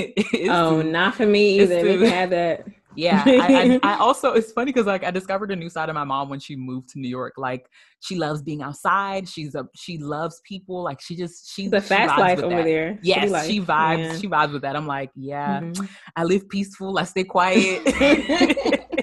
oh, 0.50 0.82
too, 0.82 0.92
not 0.92 1.16
for 1.16 1.26
me 1.26 1.62
either. 1.62 1.82
Too, 1.82 2.00
we 2.02 2.10
had 2.10 2.30
that. 2.30 2.68
Yeah, 2.96 3.24
I, 3.26 3.80
I, 3.84 3.94
I, 3.96 3.98
also 3.98 4.34
it's 4.34 4.52
funny 4.52 4.72
because 4.72 4.86
like 4.86 5.04
I 5.04 5.10
discovered 5.10 5.52
a 5.52 5.56
new 5.56 5.70
side 5.70 5.90
of 5.90 5.96
my 5.96 6.04
mom 6.04 6.30
when 6.30 6.40
she 6.40 6.56
moved 6.56 6.90
to 6.90 7.00
New 7.00 7.08
York. 7.08 7.34
Like 7.38 7.68
she 8.02 8.16
loves 8.16 8.44
being 8.44 8.62
outside. 8.62 9.28
She's 9.28 9.56
a 9.56 9.68
she 9.76 9.98
loves 9.98 10.42
people. 10.48 10.84
Like 10.84 11.02
she 11.02 11.16
just 11.16 11.52
she's 11.52 11.72
the 11.72 11.82
fast 11.82 12.20
life 12.20 12.40
over 12.40 12.58
that. 12.58 12.66
there. 12.66 13.00
Yes, 13.02 13.48
she 13.48 13.62
vibes. 13.62 13.98
Yeah. 13.98 14.18
She 14.18 14.28
vibes 14.28 14.54
with 14.54 14.62
that. 14.62 14.76
I'm 14.76 14.88
like, 14.88 15.10
yeah, 15.16 15.62
mm-hmm. 15.62 15.86
I 16.16 16.24
live 16.24 16.48
peaceful. 16.50 16.98
I 17.00 17.04
stay 17.06 17.24
quiet. 17.24 17.82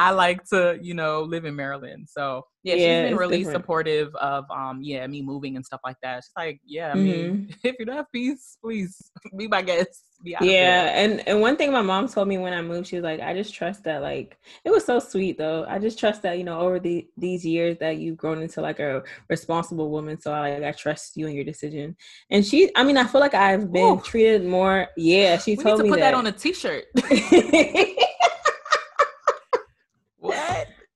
I 0.00 0.12
like 0.12 0.42
to, 0.48 0.78
you 0.80 0.94
know, 0.94 1.20
live 1.20 1.44
in 1.44 1.54
Maryland. 1.54 2.08
So 2.10 2.46
yeah, 2.62 2.74
yeah 2.74 3.02
she's 3.02 3.10
been 3.10 3.18
really 3.18 3.38
different. 3.38 3.56
supportive 3.56 4.14
of 4.14 4.46
um 4.50 4.80
yeah, 4.82 5.06
me 5.06 5.20
moving 5.20 5.56
and 5.56 5.66
stuff 5.66 5.80
like 5.84 5.98
that. 6.02 6.24
She's 6.24 6.32
like, 6.34 6.58
yeah, 6.64 6.92
I 6.92 6.94
mean, 6.94 7.30
mm-hmm. 7.30 7.50
if 7.64 7.76
you 7.78 7.84
don't 7.84 7.96
have 7.96 8.10
peace, 8.10 8.56
please 8.64 8.96
be 9.36 9.46
my 9.46 9.60
guest. 9.60 10.04
Be 10.24 10.36
yeah, 10.40 10.98
and 10.98 11.26
and 11.28 11.42
one 11.42 11.58
thing 11.58 11.70
my 11.70 11.82
mom 11.82 12.08
told 12.08 12.28
me 12.28 12.38
when 12.38 12.54
I 12.54 12.62
moved, 12.62 12.88
she 12.88 12.96
was 12.96 13.02
like, 13.04 13.20
I 13.20 13.34
just 13.34 13.52
trust 13.52 13.84
that 13.84 14.00
like 14.00 14.38
it 14.64 14.70
was 14.70 14.86
so 14.86 15.00
sweet 15.00 15.36
though. 15.36 15.66
I 15.68 15.78
just 15.78 15.98
trust 15.98 16.22
that, 16.22 16.38
you 16.38 16.44
know, 16.44 16.58
over 16.60 16.80
the 16.80 17.06
these 17.18 17.44
years 17.44 17.76
that 17.80 17.98
you've 17.98 18.16
grown 18.16 18.40
into 18.40 18.62
like 18.62 18.80
a 18.80 19.02
responsible 19.28 19.90
woman. 19.90 20.18
So 20.18 20.32
I 20.32 20.54
like 20.54 20.62
I 20.62 20.72
trust 20.72 21.18
you 21.18 21.26
and 21.26 21.34
your 21.34 21.44
decision. 21.44 21.94
And 22.30 22.44
she 22.44 22.70
I 22.74 22.84
mean, 22.84 22.96
I 22.96 23.04
feel 23.04 23.20
like 23.20 23.34
I've 23.34 23.70
been 23.70 23.98
Ooh. 23.98 24.02
treated 24.02 24.46
more 24.46 24.88
yeah, 24.96 25.36
she 25.36 25.56
we 25.56 25.62
told 25.62 25.76
need 25.76 25.76
to 25.76 25.82
me 25.84 25.90
put 25.90 26.00
that, 26.00 26.12
that 26.12 26.16
on 26.16 26.26
a 26.26 26.32
t-shirt. 26.32 26.84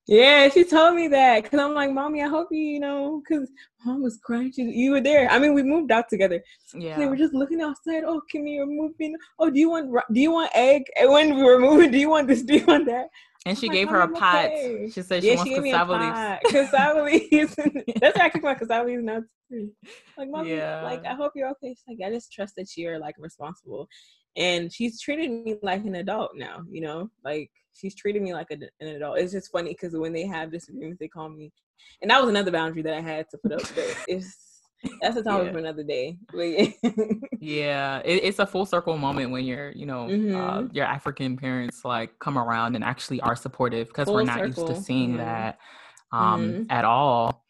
Yeah, 0.07 0.49
she 0.51 0.65
told 0.65 0.97
me 0.97 1.09
that 1.09 1.45
because 1.45 1.59
I'm 1.59 1.73
like, 1.73 1.91
mommy, 1.91 2.23
I 2.23 2.29
hope 2.29 2.49
you, 2.51 2.61
you 2.61 2.81
know, 2.81 3.23
because 3.23 3.51
mom 3.87 4.03
was 4.03 4.19
crying. 4.23 4.53
She, 4.53 4.63
you 4.63 4.91
were 4.91 5.01
there. 5.01 5.31
I 5.31 5.39
mean, 5.39 5.55
we 5.55 5.63
moved 5.63 5.91
out 5.91 6.11
together. 6.11 6.43
Yeah, 6.75 6.99
they 6.99 7.07
were 7.07 7.17
just 7.17 7.33
looking 7.33 7.63
outside. 7.63 8.05
Oh, 8.07 8.21
can 8.31 8.45
we 8.45 8.59
remove 8.59 8.93
moving. 8.99 9.17
Oh, 9.39 9.49
do 9.49 9.59
you 9.59 9.71
want 9.71 9.91
do 10.13 10.21
you 10.21 10.31
want 10.31 10.51
egg? 10.55 10.83
And 10.97 11.11
when 11.11 11.35
we 11.35 11.43
were 11.43 11.59
moving, 11.59 11.91
do 11.91 11.99
you 11.99 12.11
want 12.11 12.29
this? 12.29 12.43
Do 12.43 12.55
you 12.55 12.67
want 12.67 12.87
that? 12.87 13.07
And 13.47 13.59
she 13.59 13.69
gave 13.69 13.89
her 13.89 14.01
a 14.01 14.09
pot. 14.09 14.47
Okay. 14.47 14.91
She 14.93 15.03
said 15.03 15.23
she 15.23 15.31
yeah, 15.31 15.37
wants 15.37 15.51
she 15.51 15.61
cassava 15.61 15.93
leaves. 15.93 16.53
Cassava 16.53 17.03
leaves. 17.03 17.57
That's 18.01 18.19
actually 18.19 18.41
my 18.41 18.55
cassava 18.55 18.87
leaves 18.87 19.05
now 19.05 19.23
too. 19.51 19.71
Like, 20.17 20.29
mommy, 20.31 20.57
yeah. 20.57 20.83
like 20.83 21.05
I 21.05 21.15
hope 21.15 21.33
you're 21.35 21.51
okay. 21.51 21.71
She's 21.71 21.85
like, 21.89 22.07
I 22.07 22.13
just 22.13 22.33
trust 22.33 22.55
that 22.57 22.75
you're 22.77 22.99
like 22.99 23.17
responsible, 23.19 23.89
and 24.37 24.73
she's 24.73 25.01
treated 25.01 25.31
me 25.31 25.57
like 25.63 25.85
an 25.85 25.95
adult 25.95 26.33
now. 26.35 26.63
You 26.71 26.83
know, 26.83 27.11
like 27.25 27.51
she's 27.75 27.95
treating 27.95 28.25
me 28.25 28.33
like 28.33 28.51
a, 28.51 28.59
an 28.81 28.97
adult. 28.97 29.19
It's 29.19 29.33
just 29.33 29.51
funny 29.51 29.71
because 29.71 29.95
when 29.97 30.13
they 30.13 30.27
have 30.27 30.51
disagreements, 30.51 30.99
they 30.99 31.09
call 31.09 31.29
me, 31.29 31.53
and 32.03 32.11
that 32.11 32.21
was 32.21 32.31
another 32.31 32.51
boundary 32.51 32.83
that 32.83 32.95
I 32.95 33.01
had 33.01 33.29
to 33.31 33.39
put 33.39 33.53
up. 33.53 33.63
But 33.75 33.97
it's 34.09 34.55
that's 35.01 35.17
a 35.17 35.23
topic 35.23 35.47
yeah. 35.47 35.53
for 35.53 35.59
another 35.59 35.83
day. 35.83 36.19
yeah, 37.41 38.01
it, 38.05 38.25
it's 38.25 38.39
a 38.39 38.47
full 38.47 38.67
circle 38.67 38.97
moment 38.97 39.31
when 39.31 39.45
you're, 39.45 39.71
you 39.73 39.87
know, 39.87 40.05
uh, 40.05 40.09
mm-hmm. 40.09 40.37
uh, 40.37 40.63
your 40.73 40.87
African 40.87 41.37
parents 41.37 41.85
like 41.85 42.19
come 42.19 42.39
around 42.39 42.75
and 42.75 42.85
actually 42.85 43.21
are 43.21 43.37
supportive 43.37 43.89
because 43.89 44.09
we're 44.09 44.25
not 44.25 44.39
circle. 44.39 44.69
used 44.69 44.75
to 44.75 44.83
seeing 44.83 45.17
yeah. 45.17 45.25
that 45.25 45.59
um, 46.13 46.43
mm-hmm. 46.43 46.63
at 46.71 46.85
all. 46.85 47.45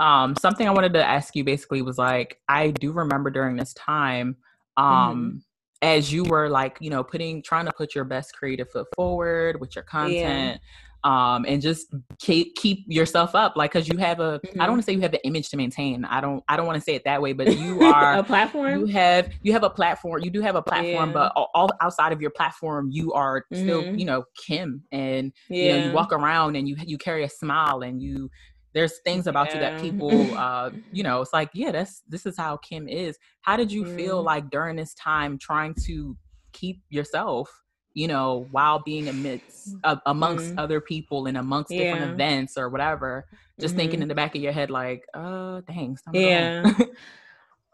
Um, 0.00 0.34
something 0.36 0.66
I 0.66 0.72
wanted 0.72 0.94
to 0.94 1.04
ask 1.04 1.36
you 1.36 1.44
basically 1.44 1.80
was 1.82 1.98
like, 1.98 2.40
I 2.48 2.70
do 2.70 2.92
remember 2.92 3.30
during 3.30 3.56
this 3.56 3.72
time, 3.74 4.36
um, 4.76 4.86
mm-hmm 4.86 5.36
as 5.82 6.12
you 6.12 6.24
were 6.24 6.48
like 6.48 6.76
you 6.80 6.90
know 6.90 7.02
putting 7.02 7.42
trying 7.42 7.66
to 7.66 7.72
put 7.72 7.94
your 7.94 8.04
best 8.04 8.34
creative 8.34 8.70
foot 8.70 8.86
forward 8.96 9.60
with 9.60 9.74
your 9.74 9.84
content 9.84 10.60
um, 11.04 11.44
and 11.46 11.60
just 11.60 11.92
keep 12.18 12.56
keep 12.56 12.86
yourself 12.88 13.34
up, 13.34 13.56
like 13.56 13.72
because 13.72 13.86
you 13.88 13.98
have 13.98 14.20
a. 14.20 14.40
Mm-hmm. 14.40 14.60
I 14.60 14.64
don't 14.64 14.72
want 14.72 14.82
to 14.82 14.86
say 14.86 14.94
you 14.94 15.02
have 15.02 15.12
an 15.12 15.20
image 15.24 15.50
to 15.50 15.56
maintain. 15.58 16.04
I 16.06 16.22
don't. 16.22 16.42
I 16.48 16.56
don't 16.56 16.66
want 16.66 16.76
to 16.76 16.80
say 16.80 16.94
it 16.94 17.04
that 17.04 17.20
way, 17.20 17.34
but 17.34 17.58
you 17.58 17.82
are 17.92 18.14
a 18.14 18.24
platform. 18.24 18.80
You 18.80 18.86
have 18.86 19.30
you 19.42 19.52
have 19.52 19.64
a 19.64 19.70
platform. 19.70 20.22
You 20.22 20.30
do 20.30 20.40
have 20.40 20.56
a 20.56 20.62
platform, 20.62 21.10
yeah. 21.10 21.12
but 21.12 21.32
all, 21.36 21.50
all, 21.54 21.68
outside 21.82 22.12
of 22.12 22.22
your 22.22 22.30
platform, 22.30 22.88
you 22.90 23.12
are 23.12 23.44
mm-hmm. 23.52 23.62
still 23.62 23.84
you 23.94 24.06
know 24.06 24.24
Kim, 24.46 24.82
and 24.92 25.30
yeah. 25.50 25.62
you 25.62 25.72
know 25.72 25.86
you 25.88 25.92
walk 25.92 26.10
around 26.10 26.56
and 26.56 26.66
you 26.66 26.76
you 26.86 26.96
carry 26.96 27.22
a 27.22 27.28
smile 27.28 27.82
and 27.82 28.00
you 28.00 28.30
there's 28.74 28.98
things 28.98 29.26
about 29.26 29.48
yeah. 29.48 29.54
you 29.54 29.60
that 29.60 29.80
people 29.80 30.36
uh 30.36 30.70
you 30.92 31.02
know 31.02 31.20
it's 31.22 31.32
like 31.32 31.48
yeah 31.54 31.72
that's 31.72 32.02
this 32.08 32.26
is 32.26 32.36
how 32.36 32.56
kim 32.58 32.86
is 32.88 33.16
how 33.42 33.56
did 33.56 33.72
you 33.72 33.84
mm. 33.84 33.96
feel 33.96 34.22
like 34.22 34.50
during 34.50 34.76
this 34.76 34.94
time 34.94 35.38
trying 35.38 35.74
to 35.86 36.16
keep 36.52 36.82
yourself 36.90 37.50
you 37.94 38.08
know 38.08 38.46
while 38.50 38.80
being 38.80 39.08
amidst 39.08 39.74
uh, 39.84 39.96
amongst 40.06 40.54
mm. 40.54 40.58
other 40.58 40.80
people 40.80 41.26
and 41.26 41.36
amongst 41.36 41.70
yeah. 41.70 41.92
different 41.92 42.12
events 42.12 42.58
or 42.58 42.68
whatever 42.68 43.24
just 43.60 43.72
mm-hmm. 43.72 43.80
thinking 43.80 44.02
in 44.02 44.08
the 44.08 44.14
back 44.14 44.34
of 44.34 44.42
your 44.42 44.52
head 44.52 44.70
like 44.70 45.04
uh 45.14 45.60
thanks 45.66 46.02
yeah 46.12 46.70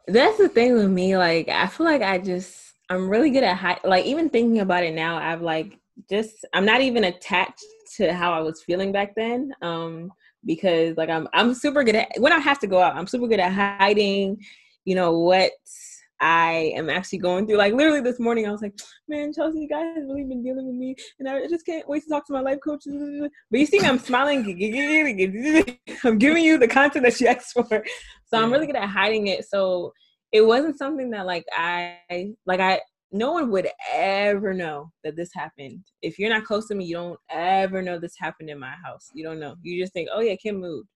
that's 0.06 0.38
the 0.38 0.48
thing 0.48 0.74
with 0.74 0.90
me 0.90 1.16
like 1.16 1.48
i 1.48 1.66
feel 1.66 1.86
like 1.86 2.02
i 2.02 2.18
just 2.18 2.74
i'm 2.90 3.08
really 3.08 3.30
good 3.30 3.44
at 3.44 3.56
high 3.56 3.78
like 3.84 4.04
even 4.04 4.28
thinking 4.28 4.60
about 4.60 4.84
it 4.84 4.94
now 4.94 5.16
i've 5.16 5.42
like 5.42 5.78
just 6.10 6.44
i'm 6.52 6.64
not 6.64 6.80
even 6.80 7.04
attached 7.04 7.64
to 7.96 8.12
how 8.12 8.32
i 8.32 8.40
was 8.40 8.62
feeling 8.62 8.92
back 8.92 9.14
then 9.14 9.52
um 9.62 10.10
because 10.44 10.96
like 10.96 11.10
I'm 11.10 11.28
I'm 11.32 11.54
super 11.54 11.84
good 11.84 11.96
at 11.96 12.08
when 12.18 12.32
I 12.32 12.38
have 12.38 12.58
to 12.60 12.66
go 12.66 12.80
out, 12.80 12.96
I'm 12.96 13.06
super 13.06 13.26
good 13.26 13.40
at 13.40 13.52
hiding, 13.52 14.38
you 14.84 14.94
know, 14.94 15.18
what 15.18 15.52
I 16.20 16.72
am 16.76 16.90
actually 16.90 17.18
going 17.18 17.46
through. 17.46 17.56
Like 17.56 17.72
literally 17.72 18.00
this 18.00 18.20
morning 18.20 18.46
I 18.46 18.52
was 18.52 18.60
like, 18.60 18.78
man, 19.08 19.32
Chelsea, 19.32 19.60
you 19.60 19.68
guys 19.68 19.96
have 19.96 20.04
really 20.04 20.24
been 20.24 20.42
dealing 20.42 20.66
with 20.66 20.76
me 20.76 20.94
and 21.18 21.28
I 21.28 21.46
just 21.46 21.64
can't 21.64 21.88
wait 21.88 22.02
to 22.04 22.08
talk 22.10 22.26
to 22.26 22.32
my 22.32 22.40
life 22.40 22.58
coach. 22.62 22.84
But 22.84 23.60
you 23.60 23.66
see 23.66 23.80
me, 23.80 23.88
I'm 23.88 23.98
smiling. 23.98 24.40
I'm 26.04 26.18
giving 26.18 26.44
you 26.44 26.58
the 26.58 26.68
content 26.68 27.04
that 27.04 27.20
you 27.20 27.26
asked 27.26 27.52
for. 27.52 27.66
So. 28.26 28.38
I'm 28.38 28.52
really 28.52 28.66
good 28.66 28.76
at 28.76 28.88
hiding 28.88 29.28
it. 29.28 29.48
So 29.48 29.92
it 30.32 30.42
wasn't 30.42 30.78
something 30.78 31.10
that 31.10 31.26
like 31.26 31.44
I 31.56 31.98
like 32.46 32.60
I 32.60 32.80
no 33.12 33.32
one 33.32 33.50
would 33.50 33.68
ever 33.92 34.54
know 34.54 34.90
that 35.04 35.16
this 35.16 35.30
happened. 35.34 35.84
If 36.02 36.18
you're 36.18 36.30
not 36.30 36.44
close 36.44 36.68
to 36.68 36.74
me, 36.74 36.84
you 36.84 36.94
don't 36.94 37.18
ever 37.30 37.82
know 37.82 37.98
this 37.98 38.14
happened 38.18 38.50
in 38.50 38.58
my 38.58 38.74
house. 38.84 39.10
You 39.14 39.24
don't 39.24 39.40
know. 39.40 39.56
You 39.62 39.82
just 39.82 39.92
think, 39.92 40.08
oh 40.12 40.20
yeah, 40.20 40.36
Kim 40.36 40.60
moved. 40.60 40.88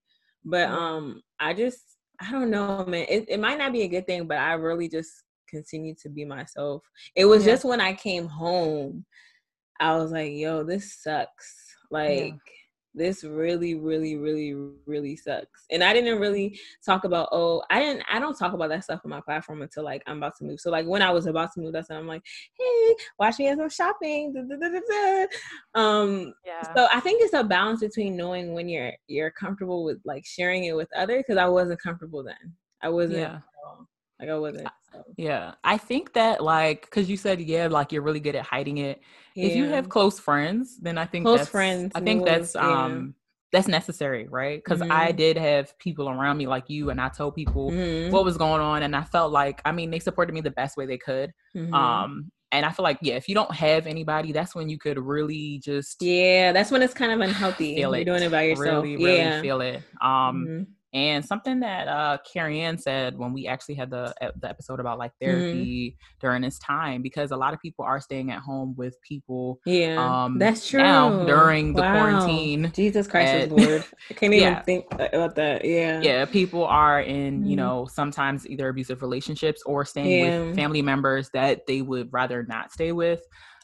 But 0.43 0.69
um, 0.69 1.21
I 1.39 1.53
just 1.53 1.79
I 2.21 2.31
don't 2.31 2.49
know, 2.49 2.85
man. 2.85 3.05
It 3.09 3.25
it 3.27 3.39
might 3.39 3.57
not 3.57 3.73
be 3.73 3.81
a 3.81 3.87
good 3.87 4.07
thing, 4.07 4.27
but 4.27 4.37
I 4.37 4.53
really 4.53 4.87
just 4.87 5.11
continue 5.49 5.95
to 6.01 6.09
be 6.09 6.25
myself. 6.25 6.83
It 7.15 7.25
was 7.25 7.45
yeah. 7.45 7.53
just 7.53 7.65
when 7.65 7.81
I 7.81 7.93
came 7.93 8.27
home, 8.27 9.05
I 9.79 9.95
was 9.97 10.11
like, 10.11 10.31
yo, 10.33 10.63
this 10.63 11.01
sucks. 11.01 11.55
Like 11.91 12.33
yeah 12.33 12.37
this 12.95 13.23
really 13.23 13.75
really 13.75 14.15
really 14.15 14.53
really 14.85 15.15
sucks 15.15 15.65
and 15.71 15.83
i 15.83 15.93
didn't 15.93 16.19
really 16.19 16.57
talk 16.85 17.03
about 17.03 17.27
oh 17.31 17.61
i 17.69 17.79
didn't 17.79 18.03
i 18.11 18.19
don't 18.19 18.37
talk 18.37 18.53
about 18.53 18.69
that 18.69 18.83
stuff 18.83 19.01
on 19.03 19.09
my 19.09 19.21
platform 19.21 19.61
until 19.61 19.83
like 19.83 20.01
i'm 20.07 20.17
about 20.17 20.35
to 20.37 20.45
move 20.45 20.59
so 20.59 20.71
like 20.71 20.85
when 20.85 21.01
i 21.01 21.11
was 21.11 21.25
about 21.25 21.51
to 21.53 21.59
move 21.59 21.73
that's 21.73 21.89
when 21.89 21.97
i'm 21.97 22.07
like 22.07 22.23
hey 22.57 22.95
watch 23.19 23.37
me 23.37 23.47
as 23.47 23.59
i'm 23.59 23.69
shopping 23.69 24.33
da, 24.33 24.41
da, 24.41 24.79
da, 24.79 25.25
um 25.79 26.33
yeah. 26.45 26.73
so 26.73 26.87
i 26.93 26.99
think 26.99 27.21
it's 27.21 27.33
a 27.33 27.43
balance 27.43 27.81
between 27.81 28.15
knowing 28.15 28.53
when 28.53 28.69
you're 28.69 28.93
you're 29.07 29.31
comfortable 29.31 29.83
with 29.83 29.99
like 30.05 30.25
sharing 30.25 30.63
it 30.63 30.75
with 30.75 30.89
others 30.95 31.23
because 31.25 31.37
i 31.37 31.47
wasn't 31.47 31.81
comfortable 31.81 32.23
then 32.23 32.53
i 32.81 32.89
wasn't 32.89 33.19
yeah. 33.19 33.39
like 34.19 34.29
i 34.29 34.37
wasn't. 34.37 34.67
Yeah 35.17 35.53
i 35.63 35.77
think 35.77 36.13
that 36.13 36.43
like 36.43 36.81
because 36.81 37.09
you 37.09 37.17
said 37.17 37.39
yeah 37.39 37.67
like 37.67 37.91
you're 37.91 38.01
really 38.01 38.19
good 38.19 38.35
at 38.35 38.43
hiding 38.43 38.77
it 38.77 39.01
yeah. 39.35 39.45
if 39.45 39.55
you 39.55 39.65
have 39.65 39.89
close 39.89 40.19
friends 40.19 40.77
then 40.81 40.97
i 40.97 41.05
think 41.05 41.25
close 41.25 41.39
that's, 41.39 41.49
friends 41.49 41.91
i 41.95 41.99
think 41.99 42.25
that's 42.25 42.55
um 42.55 43.13
that's 43.51 43.67
necessary 43.67 44.27
right 44.29 44.61
because 44.63 44.81
mm-hmm. 44.81 44.91
i 44.91 45.11
did 45.11 45.37
have 45.37 45.77
people 45.79 46.09
around 46.09 46.37
me 46.37 46.47
like 46.47 46.69
you 46.69 46.89
and 46.89 46.99
i 46.99 47.09
told 47.09 47.35
people 47.35 47.71
mm-hmm. 47.71 48.11
what 48.11 48.25
was 48.25 48.37
going 48.37 48.61
on 48.61 48.83
and 48.83 48.95
i 48.95 49.03
felt 49.03 49.31
like 49.31 49.61
i 49.65 49.71
mean 49.71 49.89
they 49.89 49.99
supported 49.99 50.33
me 50.33 50.41
the 50.41 50.51
best 50.51 50.77
way 50.77 50.85
they 50.85 50.97
could 50.97 51.31
mm-hmm. 51.55 51.73
um 51.73 52.31
and 52.55 52.65
I 52.65 52.71
feel 52.71 52.83
like, 52.83 52.99
yeah, 53.01 53.15
if 53.15 53.27
you 53.27 53.35
don't 53.35 53.53
have 53.53 53.85
anybody, 53.85 54.31
that's 54.31 54.55
when 54.55 54.69
you 54.69 54.77
could 54.77 54.97
really 54.97 55.59
just 55.59 56.01
yeah, 56.01 56.53
that's 56.53 56.71
when 56.71 56.81
it's 56.81 56.93
kind 56.93 57.11
of 57.11 57.19
unhealthy. 57.19 57.75
Feel 57.75 57.93
it. 57.93 57.97
You're 57.97 58.17
doing 58.17 58.23
it 58.23 58.31
by 58.31 58.43
yourself. 58.43 58.83
Really, 58.83 59.03
really 59.03 59.17
yeah. 59.17 59.41
feel 59.41 59.61
it. 59.61 59.81
Um, 60.01 60.45
mm-hmm. 60.47 60.63
And 60.95 61.25
something 61.25 61.59
that 61.59 61.89
uh, 61.89 62.19
Carrie 62.31 62.61
Ann 62.61 62.77
said 62.77 63.17
when 63.17 63.33
we 63.33 63.47
actually 63.47 63.75
had 63.75 63.89
the 63.89 64.13
the 64.39 64.49
episode 64.49 64.79
about 64.79 64.97
like 64.97 65.11
mm-hmm. 65.21 65.29
therapy 65.29 65.89
mm-hmm. 65.89 66.17
during 66.21 66.41
this 66.41 66.57
time, 66.57 67.01
because 67.01 67.31
a 67.31 67.35
lot 67.35 67.53
of 67.53 67.59
people 67.59 67.83
are 67.83 67.99
staying 67.99 68.31
at 68.31 68.39
home 68.39 68.73
with 68.77 68.95
people. 69.01 69.59
Yeah, 69.65 69.97
um, 69.97 70.39
that's 70.39 70.69
true. 70.69 70.81
Now 70.81 71.25
during 71.25 71.73
the 71.73 71.81
wow. 71.81 71.91
quarantine, 71.91 72.71
Jesus 72.73 73.07
Christ 73.07 73.33
and, 73.33 73.59
is 73.59 73.67
Lord. 73.67 73.85
I 74.09 74.13
can't 74.13 74.33
even 74.33 74.53
yeah. 74.53 74.61
think 74.61 74.85
about 74.93 75.35
that. 75.35 75.65
Yeah, 75.65 75.99
yeah. 75.99 76.23
People 76.23 76.63
are 76.63 77.01
in 77.01 77.39
mm-hmm. 77.41 77.49
you 77.49 77.57
know 77.57 77.89
sometimes 77.91 78.47
either 78.47 78.69
abusive 78.69 79.01
relationships 79.01 79.63
or 79.65 79.83
staying 79.83 80.25
yeah. 80.25 80.39
with 80.39 80.55
family 80.55 80.81
members 80.81 81.29
that 81.33 81.67
they 81.67 81.81
would 81.81 82.07
rather 82.13 82.43
not 82.43 82.71
stay 82.71 82.93
with. 82.93 83.19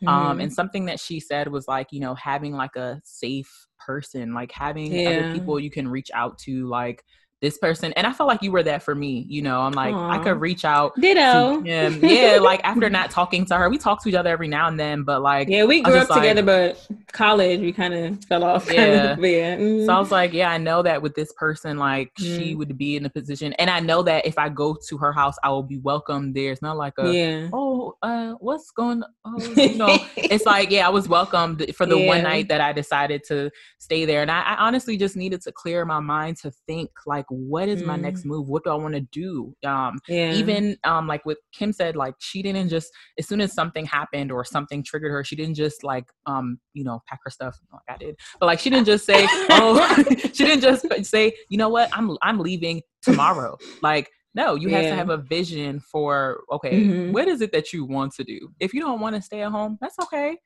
Um, 0.06 0.13
mm-hmm. 0.13 0.32
Um, 0.32 0.39
and 0.41 0.52
something 0.52 0.86
that 0.86 1.00
she 1.00 1.22
said 1.22 1.48
was 1.48 1.67
like, 1.67 1.88
you 1.91 2.02
know, 2.02 2.15
having 2.15 2.54
like 2.54 2.76
a 2.76 3.00
safe 3.06 3.67
person, 3.80 4.34
like 4.34 4.52
having 4.52 4.91
yeah. 4.91 5.10
other 5.10 5.34
people 5.34 5.60
you 5.60 5.72
can 5.72 5.88
reach 5.88 6.10
out 6.13 6.38
to, 6.39 6.67
like 6.67 7.04
this 7.41 7.58
person 7.58 7.91
and 7.93 8.06
i 8.06 8.13
felt 8.13 8.27
like 8.27 8.43
you 8.43 8.51
were 8.51 8.62
that 8.62 8.84
for 8.84 8.93
me 8.93 9.25
you 9.27 9.41
know 9.41 9.62
i'm 9.62 9.73
like 9.73 9.93
Aww. 9.93 10.12
i 10.12 10.23
could 10.23 10.39
reach 10.39 10.63
out 10.63 10.93
ditto 11.01 11.62
yeah 11.65 12.38
like 12.39 12.62
after 12.63 12.88
not 12.88 13.10
talking 13.10 13.45
to 13.45 13.58
her 13.58 13.67
we 13.67 13.80
talk 13.80 14.01
to 14.04 14.10
each 14.10 14.15
other 14.15 14.30
every 14.30 14.47
now 14.47 14.67
and 14.67 14.80
then 14.80 15.04
but 15.04 15.23
like 15.23 15.49
yeah 15.49 15.65
we 15.65 15.82
grew 15.82 15.95
up 15.95 16.10
like, 16.10 16.21
together 16.21 16.43
but 16.43 16.88
college 17.12 17.60
we 17.60 17.73
kind 17.73 17.95
of 17.95 18.23
fell 18.25 18.43
off 18.43 18.71
yeah, 18.71 19.15
yeah. 19.19 19.58
Mm-hmm. 19.58 19.86
so 19.86 19.93
i 19.93 19.99
was 19.99 20.12
like 20.12 20.34
yeah 20.34 20.51
i 20.51 20.60
know 20.60 20.84
that 20.84 21.01
with 21.01 21.15
this 21.15 21.34
person 21.34 21.77
like 21.77 22.13
mm-hmm. 22.13 22.38
she 22.38 22.56
would 22.56 22.77
be 22.77 22.95
in 22.95 23.06
a 23.06 23.10
position 23.10 23.54
and 23.54 23.71
i 23.71 23.80
know 23.80 24.04
that 24.04 24.25
if 24.27 24.38
i 24.38 24.47
go 24.47 24.77
to 24.88 24.97
her 24.99 25.12
house 25.12 25.36
i 25.43 25.49
will 25.49 25.63
be 25.63 25.80
welcome 25.80 26.34
there 26.34 26.51
it's 26.51 26.62
not 26.62 26.77
like 26.77 26.93
a 26.99 27.12
yeah 27.12 27.49
oh 27.54 27.95
uh 28.04 28.34
what's 28.34 28.69
going 28.69 29.04
on 29.25 29.41
you 29.58 29.75
know 29.75 29.97
it's 30.15 30.45
like 30.45 30.69
yeah 30.69 30.86
i 30.86 30.89
was 30.89 31.10
welcomed 31.10 31.65
for 31.75 31.88
the 31.88 31.97
yeah. 31.97 32.08
one 32.08 32.21
night 32.21 32.47
that 32.47 32.62
i 32.62 32.71
decided 32.71 33.23
to 33.23 33.49
stay 33.80 34.06
there 34.06 34.21
and 34.21 34.30
I, 34.30 34.41
I 34.41 34.56
honestly 34.67 34.95
just 34.95 35.15
needed 35.15 35.41
to 35.41 35.51
clear 35.51 35.86
my 35.86 35.99
mind 35.99 36.38
to 36.38 36.51
think 36.67 36.91
like 37.08 37.25
what 37.32 37.67
is 37.70 37.84
my 37.84 37.96
next 37.96 38.22
mm. 38.22 38.26
move 38.26 38.48
what 38.48 38.63
do 38.63 38.70
i 38.70 38.76
want 38.76 38.94
to 38.94 39.02
do 39.12 39.54
um 39.65 39.98
yeah. 40.08 40.34
even 40.34 40.78
um 40.84 41.08
like 41.08 41.26
what 41.26 41.38
kim 41.54 41.72
said 41.74 41.96
like 41.96 42.13
she 42.20 42.41
didn't 42.41 42.70
just 42.70 42.91
as 43.17 43.28
soon 43.28 43.41
as 43.41 43.54
something 43.54 43.86
happened 43.86 44.32
or 44.32 44.44
something 44.44 44.84
triggered 44.84 45.12
her 45.12 45.24
she 45.24 45.36
didn't 45.36 45.56
just 45.56 45.84
like 45.84 46.06
um 46.26 46.60
you 46.74 46.84
know 46.84 47.02
pack 47.08 47.20
her 47.24 47.32
stuff 47.32 47.58
like 47.72 47.82
i 47.89 47.98
did 47.98 48.15
but 48.39 48.46
like 48.46 48.60
she 48.60 48.70
didn't 48.70 48.86
just 48.86 49.06
say 49.06 49.26
oh 49.50 50.04
she 50.34 50.46
didn't 50.46 50.62
just 50.62 50.86
say 51.06 51.34
you 51.50 51.58
know 51.58 51.70
what 51.70 51.89
i'm 51.94 52.17
i'm 52.22 52.39
leaving 52.39 52.82
tomorrow 53.02 53.58
like 53.82 54.10
no, 54.34 54.56
you 54.56 54.70
have 54.70 54.84
to 54.84 54.96
have 54.96 55.10
a 55.10 55.17
vision 55.17 55.80
for 55.80 56.41
okay, 56.52 56.82
mm-hmm. 56.84 57.12
what 57.12 57.28
is 57.28 57.41
it 57.41 57.52
that 57.52 57.74
you 57.74 57.86
want 57.86 58.13
to 58.15 58.24
do? 58.24 58.50
If 58.60 58.74
you 58.74 58.80
don't 58.80 59.02
want 59.02 59.15
to 59.15 59.22
stay 59.22 59.41
at 59.41 59.52
home, 59.52 59.78
that's 59.82 60.00
okay. 60.00 60.38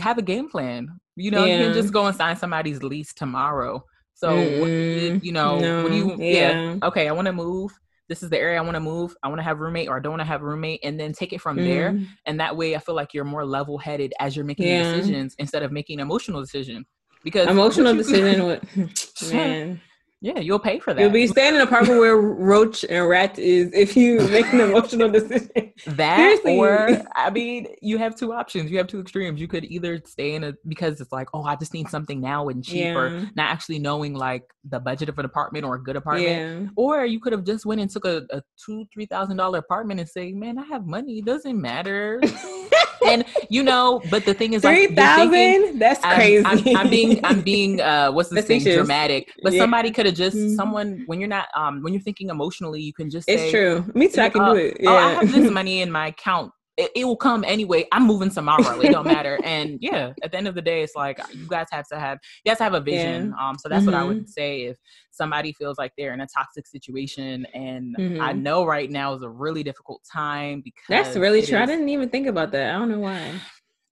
Have 0.00 0.18
a 0.18 0.22
game 0.22 0.48
plan. 0.48 0.88
You 1.16 1.30
know, 1.30 1.44
yeah. 1.44 1.58
you 1.58 1.64
can 1.64 1.74
just 1.74 1.92
go 1.92 2.06
and 2.06 2.16
sign 2.16 2.36
somebody's 2.36 2.82
lease 2.82 3.12
tomorrow. 3.12 3.84
So 4.14 4.28
mm 4.28 5.22
you 5.22 5.32
know, 5.32 5.58
no, 5.58 5.84
when 5.84 5.92
you 5.92 6.16
yeah. 6.18 6.74
yeah, 6.74 6.76
okay, 6.84 7.08
I 7.08 7.12
want 7.12 7.26
to 7.26 7.32
move. 7.32 7.72
This 8.08 8.22
is 8.22 8.28
the 8.28 8.38
area 8.38 8.58
I 8.58 8.60
want 8.60 8.74
to 8.74 8.80
move. 8.80 9.16
I 9.22 9.28
want 9.28 9.38
to 9.38 9.42
have 9.42 9.60
roommate 9.60 9.88
or 9.88 9.96
I 9.96 10.00
don't 10.00 10.12
want 10.12 10.20
to 10.20 10.26
have 10.26 10.42
roommate, 10.42 10.80
and 10.84 11.00
then 11.00 11.12
take 11.12 11.32
it 11.32 11.40
from 11.40 11.56
mm 11.56 11.64
there. 11.64 11.98
And 12.26 12.38
that 12.40 12.56
way, 12.56 12.76
I 12.76 12.78
feel 12.78 12.94
like 12.94 13.14
you're 13.14 13.24
more 13.24 13.44
level 13.44 13.78
headed 13.78 14.12
as 14.20 14.36
you're 14.36 14.44
making 14.44 14.68
yeah. 14.68 14.82
decisions 14.82 15.34
instead 15.38 15.62
of 15.62 15.72
making 15.72 16.00
emotional 16.00 16.40
decision. 16.40 16.84
Because 17.22 17.48
emotional 17.48 17.94
decision, 17.94 18.44
what 18.46 18.62
man. 19.32 19.80
Yeah, 20.20 20.38
you'll 20.38 20.58
pay 20.58 20.78
for 20.78 20.94
that. 20.94 21.00
You'll 21.00 21.10
be 21.10 21.26
staying 21.26 21.54
in 21.54 21.60
an 21.60 21.66
apartment 21.66 22.00
where 22.00 22.16
roach 22.16 22.82
and 22.88 23.06
rat 23.06 23.38
is 23.38 23.70
if 23.74 23.94
you 23.94 24.20
make 24.30 24.50
an 24.54 24.60
emotional 24.60 25.10
decision. 25.10 25.72
That 25.86 26.16
Seriously. 26.16 26.56
or 26.56 27.02
I 27.14 27.28
mean, 27.28 27.66
you 27.82 27.98
have 27.98 28.16
two 28.16 28.32
options. 28.32 28.70
You 28.70 28.78
have 28.78 28.86
two 28.86 29.00
extremes. 29.00 29.38
You 29.38 29.48
could 29.48 29.64
either 29.64 30.00
stay 30.06 30.34
in 30.34 30.44
a 30.44 30.54
because 30.66 31.00
it's 31.02 31.12
like, 31.12 31.28
oh, 31.34 31.42
I 31.42 31.56
just 31.56 31.74
need 31.74 31.88
something 31.88 32.22
now 32.22 32.48
and 32.48 32.64
cheap, 32.64 32.84
yeah. 32.84 32.94
or 32.94 33.10
not 33.36 33.50
actually 33.50 33.78
knowing 33.78 34.14
like 34.14 34.44
the 34.64 34.80
budget 34.80 35.10
of 35.10 35.18
an 35.18 35.26
apartment 35.26 35.66
or 35.66 35.74
a 35.74 35.82
good 35.82 35.96
apartment. 35.96 36.62
Yeah. 36.62 36.68
Or 36.76 37.04
you 37.04 37.20
could 37.20 37.32
have 37.32 37.44
just 37.44 37.66
went 37.66 37.82
and 37.82 37.90
took 37.90 38.06
a, 38.06 38.22
a 38.30 38.42
two, 38.64 38.86
three 38.94 39.06
thousand 39.06 39.36
dollar 39.36 39.58
apartment 39.58 40.00
and 40.00 40.08
say, 40.08 40.32
Man, 40.32 40.58
I 40.58 40.64
have 40.64 40.86
money, 40.86 41.18
it 41.18 41.26
doesn't 41.26 41.60
matter. 41.60 42.22
and 43.06 43.24
you 43.50 43.62
know, 43.62 44.00
but 44.10 44.24
the 44.24 44.34
thing 44.34 44.54
is, 44.54 44.62
three 44.62 44.86
thousand. 44.86 45.78
That's 45.78 46.00
crazy. 46.00 46.44
I'm, 46.44 46.58
I'm, 46.58 46.76
I'm, 46.76 46.90
being, 46.90 47.24
I'm 47.24 47.40
being, 47.42 47.80
uh, 47.80 48.10
what's 48.10 48.28
the 48.30 48.42
thing? 48.42 48.62
Dramatic. 48.62 49.32
But 49.42 49.52
yeah. 49.52 49.60
somebody 49.60 49.90
could 49.90 50.06
have 50.06 50.13
just 50.14 50.36
mm-hmm. 50.36 50.54
someone 50.54 51.02
when 51.06 51.20
you're 51.20 51.28
not, 51.28 51.48
um, 51.54 51.82
when 51.82 51.92
you're 51.92 52.02
thinking 52.02 52.30
emotionally, 52.30 52.80
you 52.80 52.92
can 52.92 53.10
just. 53.10 53.28
It's 53.28 53.50
true. 53.50 53.84
Me 53.94 54.08
too. 54.08 54.20
I 54.20 54.28
can 54.28 54.42
uh, 54.42 54.52
do 54.52 54.58
it. 54.58 54.76
Yeah. 54.80 54.90
Oh, 54.90 54.96
I 54.96 55.10
have 55.12 55.32
this 55.32 55.50
money 55.60 55.82
in 55.82 55.90
my 55.90 56.08
account 56.08 56.52
it, 56.76 56.90
it, 56.96 57.04
will 57.04 57.16
come 57.16 57.44
anyway. 57.44 57.86
I'm 57.92 58.06
moving 58.06 58.30
tomorrow. 58.30 58.80
It 58.80 58.90
don't 58.90 59.06
matter. 59.06 59.38
And 59.44 59.78
yeah, 59.80 60.12
at 60.22 60.32
the 60.32 60.38
end 60.38 60.48
of 60.48 60.54
the 60.54 60.62
day, 60.62 60.82
it's 60.82 60.96
like 60.96 61.20
you 61.32 61.46
guys 61.46 61.66
have 61.70 61.86
to 61.88 61.98
have 61.98 62.18
you 62.44 62.50
guys 62.50 62.58
have 62.58 62.74
a 62.74 62.80
vision. 62.80 63.34
Yeah. 63.36 63.48
Um, 63.48 63.58
so 63.58 63.68
that's 63.68 63.84
mm-hmm. 63.84 63.92
what 63.92 64.00
I 64.00 64.04
would 64.04 64.16
mm-hmm. 64.18 64.26
say 64.26 64.62
if 64.62 64.76
somebody 65.10 65.52
feels 65.52 65.76
like 65.76 65.92
they're 65.98 66.14
in 66.14 66.20
a 66.20 66.26
toxic 66.26 66.66
situation. 66.66 67.46
And 67.52 67.96
mm-hmm. 67.96 68.20
I 68.20 68.32
know 68.32 68.64
right 68.64 68.90
now 68.90 69.12
is 69.14 69.22
a 69.22 69.28
really 69.28 69.62
difficult 69.62 70.02
time 70.10 70.62
because 70.62 70.84
that's 70.88 71.16
really 71.16 71.42
true. 71.42 71.58
Is, 71.58 71.62
I 71.62 71.66
didn't 71.66 71.88
even 71.90 72.08
think 72.08 72.26
about 72.26 72.52
that. 72.52 72.74
I 72.74 72.78
don't 72.78 72.90
know 72.90 73.00
why. 73.00 73.32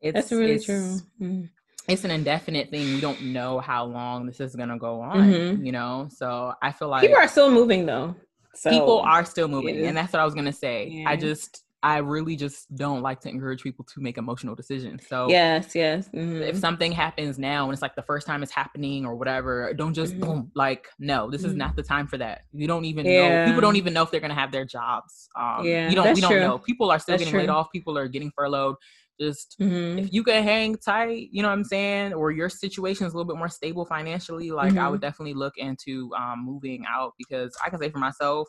It's, 0.00 0.14
that's 0.14 0.32
really 0.32 0.54
it's, 0.54 0.64
true. 0.64 0.98
Mm-hmm. 1.20 1.44
It's 1.88 2.04
an 2.04 2.10
indefinite 2.10 2.70
thing. 2.70 2.94
We 2.94 3.00
don't 3.00 3.20
know 3.22 3.60
how 3.60 3.84
long 3.84 4.26
this 4.26 4.40
is 4.40 4.54
gonna 4.54 4.78
go 4.78 5.00
on, 5.00 5.18
mm-hmm. 5.18 5.64
you 5.64 5.72
know. 5.72 6.08
So 6.10 6.54
I 6.62 6.72
feel 6.72 6.88
like 6.88 7.02
people 7.02 7.18
are 7.18 7.28
still 7.28 7.50
moving 7.50 7.86
though. 7.86 8.14
So 8.54 8.70
people 8.70 9.00
are 9.00 9.24
still 9.24 9.48
moving, 9.48 9.86
and 9.86 9.96
that's 9.96 10.12
what 10.12 10.20
I 10.20 10.24
was 10.24 10.34
gonna 10.34 10.52
say. 10.52 10.88
Yeah. 10.88 11.10
I 11.10 11.16
just 11.16 11.64
I 11.84 11.98
really 11.98 12.36
just 12.36 12.72
don't 12.76 13.02
like 13.02 13.20
to 13.22 13.28
encourage 13.28 13.62
people 13.62 13.84
to 13.86 14.00
make 14.00 14.16
emotional 14.16 14.54
decisions. 14.54 15.04
So 15.08 15.28
yes, 15.28 15.74
yes. 15.74 16.08
Mm-hmm. 16.14 16.42
If 16.42 16.56
something 16.58 16.92
happens 16.92 17.38
now 17.38 17.64
and 17.64 17.72
it's 17.72 17.82
like 17.82 17.96
the 17.96 18.02
first 18.02 18.24
time 18.24 18.44
it's 18.44 18.52
happening 18.52 19.04
or 19.04 19.16
whatever, 19.16 19.72
don't 19.74 19.92
just 19.92 20.12
mm-hmm. 20.12 20.24
boom. 20.24 20.52
Like 20.54 20.86
no, 21.00 21.28
this 21.28 21.40
mm-hmm. 21.40 21.50
is 21.50 21.56
not 21.56 21.74
the 21.74 21.82
time 21.82 22.06
for 22.06 22.18
that. 22.18 22.42
You 22.52 22.68
don't 22.68 22.84
even 22.84 23.04
yeah. 23.04 23.46
know. 23.46 23.46
People 23.46 23.62
don't 23.62 23.76
even 23.76 23.92
know 23.92 24.02
if 24.02 24.12
they're 24.12 24.20
gonna 24.20 24.34
have 24.34 24.52
their 24.52 24.64
jobs. 24.64 25.28
Um, 25.36 25.64
yeah, 25.64 25.88
you 25.88 25.96
don't. 25.96 26.14
We 26.14 26.20
don't 26.20 26.30
true. 26.30 26.40
know. 26.40 26.58
People 26.58 26.90
are 26.92 27.00
still 27.00 27.14
that's 27.14 27.22
getting 27.22 27.32
true. 27.32 27.40
laid 27.40 27.48
off. 27.48 27.72
People 27.72 27.98
are 27.98 28.06
getting 28.06 28.30
furloughed. 28.36 28.76
Just 29.22 29.56
mm-hmm. 29.60 30.00
if 30.00 30.12
you 30.12 30.24
can 30.24 30.42
hang 30.42 30.76
tight, 30.76 31.28
you 31.30 31.42
know 31.42 31.48
what 31.48 31.54
I'm 31.54 31.64
saying, 31.64 32.12
or 32.14 32.32
your 32.32 32.48
situation 32.48 33.06
is 33.06 33.12
a 33.12 33.16
little 33.16 33.32
bit 33.32 33.38
more 33.38 33.48
stable 33.48 33.84
financially, 33.84 34.50
like 34.50 34.76
I 34.76 34.88
would 34.88 34.96
mm-hmm. 34.96 35.06
definitely 35.06 35.34
look 35.34 35.54
into 35.58 36.10
um, 36.14 36.44
moving 36.44 36.84
out 36.88 37.12
because 37.18 37.56
I 37.64 37.70
can 37.70 37.80
say 37.80 37.90
for 37.90 37.98
myself, 37.98 38.48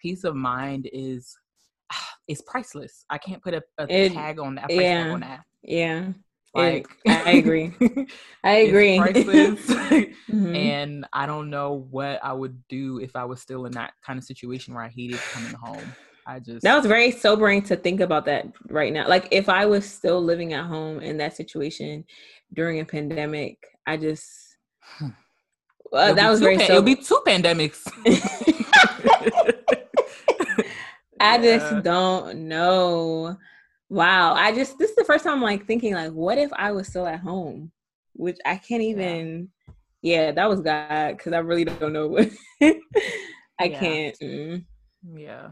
peace 0.00 0.24
of 0.24 0.36
mind 0.36 0.88
is 0.92 1.34
is 2.28 2.42
priceless. 2.42 3.04
I 3.08 3.18
can't 3.18 3.42
put 3.42 3.54
a, 3.54 3.62
a 3.78 3.86
it, 3.88 4.12
tag 4.12 4.38
on 4.38 4.56
that. 4.56 4.70
yeah, 4.70 5.10
on 5.10 5.20
that. 5.20 5.40
Yeah. 5.62 6.08
Like 6.54 6.88
it, 7.04 7.26
I 7.26 7.32
agree. 7.32 7.72
I 8.44 8.50
agree. 8.56 8.98
mm-hmm. 8.98 10.56
And 10.56 11.06
I 11.12 11.26
don't 11.26 11.48
know 11.48 11.86
what 11.90 12.22
I 12.24 12.32
would 12.32 12.60
do 12.68 12.98
if 12.98 13.14
I 13.14 13.24
was 13.24 13.40
still 13.40 13.66
in 13.66 13.72
that 13.72 13.92
kind 14.04 14.18
of 14.18 14.24
situation 14.24 14.74
where 14.74 14.82
I 14.82 14.88
hated 14.88 15.20
coming 15.32 15.54
home. 15.54 15.94
I 16.26 16.38
just 16.38 16.62
That 16.62 16.76
was 16.76 16.86
very 16.86 17.10
sobering 17.10 17.62
to 17.62 17.76
think 17.76 18.00
about 18.00 18.24
that 18.26 18.46
right 18.68 18.92
now. 18.92 19.08
Like 19.08 19.28
if 19.30 19.48
I 19.48 19.66
was 19.66 19.84
still 19.84 20.22
living 20.22 20.52
at 20.52 20.66
home 20.66 21.00
in 21.00 21.16
that 21.18 21.36
situation 21.36 22.04
during 22.52 22.80
a 22.80 22.84
pandemic, 22.84 23.58
I 23.86 23.96
just 23.96 24.28
uh, 25.00 26.12
that 26.12 26.30
was 26.30 26.40
very 26.40 26.56
it'll 26.56 26.82
be 26.82 26.96
two 26.96 27.20
pandemics. 27.26 27.86
I 31.20 31.38
just 31.38 31.84
don't 31.84 32.48
know. 32.48 33.36
Wow. 33.88 34.34
I 34.34 34.54
just 34.54 34.78
this 34.78 34.90
is 34.90 34.96
the 34.96 35.04
first 35.04 35.24
time 35.24 35.34
I'm 35.34 35.42
like 35.42 35.66
thinking 35.66 35.94
like 35.94 36.12
what 36.12 36.38
if 36.38 36.50
I 36.52 36.72
was 36.72 36.88
still 36.88 37.06
at 37.06 37.20
home? 37.20 37.72
Which 38.14 38.38
I 38.44 38.56
can't 38.56 38.82
even 38.82 39.48
yeah, 40.02 40.26
yeah 40.26 40.32
that 40.32 40.48
was 40.48 40.60
God 40.60 41.18
cuz 41.18 41.32
I 41.32 41.38
really 41.38 41.64
don't 41.64 41.92
know 41.92 42.08
what 42.08 42.30
I 42.62 43.64
yeah. 43.64 43.78
can't. 43.80 44.18
Mm. 44.20 44.64
Yeah. 45.14 45.50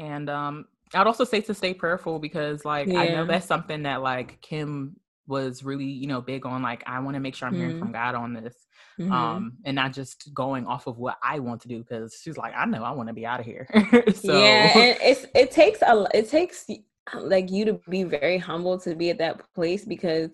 And 0.00 0.28
um 0.28 0.66
I'd 0.94 1.06
also 1.06 1.24
say 1.24 1.40
to 1.42 1.54
stay 1.54 1.74
prayerful 1.74 2.18
because 2.18 2.64
like 2.64 2.88
yeah. 2.88 3.00
I 3.00 3.08
know 3.08 3.24
that's 3.24 3.46
something 3.46 3.84
that 3.84 4.02
like 4.02 4.40
Kim 4.40 4.96
was 5.28 5.62
really, 5.62 5.84
you 5.84 6.08
know, 6.08 6.20
big 6.20 6.44
on 6.46 6.62
like 6.62 6.82
I 6.86 6.98
want 7.00 7.14
to 7.14 7.20
make 7.20 7.34
sure 7.34 7.46
I'm 7.46 7.54
mm-hmm. 7.54 7.62
hearing 7.62 7.78
from 7.78 7.92
God 7.92 8.14
on 8.14 8.34
this. 8.34 8.54
Mm-hmm. 8.98 9.12
Um, 9.12 9.52
and 9.64 9.76
not 9.76 9.94
just 9.94 10.34
going 10.34 10.66
off 10.66 10.86
of 10.86 10.98
what 10.98 11.16
I 11.22 11.38
want 11.38 11.62
to 11.62 11.68
do 11.68 11.78
because 11.78 12.20
she's 12.22 12.36
like, 12.36 12.52
I 12.54 12.66
know 12.66 12.82
I 12.82 12.90
want 12.90 13.08
to 13.08 13.14
be 13.14 13.24
out 13.24 13.40
of 13.40 13.46
here. 13.46 13.66
so 14.14 14.38
yeah, 14.38 14.76
and 14.76 14.98
it's 15.00 15.24
it 15.34 15.50
takes 15.52 15.80
a 15.80 16.06
it 16.12 16.28
takes 16.28 16.66
like 17.14 17.50
you 17.50 17.64
to 17.64 17.80
be 17.88 18.02
very 18.02 18.36
humble 18.36 18.78
to 18.80 18.94
be 18.94 19.08
at 19.08 19.18
that 19.18 19.42
place 19.54 19.84
because 19.86 20.30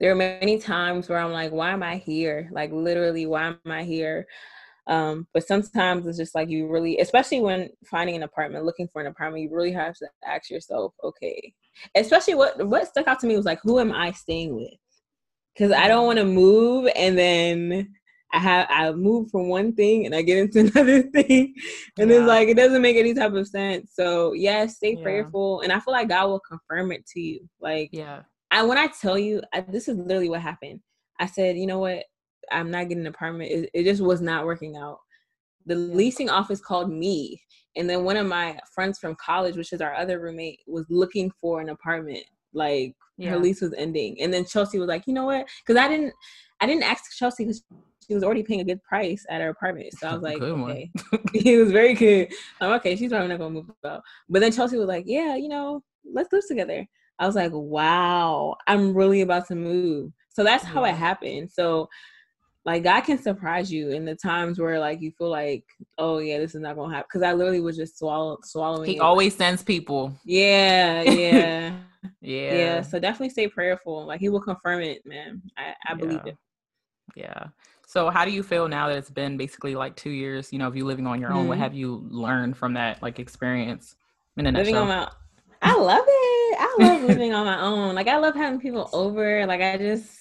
there 0.00 0.10
are 0.10 0.16
many 0.16 0.58
times 0.58 1.08
where 1.08 1.18
I'm 1.18 1.32
like, 1.32 1.52
why 1.52 1.70
am 1.70 1.82
I 1.82 1.96
here? 1.96 2.50
Like 2.52 2.72
literally, 2.72 3.26
why 3.26 3.46
am 3.46 3.58
I 3.66 3.84
here? 3.84 4.26
Um, 4.90 5.28
but 5.32 5.46
sometimes 5.46 6.06
it's 6.06 6.18
just 6.18 6.34
like 6.34 6.50
you 6.50 6.66
really, 6.66 6.98
especially 6.98 7.40
when 7.40 7.70
finding 7.86 8.16
an 8.16 8.24
apartment, 8.24 8.64
looking 8.64 8.88
for 8.88 9.00
an 9.00 9.06
apartment, 9.06 9.44
you 9.44 9.54
really 9.54 9.72
have 9.72 9.94
to 9.98 10.08
ask 10.26 10.50
yourself, 10.50 10.92
okay. 11.04 11.54
Especially 11.94 12.34
what 12.34 12.66
what 12.66 12.88
stuck 12.88 13.06
out 13.06 13.20
to 13.20 13.28
me 13.28 13.36
was 13.36 13.46
like, 13.46 13.60
who 13.62 13.78
am 13.78 13.92
I 13.92 14.10
staying 14.10 14.56
with? 14.56 14.74
Because 15.54 15.70
I 15.70 15.86
don't 15.86 16.06
want 16.06 16.18
to 16.18 16.24
move 16.24 16.90
and 16.96 17.16
then 17.16 17.94
I 18.32 18.38
have 18.38 18.66
I 18.68 18.90
move 18.92 19.30
from 19.30 19.48
one 19.48 19.74
thing 19.74 20.06
and 20.06 20.14
I 20.14 20.22
get 20.22 20.38
into 20.38 20.60
another 20.72 21.02
thing, 21.02 21.54
and 21.98 22.10
yeah. 22.10 22.16
it's 22.16 22.26
like 22.26 22.48
it 22.48 22.56
doesn't 22.56 22.82
make 22.82 22.96
any 22.96 23.14
type 23.14 23.32
of 23.32 23.46
sense. 23.46 23.92
So 23.94 24.32
yes, 24.32 24.76
stay 24.76 24.94
yeah. 24.96 25.02
prayerful, 25.02 25.62
and 25.62 25.72
I 25.72 25.80
feel 25.80 25.92
like 25.92 26.08
God 26.08 26.28
will 26.28 26.40
confirm 26.40 26.92
it 26.92 27.06
to 27.08 27.20
you. 27.20 27.48
Like 27.60 27.90
yeah, 27.92 28.22
I 28.50 28.62
when 28.62 28.78
I 28.78 28.88
tell 29.00 29.18
you, 29.18 29.42
I, 29.52 29.62
this 29.62 29.88
is 29.88 29.96
literally 29.96 30.28
what 30.28 30.40
happened. 30.40 30.80
I 31.18 31.26
said, 31.26 31.56
you 31.58 31.66
know 31.66 31.80
what, 31.80 32.04
I'm 32.50 32.70
not 32.70 32.88
getting 32.88 33.04
an 33.04 33.06
apartment. 33.08 33.50
It, 33.50 33.70
it 33.74 33.84
just 33.84 34.02
was 34.02 34.20
not 34.20 34.44
working 34.44 34.76
out. 34.76 34.98
The 35.66 35.74
leasing 35.74 36.30
office 36.30 36.60
called 36.60 36.90
me, 36.90 37.40
and 37.76 37.88
then 37.88 38.04
one 38.04 38.16
of 38.16 38.26
my 38.26 38.58
friends 38.74 38.98
from 38.98 39.16
college, 39.16 39.56
which 39.56 39.72
is 39.72 39.80
our 39.80 39.94
other 39.94 40.20
roommate, 40.20 40.60
was 40.66 40.86
looking 40.88 41.30
for 41.40 41.60
an 41.60 41.68
apartment. 41.68 42.24
Like 42.52 42.94
yeah. 43.16 43.30
her 43.30 43.38
lease 43.38 43.60
was 43.60 43.74
ending, 43.74 44.20
and 44.20 44.32
then 44.32 44.44
Chelsea 44.44 44.78
was 44.78 44.88
like, 44.88 45.06
you 45.06 45.14
know 45.14 45.26
what? 45.26 45.46
Because 45.64 45.80
I 45.80 45.88
didn't, 45.88 46.12
I 46.60 46.66
didn't 46.66 46.84
ask 46.84 47.16
Chelsea 47.16 47.44
because 47.44 47.62
she 48.10 48.14
was 48.14 48.24
already 48.24 48.42
paying 48.42 48.60
a 48.60 48.64
good 48.64 48.82
price 48.82 49.24
at 49.30 49.40
her 49.40 49.50
apartment. 49.50 49.92
So 49.96 50.08
I 50.08 50.14
was 50.14 50.22
like, 50.22 50.42
okay. 50.42 50.90
it 51.34 51.60
was 51.62 51.70
very 51.70 51.94
good. 51.94 52.32
I'm 52.60 52.72
okay, 52.72 52.96
she's 52.96 53.10
probably 53.10 53.28
not 53.28 53.38
gonna 53.38 53.54
move 53.54 53.70
out. 53.84 54.02
But 54.28 54.40
then 54.40 54.52
Chelsea 54.52 54.76
was 54.76 54.88
like, 54.88 55.04
Yeah, 55.06 55.36
you 55.36 55.48
know, 55.48 55.82
let's 56.04 56.32
live 56.32 56.46
together. 56.48 56.86
I 57.18 57.26
was 57.26 57.36
like, 57.36 57.52
Wow, 57.52 58.56
I'm 58.66 58.94
really 58.94 59.20
about 59.20 59.46
to 59.48 59.54
move. 59.54 60.12
So 60.30 60.42
that's 60.42 60.64
how 60.64 60.84
it 60.84 60.94
happened. 60.94 61.50
So 61.52 61.88
like 62.64 62.82
God 62.82 63.02
can 63.02 63.18
surprise 63.18 63.72
you 63.72 63.90
in 63.90 64.04
the 64.04 64.14
times 64.14 64.58
where 64.58 64.78
like 64.78 65.00
you 65.00 65.12
feel 65.12 65.30
like, 65.30 65.64
oh 65.98 66.18
yeah, 66.18 66.38
this 66.38 66.54
is 66.54 66.60
not 66.60 66.76
gonna 66.76 66.94
happen. 66.94 67.08
Cause 67.12 67.22
I 67.22 67.32
literally 67.32 67.60
was 67.60 67.76
just 67.76 67.98
swallow 67.98 68.38
swallowing. 68.44 68.88
He 68.88 68.96
it. 68.96 69.00
always 69.00 69.34
sends 69.34 69.62
people. 69.62 70.14
Yeah, 70.24 71.02
yeah. 71.02 71.72
yeah. 72.20 72.54
Yeah. 72.54 72.82
So 72.82 72.98
definitely 72.98 73.30
stay 73.30 73.48
prayerful. 73.48 74.06
Like 74.06 74.20
he 74.20 74.28
will 74.28 74.42
confirm 74.42 74.82
it, 74.82 75.04
man. 75.06 75.42
I, 75.56 75.74
I 75.88 75.94
believe 75.94 76.26
it. 76.26 76.36
Yeah. 77.14 77.46
So 77.86 78.10
how 78.10 78.24
do 78.24 78.30
you 78.30 78.42
feel 78.42 78.68
now 78.68 78.88
that 78.88 78.98
it's 78.98 79.10
been 79.10 79.36
basically 79.36 79.74
like 79.74 79.96
two 79.96 80.10
years, 80.10 80.52
you 80.52 80.58
know, 80.58 80.68
of 80.68 80.76
you 80.76 80.84
living 80.84 81.06
on 81.06 81.20
your 81.20 81.32
own? 81.32 81.40
Mm-hmm. 81.40 81.48
What 81.48 81.58
have 81.58 81.74
you 81.74 82.06
learned 82.08 82.56
from 82.56 82.74
that 82.74 83.02
like 83.02 83.18
experience 83.18 83.96
in 84.36 84.46
a 84.46 84.52
living 84.52 84.74
nutshell? 84.74 84.82
on 84.82 85.06
my 85.06 85.10
I 85.62 85.76
love 85.76 86.04
it. 86.06 86.56
I 86.58 86.76
love 86.78 87.02
living 87.02 87.34
on 87.34 87.46
my 87.46 87.60
own. 87.60 87.94
Like 87.94 88.06
I 88.06 88.18
love 88.18 88.34
having 88.34 88.60
people 88.60 88.88
over. 88.92 89.46
Like 89.46 89.60
I 89.60 89.76
just 89.76 90.19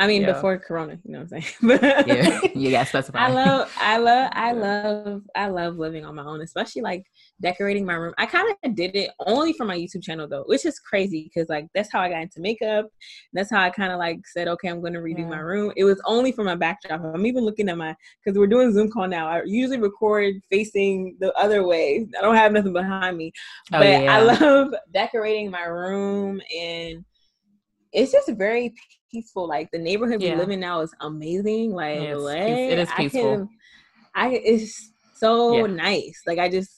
I 0.00 0.06
mean, 0.06 0.24
before 0.24 0.58
Corona, 0.58 0.98
you 1.04 1.12
know 1.12 1.18
what 1.20 1.32
I'm 1.34 1.42
saying? 1.42 1.54
but 1.62 2.08
yeah, 2.08 2.40
yeah, 2.54 2.84
specify. 2.88 3.18
I 3.18 3.28
love, 3.28 3.70
I 3.78 3.98
love, 3.98 4.30
I 4.32 4.52
love, 4.52 5.22
I 5.36 5.48
love 5.48 5.76
living 5.76 6.06
on 6.06 6.14
my 6.14 6.24
own, 6.24 6.40
especially 6.40 6.80
like 6.80 7.04
decorating 7.42 7.84
my 7.84 7.92
room. 7.92 8.14
I 8.16 8.24
kind 8.24 8.50
of 8.64 8.74
did 8.74 8.96
it 8.96 9.10
only 9.26 9.52
for 9.52 9.66
my 9.66 9.76
YouTube 9.76 10.02
channel 10.02 10.26
though, 10.26 10.44
which 10.46 10.64
is 10.64 10.78
crazy 10.78 11.24
because 11.24 11.50
like 11.50 11.66
that's 11.74 11.92
how 11.92 12.00
I 12.00 12.08
got 12.08 12.22
into 12.22 12.40
makeup. 12.40 12.86
That's 13.34 13.50
how 13.50 13.60
I 13.60 13.68
kind 13.68 13.92
of 13.92 13.98
like 13.98 14.26
said, 14.26 14.48
okay, 14.48 14.68
I'm 14.68 14.80
going 14.80 14.94
to 14.94 15.00
redo 15.00 15.18
yeah. 15.18 15.28
my 15.28 15.38
room. 15.38 15.70
It 15.76 15.84
was 15.84 16.00
only 16.06 16.32
for 16.32 16.44
my 16.44 16.54
backdrop. 16.54 17.02
I'm 17.04 17.26
even 17.26 17.44
looking 17.44 17.68
at 17.68 17.76
my 17.76 17.94
because 18.24 18.38
we're 18.38 18.46
doing 18.46 18.72
Zoom 18.72 18.90
call 18.90 19.06
now. 19.06 19.28
I 19.28 19.42
usually 19.44 19.80
record 19.80 20.34
facing 20.50 21.18
the 21.20 21.30
other 21.34 21.66
way. 21.66 22.08
I 22.18 22.22
don't 22.22 22.36
have 22.36 22.52
nothing 22.52 22.72
behind 22.72 23.18
me, 23.18 23.32
oh, 23.74 23.78
but 23.78 23.86
yeah. 23.86 24.16
I 24.16 24.22
love 24.22 24.72
decorating 24.94 25.50
my 25.50 25.64
room 25.64 26.40
and 26.58 27.04
it's 27.92 28.12
just 28.12 28.30
very 28.38 28.72
peaceful. 29.10 29.48
Like 29.48 29.70
the 29.70 29.78
neighborhood 29.78 30.22
yeah. 30.22 30.32
we 30.32 30.36
live 30.36 30.50
in 30.50 30.60
now 30.60 30.80
is 30.80 30.94
amazing. 31.00 31.72
Like 31.72 32.00
yeah, 32.00 32.16
what? 32.16 32.36
it 32.36 32.78
is 32.78 32.90
peaceful. 32.96 33.20
I, 33.20 33.36
can, 33.36 33.48
I 34.14 34.28
it's 34.44 34.90
so 35.16 35.56
yeah. 35.56 35.66
nice. 35.66 36.22
Like 36.26 36.38
I 36.38 36.48
just 36.48 36.70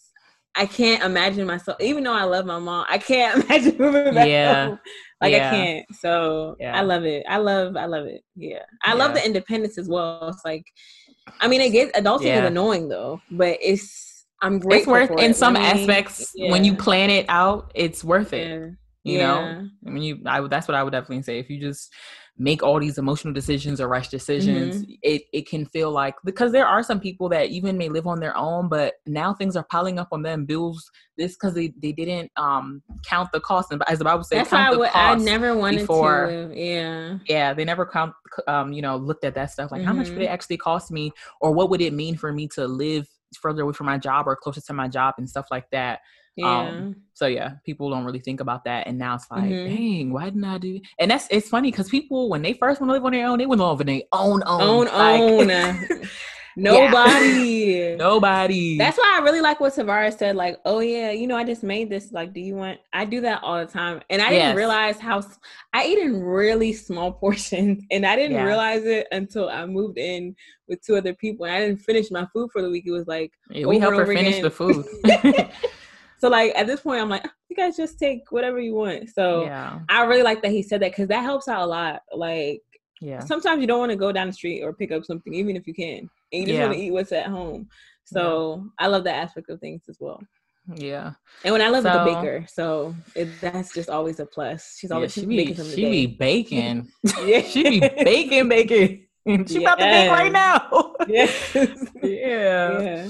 I 0.55 0.67
can't 0.67 1.03
imagine 1.03 1.47
myself. 1.47 1.81
Even 1.81 2.05
though 2.05 2.13
I 2.13 2.25
love 2.25 2.45
my 2.45 2.59
mom, 2.59 2.87
I 2.89 2.99
can't 2.99 3.45
imagine 3.51 3.77
moving 3.79 4.15
back 4.15 4.29
yeah. 4.29 4.67
home. 4.67 4.79
Like 5.21 5.35
I 5.35 5.39
can't. 5.39 5.87
So 5.95 6.57
I 6.65 6.83
love 6.83 7.05
it. 7.05 7.25
I 7.29 7.39
love. 7.39 7.77
I 7.77 7.87
love 7.87 8.07
it. 8.07 8.23
Yeah. 8.37 8.63
I 8.83 8.95
love 8.95 9.15
the 9.15 9.25
independence 9.25 9.79
as 9.79 9.89
well. 9.89 10.29
It's 10.29 10.45
like, 10.45 10.65
I 11.41 11.49
mean, 11.49 11.61
it 11.61 11.71
gets 11.71 11.97
adulting 11.99 12.37
is 12.37 12.45
annoying 12.45 12.89
though, 12.89 13.21
but 13.31 13.59
it's. 13.61 14.11
I'm 14.45 14.59
grateful. 14.59 14.97
It's 14.97 15.11
worth 15.11 15.21
in 15.21 15.31
it. 15.31 15.37
some 15.37 15.55
aspects 15.55 16.33
when 16.37 16.65
you 16.65 16.75
plan 16.75 17.11
it 17.11 17.27
out. 17.29 17.71
It's 17.77 18.03
worth 18.03 18.33
it 18.33 18.73
you 19.05 19.19
yeah. 19.19 19.27
know 19.27 19.69
i 19.87 19.91
mean 19.91 20.03
you 20.03 20.19
i 20.27 20.41
that's 20.47 20.69
what 20.69 20.75
i 20.75 20.83
would 20.83 20.93
definitely 20.93 21.23
say 21.23 21.39
if 21.39 21.51
you 21.51 21.61
just 21.61 21.93
make 22.39 22.63
all 22.63 22.81
these 22.81 22.97
emotional 22.97 23.33
decisions 23.33 23.81
or 23.81 23.89
rush 23.89 24.09
decisions 24.09 24.83
mm-hmm. 24.83 24.93
it, 25.03 25.23
it 25.33 25.47
can 25.47 25.67
feel 25.67 25.91
like 25.91 26.15
because 26.25 26.51
there 26.51 26.67
are 26.67 26.83
some 26.83 26.99
people 26.99 27.29
that 27.29 27.49
even 27.49 27.77
may 27.77 27.89
live 27.89 28.07
on 28.07 28.21
their 28.21 28.37
own 28.37 28.69
but 28.69 28.95
now 29.07 29.35
things 29.35 29.55
are 29.55 29.67
piling 29.71 29.99
up 29.99 30.09
on 30.13 30.23
them 30.23 30.47
bills 30.47 30.91
this 31.19 31.35
because 31.35 31.55
they, 31.55 31.73
they 31.81 31.93
didn't 31.93 32.31
um 32.37 32.83
count 33.07 33.29
the 33.33 33.41
cost 33.41 33.71
and 33.71 33.83
as 33.87 33.99
the 33.99 34.05
bible 34.05 34.25
says 34.25 34.49
count 34.49 34.79
the 34.79 34.85
cost 34.87 34.97
I 34.97 35.15
never 35.17 35.55
wanted 35.55 35.81
before, 35.81 36.27
to 36.27 36.53
yeah 36.55 37.19
yeah 37.29 37.53
they 37.53 37.65
never 37.65 37.85
count 37.85 38.15
um 38.47 38.73
you 38.73 38.81
know 38.81 38.97
looked 38.97 39.25
at 39.25 39.35
that 39.35 39.51
stuff 39.51 39.71
like 39.71 39.81
mm-hmm. 39.81 39.89
how 39.89 39.95
much 39.95 40.09
would 40.09 40.19
it 40.19 40.25
mm-hmm. 40.25 40.33
actually 40.33 40.57
cost 40.57 40.91
me 40.91 41.13
or 41.41 41.53
what 41.53 41.69
would 41.69 41.83
it 41.83 41.93
mean 41.93 42.17
for 42.17 42.33
me 42.33 42.49
to 42.55 42.67
live 42.67 43.07
further 43.41 43.63
away 43.63 43.73
from 43.73 43.87
my 43.87 43.99
job 43.99 44.27
or 44.27 44.37
closer 44.37 44.61
to 44.61 44.73
my 44.73 44.89
job 44.89 45.15
and 45.19 45.29
stuff 45.29 45.47
like 45.51 45.65
that 45.71 46.01
yeah. 46.37 46.61
Um, 46.61 46.97
so 47.15 47.27
yeah, 47.27 47.55
people 47.65 47.91
don't 47.91 48.05
really 48.05 48.19
think 48.19 48.41
about 48.41 48.65
that, 48.65 48.87
and 48.87 48.99
now 48.99 49.15
it's 49.15 49.31
like, 49.31 49.45
mm-hmm. 49.45 49.75
dang, 49.75 50.13
why 50.13 50.25
didn't 50.25 50.45
I 50.45 50.59
do? 50.59 50.81
And 50.99 51.11
that's 51.11 51.29
it's 51.31 51.49
funny 51.49 51.71
because 51.71 51.89
people 51.89 52.29
when 52.29 52.43
they 52.43 52.55
first 52.55 52.81
want 52.81 52.89
to 52.91 52.95
live 52.95 53.05
on 53.05 53.13
their 53.13 53.27
own, 53.27 53.39
they 53.39 53.47
want 53.47 53.61
to 53.61 53.67
live 53.67 53.81
on 53.81 53.87
their 53.87 54.03
own 54.13 54.43
own 54.47 54.89
own 54.89 55.49
like, 55.49 55.91
own. 55.91 56.09
Nobody. 56.57 57.97
Nobody. 57.99 58.77
That's 58.77 58.99
why 58.99 59.17
I 59.19 59.23
really 59.23 59.41
like 59.41 59.61
what 59.61 59.75
Tavares 59.75 60.19
said. 60.19 60.37
Like, 60.37 60.59
oh 60.65 60.81
yeah, 60.81 61.11
you 61.11 61.27
know, 61.27 61.37
I 61.37 61.45
just 61.45 61.63
made 61.63 61.91
this. 61.91 62.13
Like, 62.13 62.33
do 62.33 62.41
you 62.41 62.55
want? 62.55 62.79
I 62.93 63.05
do 63.05 63.21
that 63.23 63.43
all 63.43 63.59
the 63.59 63.71
time, 63.71 64.01
and 64.11 64.21
I 64.21 64.31
didn't 64.31 64.57
realize 64.57 64.99
how 64.99 65.23
I 65.73 65.87
eat 65.87 65.99
in 65.99 66.23
really 66.23 66.73
small 66.73 67.13
portions, 67.13 67.85
and 67.91 68.05
I 68.05 68.17
didn't 68.17 68.37
yeah. 68.37 68.45
realize 68.45 68.85
it 68.85 69.07
until 69.13 69.49
I 69.49 69.65
moved 69.67 69.99
in 69.99 70.35
with 70.69 70.85
two 70.85 70.97
other 70.97 71.15
people, 71.15 71.47
and 71.47 71.55
I 71.55 71.61
didn't 71.61 71.81
finish 71.81 72.11
my 72.11 72.27
food 72.33 72.51
for 72.53 72.63
the 72.63 72.71
week. 72.71 72.85
It 72.87 72.93
was 72.93 73.07
like 73.07 73.33
yeah, 73.51 73.67
we 73.67 73.79
help 73.79 73.95
her 73.95 74.07
finish 74.07 74.39
again. 74.39 74.43
the 74.43 74.51
food. 74.51 74.87
So 76.23 76.29
like 76.29 76.53
at 76.55 76.69
this 76.69 76.83
point, 76.83 77.01
I'm 77.01 77.09
like, 77.09 77.23
ah, 77.25 77.33
you 77.49 77.57
guys 77.57 77.77
just 77.77 77.99
take 77.99 78.31
whatever 78.31 78.61
you 78.61 78.75
want. 78.75 79.11
So 79.11 79.43
yeah. 79.43 79.81
I 79.89 80.05
really 80.05 80.23
like 80.23 80.41
that 80.43 80.53
he 80.53 80.63
said 80.63 80.81
that 80.83 80.93
because 80.93 81.09
that 81.09 81.25
helps 81.25 81.49
out 81.49 81.63
a 81.63 81.67
lot. 81.67 82.03
Like 82.15 82.63
yeah. 83.01 83.19
Sometimes 83.25 83.61
you 83.61 83.67
don't 83.67 83.81
want 83.81 83.91
to 83.91 83.97
go 83.97 84.13
down 84.13 84.29
the 84.29 84.33
street 84.33 84.63
or 84.63 84.73
pick 84.73 84.93
up 84.93 85.05
something, 85.05 85.35
even 85.35 85.57
if 85.57 85.67
you 85.67 85.75
can, 85.75 85.99
and 85.99 86.09
you 86.31 86.45
just 86.45 86.55
yeah. 86.55 86.63
want 86.63 86.75
to 86.75 86.81
eat 86.81 86.93
what's 86.93 87.11
at 87.11 87.27
home. 87.27 87.69
So 88.05 88.63
yeah. 88.63 88.85
I 88.85 88.87
love 88.87 89.03
that 89.03 89.17
aspect 89.17 89.51
of 89.51 89.59
things 89.59 89.83
as 89.89 89.97
well. 89.99 90.23
Yeah. 90.77 91.15
And 91.45 91.53
when 91.53 91.61
I 91.61 91.71
live 91.71 91.83
so, 91.83 91.91
with 91.91 92.03
a 92.03 92.15
baker, 92.15 92.47
so 92.49 92.95
it, 93.17 93.29
that's 93.41 93.75
just 93.75 93.91
always 93.91 94.21
a 94.21 94.27
plus. 94.27 94.77
She's 94.79 94.93
always 94.93 95.17
yeah, 95.17 95.23
she 95.23 95.27
baking 95.27 95.65
be, 95.65 95.71
She 95.71 95.91
be 95.91 96.07
baking. 96.07 96.89
yeah. 97.25 97.41
she 97.41 97.81
be 97.81 97.81
baking, 97.81 98.49
baking. 98.49 99.07
She 99.27 99.35
yes. 99.35 99.57
about 99.57 99.79
to 99.79 99.85
bake 99.85 100.11
right 100.11 100.33
now. 100.33 100.95
yes. 101.09 101.55
yeah. 102.03 102.81
Yeah. 102.81 103.09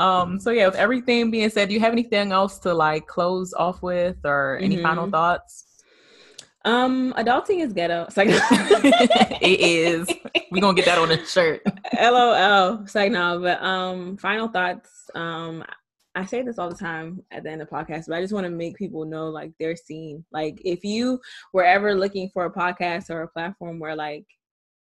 Um, 0.00 0.40
so 0.40 0.50
yeah, 0.50 0.66
with 0.66 0.76
everything 0.76 1.30
being 1.30 1.50
said, 1.50 1.68
do 1.68 1.74
you 1.74 1.80
have 1.80 1.92
anything 1.92 2.32
else 2.32 2.58
to 2.60 2.72
like 2.72 3.06
close 3.06 3.52
off 3.52 3.82
with 3.82 4.16
or 4.24 4.56
any 4.56 4.76
mm-hmm. 4.76 4.82
final 4.82 5.10
thoughts? 5.10 5.66
Um, 6.64 7.12
adulting 7.18 7.60
is 7.60 7.74
ghetto. 7.74 8.04
It's 8.08 8.16
like 8.16 8.28
it 9.42 9.60
is. 9.60 10.10
We're 10.50 10.62
gonna 10.62 10.74
get 10.74 10.86
that 10.86 10.98
on 10.98 11.10
a 11.10 11.24
shirt. 11.26 11.62
LOL. 12.00 12.82
It's 12.82 12.94
like 12.94 13.12
no, 13.12 13.40
but 13.40 13.62
um, 13.62 14.16
final 14.16 14.48
thoughts. 14.48 15.10
Um, 15.14 15.64
I 16.14 16.24
say 16.24 16.42
this 16.42 16.58
all 16.58 16.70
the 16.70 16.74
time 16.74 17.22
at 17.30 17.44
the 17.44 17.50
end 17.50 17.60
of 17.60 17.68
podcasts, 17.68 18.06
but 18.08 18.16
I 18.16 18.22
just 18.22 18.32
want 18.32 18.44
to 18.44 18.50
make 18.50 18.76
people 18.76 19.04
know 19.04 19.28
like 19.28 19.52
they're 19.60 19.76
seen. 19.76 20.24
Like 20.32 20.60
if 20.64 20.82
you 20.82 21.20
were 21.52 21.64
ever 21.64 21.94
looking 21.94 22.30
for 22.30 22.46
a 22.46 22.52
podcast 22.52 23.10
or 23.10 23.22
a 23.22 23.28
platform 23.28 23.78
where 23.78 23.94
like 23.94 24.24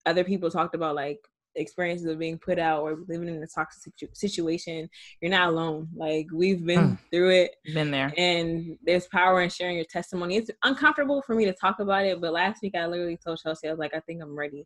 other 0.05 0.26
people 0.26 0.51
talked 0.51 0.76
about 0.76 0.95
like 0.95 1.20
experiences 1.55 2.07
of 2.07 2.19
being 2.19 2.37
put 2.37 2.59
out 2.59 2.81
or 2.81 2.99
living 3.07 3.29
in 3.29 3.41
a 3.41 3.47
toxic 3.47 3.83
situ- 3.83 4.13
situation, 4.13 4.89
you're 5.21 5.31
not 5.31 5.49
alone. 5.49 5.87
Like 5.95 6.27
we've 6.33 6.65
been 6.65 6.91
mm. 6.91 6.99
through 7.11 7.31
it, 7.31 7.55
been 7.73 7.91
there, 7.91 8.13
and 8.17 8.77
there's 8.83 9.07
power 9.07 9.41
in 9.41 9.49
sharing 9.49 9.75
your 9.77 9.85
testimony. 9.85 10.37
It's 10.37 10.51
uncomfortable 10.63 11.21
for 11.21 11.35
me 11.35 11.45
to 11.45 11.53
talk 11.53 11.79
about 11.79 12.05
it, 12.05 12.21
but 12.21 12.33
last 12.33 12.61
week 12.61 12.75
I 12.75 12.85
literally 12.85 13.17
told 13.17 13.39
Chelsea 13.41 13.67
I 13.67 13.71
was 13.71 13.79
like, 13.79 13.95
I 13.95 13.99
think 14.01 14.21
I'm 14.21 14.37
ready. 14.37 14.65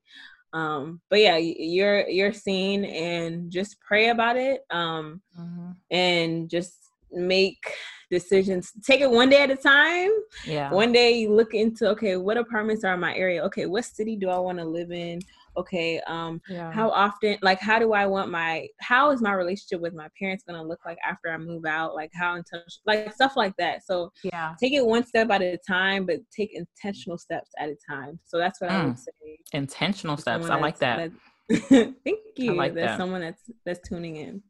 Um, 0.51 0.99
but 1.09 1.19
yeah, 1.19 1.37
you're 1.37 2.07
you're 2.09 2.33
seen, 2.33 2.85
and 2.85 3.51
just 3.51 3.79
pray 3.81 4.09
about 4.09 4.35
it, 4.35 4.61
um, 4.71 5.21
mm-hmm. 5.39 5.71
and 5.91 6.49
just 6.49 6.89
make 7.11 7.63
decisions 8.11 8.71
take 8.83 9.01
it 9.01 9.09
one 9.09 9.29
day 9.29 9.43
at 9.43 9.51
a 9.51 9.55
time 9.55 10.09
yeah 10.45 10.71
one 10.71 10.91
day 10.91 11.11
you 11.11 11.31
look 11.31 11.53
into 11.53 11.87
okay 11.87 12.17
what 12.17 12.37
apartments 12.37 12.83
are 12.83 12.95
in 12.95 12.99
my 12.99 13.15
area 13.15 13.43
okay 13.43 13.65
what 13.65 13.85
city 13.85 14.15
do 14.15 14.29
i 14.29 14.37
want 14.37 14.57
to 14.57 14.65
live 14.65 14.91
in 14.91 15.19
okay 15.59 15.99
um 16.07 16.41
yeah. 16.49 16.71
how 16.71 16.89
often 16.89 17.37
like 17.41 17.59
how 17.59 17.77
do 17.77 17.93
i 17.93 18.05
want 18.05 18.31
my 18.31 18.65
how 18.79 19.11
is 19.11 19.21
my 19.21 19.33
relationship 19.33 19.81
with 19.81 19.93
my 19.93 20.07
parents 20.17 20.43
going 20.47 20.59
to 20.59 20.65
look 20.65 20.79
like 20.85 20.97
after 21.07 21.29
i 21.29 21.37
move 21.37 21.65
out 21.65 21.93
like 21.93 22.09
how 22.13 22.35
intentional 22.35 22.65
like 22.85 23.13
stuff 23.13 23.33
like 23.35 23.53
that 23.57 23.85
so 23.85 24.11
yeah 24.23 24.55
take 24.59 24.73
it 24.73 24.85
one 24.85 25.05
step 25.05 25.29
at 25.29 25.41
a 25.41 25.57
time 25.67 26.05
but 26.05 26.19
take 26.35 26.51
intentional 26.53 27.17
steps 27.17 27.49
at 27.59 27.69
a 27.69 27.75
time 27.89 28.17
so 28.25 28.37
that's 28.37 28.61
what 28.61 28.69
mm. 28.69 28.73
i 28.73 28.85
would 28.85 28.93
mm. 28.93 28.99
say 28.99 29.37
intentional 29.53 30.17
steps 30.17 30.49
i 30.49 30.57
like 30.57 30.79
that 30.79 31.11
thank 31.69 32.19
you 32.37 32.53
like 32.53 32.73
there's 32.73 32.89
that. 32.89 32.97
someone 32.97 33.21
that's 33.21 33.41
that's 33.65 33.87
tuning 33.87 34.15
in 34.15 34.41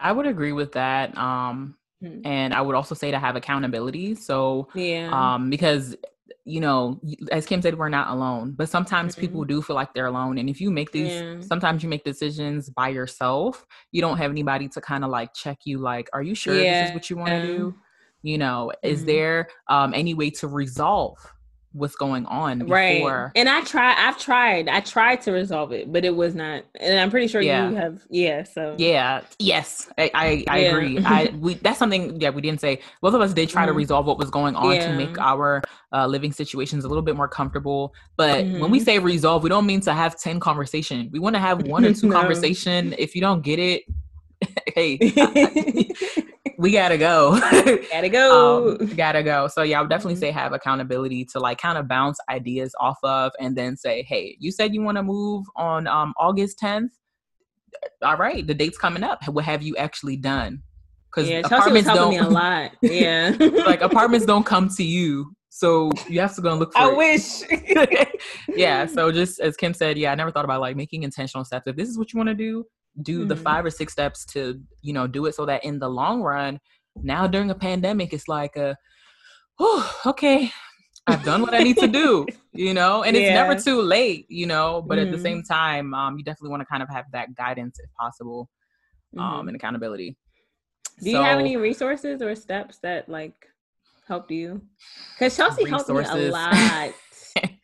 i 0.00 0.10
would 0.10 0.26
agree 0.26 0.52
with 0.52 0.72
that 0.72 1.16
um 1.16 1.76
hmm. 2.00 2.20
and 2.24 2.52
I 2.54 2.60
would 2.60 2.74
also 2.74 2.94
say 2.94 3.10
to 3.10 3.18
have 3.18 3.36
accountability. 3.36 4.14
So, 4.14 4.68
yeah, 4.74 5.10
um, 5.12 5.50
because 5.50 5.96
you 6.44 6.60
know, 6.60 7.00
as 7.32 7.46
Kim 7.46 7.62
said, 7.62 7.78
we're 7.78 7.88
not 7.88 8.08
alone, 8.08 8.54
but 8.56 8.68
sometimes 8.68 9.12
mm-hmm. 9.12 9.20
people 9.20 9.44
do 9.44 9.62
feel 9.62 9.76
like 9.76 9.94
they're 9.94 10.06
alone. 10.06 10.38
And 10.38 10.48
if 10.48 10.60
you 10.60 10.70
make 10.70 10.90
these, 10.92 11.12
yeah. 11.12 11.40
sometimes 11.40 11.82
you 11.82 11.88
make 11.88 12.04
decisions 12.04 12.70
by 12.70 12.88
yourself, 12.88 13.66
you 13.92 14.00
don't 14.00 14.18
have 14.18 14.30
anybody 14.30 14.68
to 14.68 14.80
kind 14.80 15.04
of 15.04 15.10
like 15.10 15.34
check 15.34 15.58
you, 15.64 15.78
like, 15.78 16.08
are 16.12 16.22
you 16.22 16.34
sure 16.34 16.54
yeah. 16.54 16.82
this 16.82 16.90
is 16.90 16.94
what 16.94 17.10
you 17.10 17.16
want 17.16 17.30
to 17.30 17.46
do? 17.46 17.74
You 18.22 18.38
know, 18.38 18.72
mm-hmm. 18.72 18.92
is 18.92 19.04
there 19.04 19.48
um, 19.68 19.92
any 19.94 20.14
way 20.14 20.30
to 20.30 20.48
resolve 20.48 21.18
what's 21.74 21.96
going 21.96 22.24
on 22.26 22.60
before. 22.60 22.72
right 22.72 23.32
and 23.34 23.48
i 23.48 23.60
try 23.62 23.94
i've 23.98 24.16
tried 24.16 24.68
i 24.68 24.78
tried 24.78 25.20
to 25.20 25.32
resolve 25.32 25.72
it 25.72 25.92
but 25.92 26.04
it 26.04 26.14
was 26.14 26.32
not 26.32 26.62
and 26.78 27.00
i'm 27.00 27.10
pretty 27.10 27.26
sure 27.26 27.40
yeah. 27.40 27.68
you 27.68 27.74
have 27.74 28.00
yeah 28.10 28.44
so 28.44 28.76
yeah 28.78 29.20
yes 29.40 29.90
i 29.98 30.08
i, 30.14 30.44
I 30.48 30.58
yeah. 30.60 30.68
agree 30.68 30.98
i 31.04 31.34
we 31.40 31.54
that's 31.54 31.80
something 31.80 32.20
yeah 32.20 32.30
we 32.30 32.42
didn't 32.42 32.60
say 32.60 32.80
both 33.00 33.12
of 33.12 33.20
us 33.20 33.32
did 33.32 33.48
try 33.48 33.62
mm-hmm. 33.62 33.70
to 33.70 33.72
resolve 33.72 34.06
what 34.06 34.18
was 34.18 34.30
going 34.30 34.54
on 34.54 34.72
yeah. 34.72 34.86
to 34.86 34.96
make 34.96 35.18
our 35.18 35.62
uh, 35.92 36.06
living 36.06 36.32
situations 36.32 36.84
a 36.84 36.88
little 36.88 37.02
bit 37.02 37.16
more 37.16 37.28
comfortable 37.28 37.92
but 38.16 38.44
mm-hmm. 38.44 38.60
when 38.60 38.70
we 38.70 38.78
mm-hmm. 38.78 38.84
say 38.84 38.98
resolve 39.00 39.42
we 39.42 39.48
don't 39.48 39.66
mean 39.66 39.80
to 39.80 39.92
have 39.92 40.16
10 40.18 40.38
conversation 40.38 41.10
we 41.12 41.18
want 41.18 41.34
to 41.34 41.40
have 41.40 41.62
one 41.66 41.84
or 41.84 41.92
two 41.92 42.08
no. 42.08 42.14
conversation 42.14 42.94
if 42.98 43.16
you 43.16 43.20
don't 43.20 43.42
get 43.42 43.58
it 43.58 43.82
hey 44.74 44.98
we 46.64 46.72
gotta 46.72 46.96
go. 46.96 47.38
gotta 47.90 48.08
go. 48.08 48.78
um, 48.80 48.86
gotta 48.96 49.22
go. 49.22 49.48
So 49.48 49.60
yeah, 49.60 49.78
I 49.78 49.82
would 49.82 49.90
definitely 49.90 50.16
say 50.16 50.30
have 50.30 50.54
accountability 50.54 51.26
to 51.26 51.38
like 51.38 51.58
kind 51.58 51.76
of 51.76 51.86
bounce 51.86 52.18
ideas 52.30 52.74
off 52.80 52.96
of, 53.02 53.32
and 53.38 53.54
then 53.54 53.76
say, 53.76 54.02
hey, 54.02 54.34
you 54.40 54.50
said 54.50 54.72
you 54.72 54.80
want 54.80 54.96
to 54.96 55.02
move 55.02 55.44
on 55.56 55.86
um, 55.86 56.14
August 56.16 56.58
10th. 56.58 56.88
All 58.00 58.16
right, 58.16 58.46
the 58.46 58.54
date's 58.54 58.78
coming 58.78 59.02
up. 59.02 59.28
What 59.28 59.44
have 59.44 59.62
you 59.62 59.76
actually 59.76 60.16
done? 60.16 60.62
Because 61.10 61.28
yeah, 61.28 61.40
apartments 61.40 61.86
don't 61.86 62.10
me 62.12 62.16
a 62.16 62.28
lot. 62.30 62.70
Yeah, 62.80 63.36
like 63.66 63.82
apartments 63.82 64.24
don't 64.24 64.46
come 64.46 64.70
to 64.70 64.82
you. 64.82 65.34
So 65.50 65.90
you 66.08 66.18
have 66.20 66.34
to 66.36 66.40
go 66.40 66.52
and 66.52 66.60
look 66.60 66.72
for 66.72 66.78
I 66.78 66.92
it. 66.92 66.96
wish. 66.96 68.08
yeah. 68.56 68.86
So 68.86 69.12
just 69.12 69.38
as 69.38 69.54
Kim 69.54 69.74
said, 69.74 69.98
yeah, 69.98 70.12
I 70.12 70.14
never 70.14 70.30
thought 70.30 70.46
about 70.46 70.62
like 70.62 70.76
making 70.76 71.02
intentional 71.02 71.44
steps. 71.44 71.66
If 71.66 71.76
this 71.76 71.90
is 71.90 71.98
what 71.98 72.14
you 72.14 72.16
want 72.16 72.30
to 72.30 72.34
do, 72.34 72.64
do 73.02 73.20
mm-hmm. 73.20 73.28
the 73.28 73.36
five 73.36 73.64
or 73.64 73.70
six 73.70 73.92
steps 73.92 74.24
to 74.24 74.60
you 74.82 74.92
know 74.92 75.06
do 75.06 75.26
it 75.26 75.34
so 75.34 75.44
that 75.46 75.64
in 75.64 75.78
the 75.78 75.88
long 75.88 76.22
run 76.22 76.58
now 77.02 77.26
during 77.26 77.50
a 77.50 77.54
pandemic 77.54 78.12
it's 78.12 78.28
like 78.28 78.56
a 78.56 78.76
oh 79.58 80.00
okay 80.06 80.50
i've 81.06 81.24
done 81.24 81.42
what 81.42 81.54
i 81.54 81.62
need 81.62 81.76
to 81.76 81.88
do 81.88 82.24
you 82.52 82.72
know 82.72 83.02
and 83.02 83.16
yeah. 83.16 83.22
it's 83.22 83.34
never 83.34 83.54
too 83.54 83.82
late 83.82 84.26
you 84.28 84.46
know 84.46 84.82
but 84.86 84.98
mm-hmm. 84.98 85.08
at 85.08 85.12
the 85.12 85.20
same 85.20 85.38
mm-hmm. 85.38 85.52
time 85.52 85.94
um, 85.94 86.16
you 86.16 86.24
definitely 86.24 86.50
want 86.50 86.60
to 86.60 86.66
kind 86.66 86.82
of 86.82 86.88
have 86.88 87.04
that 87.12 87.34
guidance 87.34 87.78
if 87.82 87.90
possible 87.98 88.48
um, 89.18 89.24
mm-hmm. 89.24 89.48
and 89.48 89.56
accountability 89.56 90.16
do 91.02 91.10
so, 91.10 91.18
you 91.18 91.24
have 91.24 91.40
any 91.40 91.56
resources 91.56 92.22
or 92.22 92.34
steps 92.36 92.78
that 92.78 93.08
like 93.08 93.48
helped 94.06 94.30
you 94.30 94.60
because 95.14 95.36
chelsea 95.36 95.64
resources. 95.64 95.88
helped 95.88 96.14
me 96.14 96.26
a 96.26 96.30
lot 96.30 96.94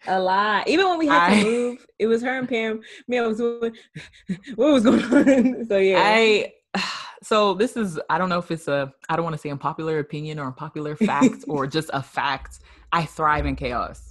a 0.06 0.20
lot. 0.20 0.68
Even 0.68 0.88
when 0.88 0.98
we 0.98 1.06
had 1.06 1.32
I, 1.32 1.42
to 1.42 1.44
move, 1.44 1.86
it 1.98 2.06
was 2.06 2.22
her 2.22 2.38
and 2.38 2.48
Pam. 2.48 2.80
Me, 3.08 3.18
I 3.18 3.26
was 3.26 3.38
doing 3.38 3.74
what 4.54 4.72
was 4.72 4.84
going 4.84 5.02
on. 5.02 5.66
so 5.68 5.78
yeah, 5.78 6.02
I. 6.04 6.52
So 7.22 7.52
this 7.52 7.76
is 7.76 8.00
I 8.08 8.16
don't 8.16 8.30
know 8.30 8.38
if 8.38 8.50
it's 8.50 8.66
a 8.66 8.94
I 9.10 9.14
don't 9.14 9.24
want 9.24 9.34
to 9.34 9.38
say 9.38 9.50
unpopular 9.50 9.98
opinion 9.98 10.38
or 10.38 10.46
unpopular 10.46 10.96
fact 10.96 11.44
or 11.48 11.66
just 11.66 11.90
a 11.92 12.02
fact. 12.02 12.60
I 12.92 13.04
thrive 13.04 13.44
in 13.44 13.56
chaos. 13.56 14.09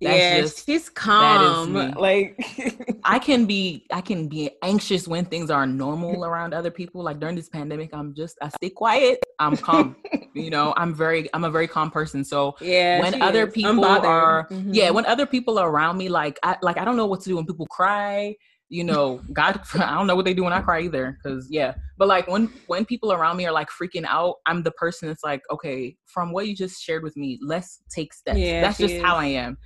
That's 0.00 0.18
yeah, 0.18 0.40
just, 0.40 0.66
she's 0.66 0.90
calm. 0.90 1.72
Like 1.94 2.36
I 3.04 3.18
can 3.18 3.46
be, 3.46 3.86
I 3.90 4.02
can 4.02 4.28
be 4.28 4.50
anxious 4.62 5.08
when 5.08 5.24
things 5.24 5.50
are 5.50 5.66
normal 5.66 6.24
around 6.30 6.52
other 6.52 6.70
people. 6.70 7.02
Like 7.02 7.18
during 7.18 7.34
this 7.34 7.48
pandemic, 7.48 7.90
I'm 7.94 8.14
just, 8.14 8.36
I 8.42 8.48
stay 8.50 8.70
quiet. 8.70 9.20
I'm 9.38 9.56
calm. 9.56 9.96
you 10.34 10.50
know, 10.50 10.74
I'm 10.76 10.94
very, 10.94 11.28
I'm 11.32 11.44
a 11.44 11.50
very 11.50 11.66
calm 11.66 11.90
person. 11.90 12.24
So 12.24 12.56
yeah, 12.60 13.00
when 13.00 13.22
other 13.22 13.46
is. 13.46 13.54
people 13.54 13.84
are, 13.84 14.46
mm-hmm. 14.50 14.74
yeah, 14.74 14.90
when 14.90 15.06
other 15.06 15.24
people 15.24 15.58
are 15.58 15.70
around 15.70 15.96
me, 15.96 16.10
like 16.10 16.38
I, 16.42 16.56
like 16.60 16.76
I 16.76 16.84
don't 16.84 16.96
know 16.96 17.06
what 17.06 17.20
to 17.22 17.28
do 17.30 17.36
when 17.36 17.46
people 17.46 17.66
cry 17.66 18.34
you 18.68 18.84
know, 18.84 19.20
God, 19.32 19.60
I 19.74 19.94
don't 19.94 20.06
know 20.06 20.16
what 20.16 20.24
they 20.24 20.34
do 20.34 20.44
when 20.44 20.52
I 20.52 20.60
cry 20.60 20.80
either. 20.80 21.18
Cause 21.22 21.48
yeah, 21.50 21.74
but 21.98 22.08
like 22.08 22.28
when, 22.28 22.46
when 22.66 22.84
people 22.84 23.12
around 23.12 23.36
me 23.36 23.46
are 23.46 23.52
like 23.52 23.68
freaking 23.70 24.04
out, 24.06 24.36
I'm 24.46 24.62
the 24.62 24.72
person 24.72 25.08
that's 25.08 25.24
like, 25.24 25.42
okay, 25.50 25.96
from 26.06 26.32
what 26.32 26.48
you 26.48 26.54
just 26.54 26.82
shared 26.82 27.02
with 27.02 27.16
me, 27.16 27.38
let's 27.42 27.82
take 27.90 28.12
steps. 28.12 28.38
Yeah, 28.38 28.62
that's 28.62 28.78
just 28.78 28.94
is. 28.94 29.02
how 29.02 29.16
I 29.16 29.26
am. 29.26 29.58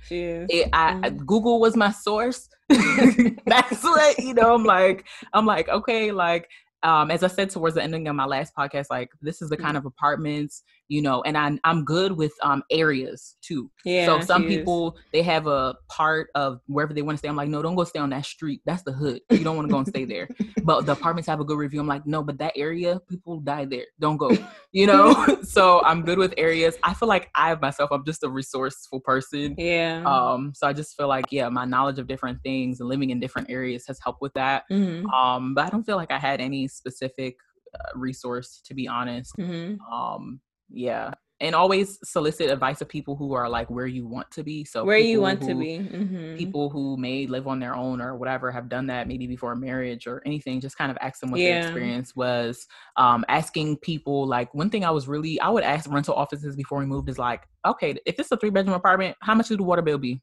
It, 0.49 0.69
I, 0.73 0.93
mm-hmm. 0.93 1.17
Google 1.25 1.59
was 1.59 1.75
my 1.75 1.91
source. 1.91 2.47
that's 2.69 3.83
what, 3.83 4.19
you 4.19 4.33
know, 4.33 4.53
I'm 4.53 4.63
like, 4.63 5.05
I'm 5.33 5.45
like, 5.45 5.69
okay, 5.69 6.11
like, 6.11 6.47
um, 6.83 7.11
as 7.11 7.21
I 7.21 7.27
said 7.27 7.49
towards 7.51 7.75
the 7.75 7.83
ending 7.83 8.07
of 8.07 8.15
my 8.15 8.25
last 8.25 8.53
podcast, 8.57 8.87
like 8.89 9.09
this 9.21 9.41
is 9.41 9.49
the 9.49 9.57
kind 9.57 9.77
mm-hmm. 9.77 9.77
of 9.77 9.85
apartments, 9.85 10.63
you 10.91 11.01
know, 11.01 11.21
and 11.21 11.37
i'm, 11.37 11.57
I'm 11.63 11.85
good 11.85 12.11
with 12.11 12.33
um 12.43 12.63
areas 12.69 13.37
too. 13.41 13.71
Yeah. 13.85 14.05
so 14.05 14.21
some 14.21 14.43
is. 14.43 14.49
people 14.49 14.97
they 15.13 15.21
have 15.21 15.47
a 15.47 15.75
part 15.89 16.27
of 16.35 16.59
wherever 16.67 16.93
they 16.93 17.01
want 17.01 17.15
to 17.15 17.19
stay. 17.19 17.29
I'm 17.29 17.37
like, 17.37 17.47
no, 17.47 17.61
don't 17.61 17.75
go 17.75 17.85
stay 17.85 17.99
on 17.99 18.09
that 18.09 18.25
street. 18.25 18.59
That's 18.65 18.83
the 18.83 18.91
hood. 18.91 19.21
You 19.31 19.45
don't 19.45 19.55
want 19.55 19.69
to 19.69 19.71
go 19.71 19.77
and 19.77 19.87
stay 19.87 20.03
there. 20.05 20.27
But 20.63 20.85
the 20.85 20.91
apartments 20.91 21.27
have 21.27 21.39
a 21.39 21.45
good 21.45 21.57
review. 21.57 21.79
I'm 21.79 21.87
like, 21.87 22.05
no, 22.05 22.21
but 22.21 22.37
that 22.39 22.53
area, 22.55 22.99
people 23.09 23.39
die 23.39 23.65
there. 23.65 23.85
Don't 23.99 24.17
go. 24.17 24.37
You 24.73 24.87
know. 24.87 25.39
so 25.43 25.81
I'm 25.83 26.03
good 26.03 26.17
with 26.17 26.33
areas. 26.37 26.77
I 26.83 26.93
feel 26.93 27.09
like 27.09 27.29
I 27.35 27.55
myself, 27.55 27.89
I'm 27.91 28.05
just 28.05 28.23
a 28.23 28.29
resourceful 28.29 29.01
person. 29.01 29.55
Yeah. 29.57 30.03
Um, 30.05 30.53
so 30.55 30.65
I 30.67 30.73
just 30.73 30.95
feel 30.95 31.07
like, 31.09 31.25
yeah, 31.31 31.49
my 31.49 31.65
knowledge 31.65 31.99
of 31.99 32.07
different 32.07 32.39
things 32.41 32.79
and 32.79 32.87
living 32.87 33.09
in 33.09 33.19
different 33.19 33.49
areas 33.49 33.85
has 33.87 33.99
helped 34.03 34.21
with 34.21 34.33
that. 34.33 34.63
hmm 34.69 35.05
Um, 35.07 35.55
but 35.55 35.65
I 35.65 35.69
don't 35.69 35.83
feel 35.83 35.97
like 35.97 36.11
I 36.11 36.19
had 36.19 36.39
any 36.41 36.67
specific 36.67 37.35
uh, 37.73 37.91
resource 37.95 38.61
to 38.65 38.73
be 38.73 38.87
honest. 38.87 39.33
hmm 39.37 39.75
Um, 39.91 40.39
yeah, 40.71 41.13
and 41.39 41.55
always 41.55 41.97
solicit 42.03 42.49
advice 42.49 42.81
of 42.81 42.87
people 42.89 43.15
who 43.15 43.33
are 43.33 43.49
like 43.49 43.69
where 43.69 43.87
you 43.87 44.07
want 44.07 44.29
to 44.31 44.43
be. 44.43 44.63
So 44.63 44.85
Where 44.85 44.97
you 44.97 45.21
want 45.21 45.41
to 45.41 45.53
who- 45.53 45.59
be. 45.59 45.77
hmm 45.79 46.35
People 46.37 46.69
who 46.69 46.95
may 46.97 47.27
live 47.27 47.45
on 47.47 47.59
their 47.59 47.75
own 47.75 48.01
or 48.01 48.15
whatever 48.15 48.51
have 48.51 48.69
done 48.69 48.87
that 48.87 49.07
maybe 49.07 49.27
before 49.27 49.53
marriage 49.55 50.07
or 50.07 50.21
anything. 50.25 50.61
Just 50.61 50.77
kind 50.77 50.89
of 50.89 50.97
ask 51.01 51.19
them 51.19 51.29
what 51.31 51.39
their 51.39 51.57
experience 51.57 52.15
was. 52.15 52.65
Um, 52.95 53.25
asking 53.27 53.77
people 53.77 54.25
like 54.27 54.53
one 54.53 54.69
thing 54.69 54.85
I 54.85 54.91
was 54.91 55.07
really 55.09 55.39
I 55.41 55.49
would 55.49 55.63
ask 55.63 55.89
rental 55.91 56.13
offices 56.15 56.55
before 56.55 56.79
we 56.79 56.85
moved 56.85 57.09
is 57.09 57.19
like, 57.19 57.41
okay, 57.67 57.95
if 58.05 58.17
it's 58.17 58.31
a 58.31 58.37
three 58.37 58.49
bedroom 58.49 58.75
apartment, 58.75 59.17
how 59.21 59.35
much 59.35 59.49
would 59.49 59.59
the 59.59 59.63
water 59.63 59.81
bill 59.81 59.97
be? 59.97 60.21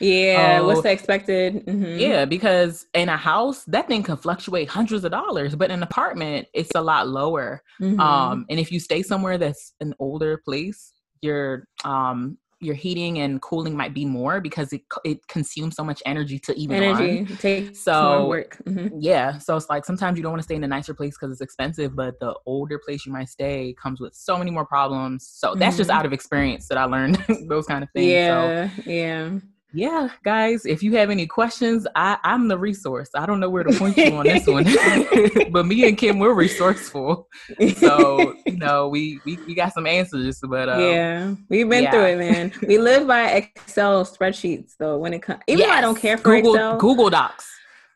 Yeah. 0.00 0.58
Oh, 0.60 0.66
What's 0.66 0.82
the 0.82 0.90
expected? 0.92 1.62
hmm 1.68 1.96
Yeah, 1.98 2.24
because 2.24 2.86
in 2.94 3.08
a 3.08 3.16
house, 3.16 3.64
that 3.64 3.86
thing 3.88 4.02
can 4.02 4.16
fluctuate 4.16 4.68
hundreds 4.68 5.04
of 5.04 5.10
dollars, 5.12 5.54
but 5.54 5.70
in 5.70 5.76
an 5.78 5.82
apartment, 5.82 6.48
it's 6.52 6.72
a 6.74 6.80
lot 6.82 7.08
lower. 7.08 7.62
Mhm. 7.80 7.98
Um, 8.00 8.46
and 8.50 8.58
if 8.58 8.70
you 8.72 8.80
stay 8.80 9.02
somewhere 9.02 9.38
that's 9.38 9.72
an 9.80 9.94
older 9.98 10.38
place, 10.44 10.92
your 11.22 11.66
um 11.84 12.38
your 12.60 12.74
heating 12.74 13.18
and 13.18 13.42
cooling 13.42 13.76
might 13.76 13.92
be 13.92 14.06
more 14.06 14.40
because 14.40 14.72
it 14.72 14.80
it 15.04 15.18
consumes 15.28 15.74
so 15.76 15.84
much 15.84 16.02
energy 16.06 16.38
to 16.38 16.54
even 16.58 16.82
energy 16.82 17.16
run. 17.24 17.36
takes 17.36 17.80
So- 17.80 18.26
work. 18.26 18.56
hmm 18.64 18.88
Yeah, 18.98 19.36
so 19.38 19.54
it's 19.56 19.68
like 19.68 19.84
sometimes 19.84 20.16
you 20.16 20.22
don't 20.22 20.32
want 20.32 20.40
to 20.40 20.44
stay 20.44 20.54
in 20.54 20.64
a 20.64 20.68
nicer 20.68 20.94
place 20.94 21.14
because 21.18 21.30
it's 21.32 21.42
expensive, 21.42 21.94
but 21.94 22.18
the 22.20 22.34
older 22.46 22.78
place 22.78 23.04
you 23.04 23.12
might 23.12 23.28
stay 23.28 23.74
comes 23.82 24.00
with 24.00 24.14
so 24.14 24.38
many 24.38 24.50
more 24.50 24.64
problems. 24.64 25.28
So 25.28 25.54
that's 25.54 25.76
just 25.76 25.90
Mhm. 25.90 25.94
out 25.94 26.06
of 26.06 26.12
experience 26.14 26.68
that 26.68 26.78
I 26.78 26.84
learned 26.84 27.16
those 27.48 27.66
kind 27.66 27.82
of 27.84 27.90
things. 27.90 28.10
So 28.28 28.90
Yeah. 28.90 29.40
Yeah. 29.74 29.84
yeah, 29.84 30.08
guys, 30.24 30.64
if 30.66 30.82
you 30.82 30.96
have 30.96 31.10
any 31.10 31.26
questions, 31.26 31.86
I, 31.94 32.18
I'm 32.24 32.48
the 32.48 32.58
resource. 32.58 33.10
I 33.14 33.26
don't 33.26 33.40
know 33.40 33.50
where 33.50 33.64
to 33.64 33.78
point 33.78 33.96
you 33.96 34.14
on 34.14 34.24
this 34.24 34.46
one, 34.46 34.64
but 35.50 35.66
me 35.66 35.86
and 35.86 35.98
Kim, 35.98 36.18
we're 36.18 36.34
resourceful. 36.34 37.28
So, 37.76 38.34
you 38.46 38.56
know, 38.56 38.88
we, 38.88 39.20
we, 39.24 39.38
we 39.46 39.54
got 39.54 39.72
some 39.72 39.86
answers, 39.86 40.40
but 40.48 40.68
um, 40.68 40.80
yeah, 40.80 41.34
we've 41.48 41.68
been 41.68 41.90
through 41.90 42.04
it, 42.04 42.18
man. 42.18 42.52
We 42.66 42.78
live 42.78 43.06
by 43.06 43.30
Excel 43.32 44.04
spreadsheets, 44.04 44.72
though. 44.78 44.98
When 44.98 45.12
it 45.12 45.22
comes, 45.22 45.40
even 45.48 45.66
though 45.66 45.72
I 45.72 45.80
don't 45.80 45.98
care 45.98 46.16
for 46.16 46.34
Google, 46.34 46.54
Excel, 46.54 46.78
Google 46.78 47.10
Docs. 47.10 47.50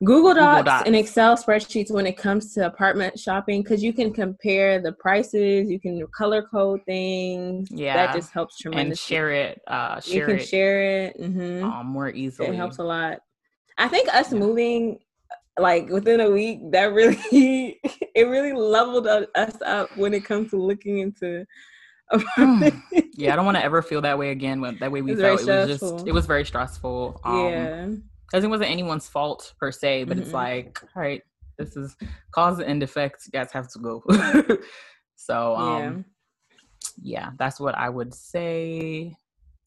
Google 0.04 0.32
Docs, 0.34 0.64
Docs. 0.64 0.86
and 0.86 0.94
Excel 0.94 1.36
spreadsheets 1.36 1.90
when 1.90 2.06
it 2.06 2.16
comes 2.16 2.54
to 2.54 2.66
apartment 2.66 3.18
shopping, 3.18 3.62
because 3.62 3.82
you 3.82 3.92
can 3.92 4.12
compare 4.12 4.80
the 4.80 4.92
prices, 4.92 5.68
you 5.70 5.80
can 5.80 6.00
color 6.16 6.42
code 6.42 6.80
things. 6.86 7.68
Yeah, 7.70 7.94
that 7.94 8.14
just 8.14 8.32
helps 8.32 8.58
tremendously. 8.58 9.16
And 9.16 9.20
share 9.20 9.30
it, 9.32 9.60
uh, 9.66 10.00
you 10.04 10.22
can 10.24 10.36
it 10.36 10.46
share 10.46 10.82
it. 11.06 11.16
hmm 11.16 11.64
um, 11.64 11.86
more 11.86 12.10
easily. 12.10 12.48
it 12.48 12.54
helps 12.54 12.78
a 12.78 12.84
lot. 12.84 13.18
I 13.76 13.88
think 13.88 14.08
us 14.14 14.32
Yeah. 14.32 14.38
moving 14.38 14.98
like 15.58 15.88
within 15.88 16.20
a 16.20 16.30
week, 16.30 16.60
that 16.70 16.92
really 16.92 17.80
it 18.14 18.28
really 18.28 18.52
leveled 18.52 19.08
us 19.08 19.56
up 19.66 19.90
when 19.96 20.14
it 20.14 20.24
comes 20.24 20.50
to 20.50 20.56
looking 20.56 20.98
into. 20.98 21.44
yeah, 23.16 23.32
I 23.32 23.36
don't 23.36 23.44
want 23.44 23.56
to 23.58 23.64
ever 23.64 23.82
feel 23.82 24.00
that 24.02 24.16
way 24.18 24.30
again. 24.30 24.60
When 24.60 24.78
that 24.78 24.90
way 24.92 25.02
we 25.02 25.12
It's 25.12 25.20
felt 25.20 25.40
it 25.40 25.46
was 25.46 25.80
just 25.80 26.06
it 26.06 26.12
was 26.12 26.26
very 26.26 26.44
stressful. 26.44 27.20
Um, 27.24 27.34
yeah. 27.36 27.88
Because 28.30 28.44
it 28.44 28.48
wasn't 28.50 28.70
anyone's 28.70 29.08
fault 29.08 29.54
per 29.58 29.72
se, 29.72 30.04
but 30.04 30.18
it's 30.18 30.30
Mhm. 30.30 30.34
like, 30.34 30.82
all 30.94 31.02
right, 31.02 31.22
this 31.56 31.76
is 31.76 31.96
cause 32.30 32.60
and 32.60 32.82
effect. 32.82 33.22
You 33.26 33.32
guys 33.32 33.50
have 33.52 33.68
to 33.72 33.78
go. 33.78 34.02
so, 35.16 35.56
um, 35.56 36.04
yeah. 37.02 37.30
that's 37.38 37.58
what 37.58 37.74
I 37.76 37.88
would 37.88 38.14
say. 38.14 39.16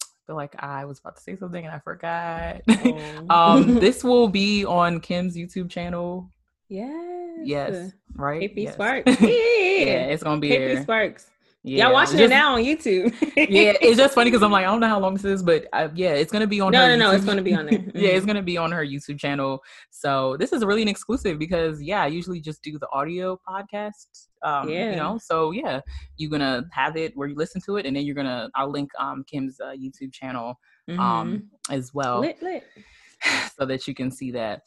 I 0.03 0.07
feel 0.27 0.35
like 0.35 0.55
I 0.63 0.85
was 0.85 0.99
about 0.99 1.15
to 1.17 1.21
say 1.21 1.35
something 1.35 1.65
and 1.65 1.73
I 1.73 1.79
forgot. 1.79 2.61
Yeah. 2.67 3.21
um, 3.29 3.75
this 3.79 4.03
will 4.03 4.27
be 4.27 4.63
on 4.65 4.99
Kim's 4.99 5.35
YouTube 5.35 5.69
channel. 5.69 6.29
yes. 6.69 6.97
Yes, 7.43 7.91
right. 8.15 8.53
KP 8.55 8.63
Yes. 8.65 8.73
Sparks. 8.75 9.19
Yeah. 9.21 9.27
yeah, 9.29 10.05
it's 10.13 10.21
gonna 10.21 10.39
be 10.39 10.49
KP 10.49 10.57
there. 10.75 10.83
Sparks. 10.83 11.31
Yeah. 11.63 11.85
Y'all 11.85 11.93
watching 11.93 12.17
just- 12.17 12.31
it 12.31 12.35
now 12.35 12.55
on 12.55 12.63
YouTube. 12.63 13.13
yeah, 13.37 13.73
it's 13.81 13.97
just 13.97 14.15
funny 14.15 14.31
because 14.31 14.41
I'm 14.41 14.51
like, 14.51 14.65
I 14.65 14.69
don't 14.71 14.79
know 14.79 14.87
how 14.87 14.99
long 14.99 15.13
this 15.13 15.25
is, 15.25 15.43
but 15.43 15.67
uh, 15.73 15.89
yeah, 15.93 16.09
it's 16.13 16.31
gonna 16.31 16.47
be 16.47 16.59
on. 16.59 16.71
No, 16.71 16.81
her 16.87 16.97
no, 16.97 17.09
no, 17.09 17.11
it's 17.15 17.23
gonna 17.23 17.43
be 17.43 17.53
on 17.53 17.67
there. 17.67 17.79
yeah, 17.93 18.09
it's 18.09 18.23
Mhm. 18.23 18.27
gonna 18.27 18.41
be 18.41 18.57
on 18.57 18.71
her 18.71 18.83
YouTube 18.83 19.19
channel. 19.19 19.61
So 19.91 20.37
this 20.37 20.53
is 20.53 20.65
really 20.65 20.81
an 20.81 20.87
exclusive 20.87 21.37
because 21.37 21.79
yeah, 21.81 22.01
I 22.01 22.07
usually 22.07 22.41
just 22.41 22.63
do 22.63 22.79
the 22.79 22.87
audio 22.91 23.39
podcast. 23.47 24.07
Um, 24.43 24.69
Yeah. 24.69 24.89
you 24.89 24.95
know, 24.95 25.19
so 25.21 25.51
yeah, 25.51 25.81
you're 26.17 26.31
gonna 26.31 26.63
have 26.71 26.97
it 26.97 27.15
where 27.15 27.27
you 27.27 27.35
listen 27.35 27.61
to 27.67 27.77
it, 27.77 27.85
and 27.85 27.95
then 27.95 28.05
you're 28.07 28.15
gonna 28.15 28.49
I'll 28.55 28.71
link 28.71 28.89
um 28.97 29.23
Kim's 29.29 29.59
uh, 29.59 29.73
YouTube 29.73 30.11
channel 30.13 30.59
um 30.97 31.43
as 31.69 31.93
well 31.93 32.21
lit, 32.21 32.41
lit. 32.41 32.63
so 33.57 33.65
that 33.67 33.87
you 33.87 33.93
can 33.93 34.09
see 34.09 34.31
that. 34.31 34.61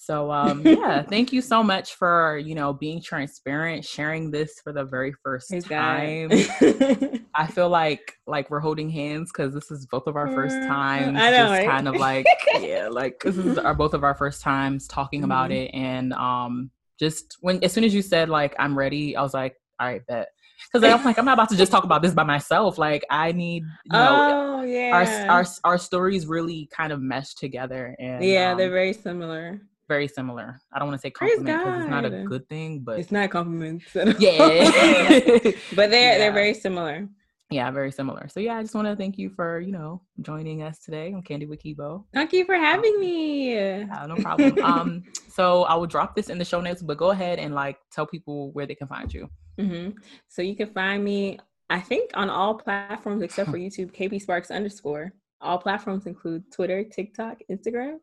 So 0.00 0.30
um 0.30 0.64
yeah, 0.66 1.02
thank 1.02 1.32
you 1.32 1.42
so 1.42 1.62
much 1.62 1.94
for 1.94 2.38
you 2.38 2.54
know 2.54 2.72
being 2.72 3.02
transparent, 3.02 3.84
sharing 3.84 4.30
this 4.30 4.60
for 4.62 4.72
the 4.72 4.84
very 4.84 5.12
first 5.24 5.52
time. 5.68 6.30
I 7.34 7.46
feel 7.48 7.68
like 7.68 8.14
like 8.26 8.48
we're 8.48 8.60
holding 8.60 8.88
hands 8.90 9.30
because 9.32 9.52
this 9.52 9.70
is 9.70 9.86
both 9.86 10.06
of 10.06 10.16
our 10.16 10.28
first 10.28 10.62
Mm, 10.62 10.66
times. 10.66 11.18
I 11.20 11.30
know, 11.30 11.36
just 11.36 11.52
right? 11.52 11.66
kind 11.66 11.88
of 11.88 11.96
like 11.96 12.26
yeah, 12.60 12.88
like 12.88 13.20
this 13.22 13.36
is 13.36 13.58
our 13.58 13.74
both 13.74 13.92
of 13.92 14.04
our 14.04 14.14
first 14.14 14.40
times 14.40 14.86
talking 14.86 15.24
about 15.24 15.50
Mhm. 15.50 15.66
it, 15.66 15.70
and 15.74 16.12
um, 16.14 16.70
just 16.98 17.36
when 17.40 17.62
as 17.64 17.72
soon 17.72 17.84
as 17.84 17.92
you 17.92 18.02
said 18.02 18.28
like 18.28 18.54
I'm 18.58 18.78
ready, 18.78 19.16
I 19.16 19.22
was 19.22 19.34
like, 19.34 19.56
all 19.80 19.88
right, 19.88 20.04
bet. 20.06 20.28
Because 20.72 20.88
I'm 20.88 21.04
like 21.04 21.18
I'm 21.18 21.24
not 21.24 21.34
about 21.34 21.48
to 21.50 21.56
just 21.56 21.70
talk 21.72 21.84
about 21.84 22.02
this 22.02 22.14
by 22.14 22.24
myself. 22.24 22.78
Like 22.78 23.04
I 23.10 23.32
need 23.32 23.64
you 23.84 23.98
know 23.98 24.22
oh 24.28 24.62
yeah. 24.62 24.90
our 24.92 25.06
our 25.28 25.46
our 25.64 25.78
stories 25.78 26.26
really 26.26 26.68
kind 26.72 26.92
of 26.92 27.00
mesh 27.00 27.34
together, 27.34 27.94
and 27.98 28.24
yeah, 28.24 28.52
um, 28.52 28.58
they're 28.58 28.70
very 28.70 28.92
similar. 28.92 29.60
Very 29.88 30.06
similar. 30.08 30.60
I 30.72 30.78
don't 30.78 30.88
want 30.88 31.00
to 31.00 31.02
say 31.06 31.10
compliment 31.10 31.46
because 31.64 31.80
it's 31.80 31.88
not 31.88 32.04
a 32.04 32.10
good 32.24 32.46
thing, 32.48 32.80
but 32.80 32.98
It's 33.00 33.10
not 33.10 33.30
compliments. 33.30 33.96
at 33.96 34.08
all. 34.08 34.14
yeah. 34.18 34.70
but 35.74 35.90
they're 35.90 36.12
Yeah. 36.12 36.18
they're 36.18 36.32
very 36.32 36.54
similar. 36.54 37.08
yeah, 37.50 37.70
very 37.70 37.90
similar. 37.90 38.28
So 38.28 38.40
yeah, 38.40 38.56
I 38.58 38.62
just 38.62 38.74
want 38.74 38.86
to 38.88 38.94
thank 38.94 39.16
you 39.16 39.30
for 39.30 39.60
you 39.60 39.72
know 39.72 40.02
joining 40.20 40.62
us 40.62 40.80
today 40.80 41.14
on 41.14 41.22
Candid 41.22 41.48
with 41.48 41.62
Kibo. 41.62 42.04
Thank 42.12 42.34
you 42.34 42.44
for 42.44 42.54
having 42.56 43.00
me. 43.00 43.54
Yeah, 43.54 44.04
no 44.06 44.16
problem. 44.16 44.58
um, 44.72 45.02
so 45.38 45.62
I 45.64 45.74
will 45.74 45.86
drop 45.86 46.14
this 46.14 46.28
in 46.28 46.36
the 46.36 46.44
show 46.44 46.60
notes, 46.60 46.82
but 46.82 46.98
go 46.98 47.10
ahead 47.10 47.38
and 47.38 47.54
like 47.54 47.78
tell 47.90 48.06
people 48.06 48.52
where 48.52 48.66
they 48.66 48.74
can 48.74 48.88
find 48.88 49.08
you. 49.12 49.28
hmm 49.58 49.90
So 50.28 50.42
you 50.42 50.54
can 50.54 50.68
find 50.74 51.02
me, 51.02 51.38
I 51.70 51.80
think, 51.80 52.10
on 52.12 52.28
all 52.28 52.54
platforms 52.56 53.22
except 53.22 53.48
for 53.50 53.56
YouTube, 53.58 53.90
KP 53.96 54.20
Sparks 54.20 54.50
underscore. 54.50 55.14
All 55.40 55.58
platforms 55.58 56.06
include 56.06 56.50
Twitter, 56.52 56.82
TikTok, 56.82 57.38
Instagram, 57.50 57.98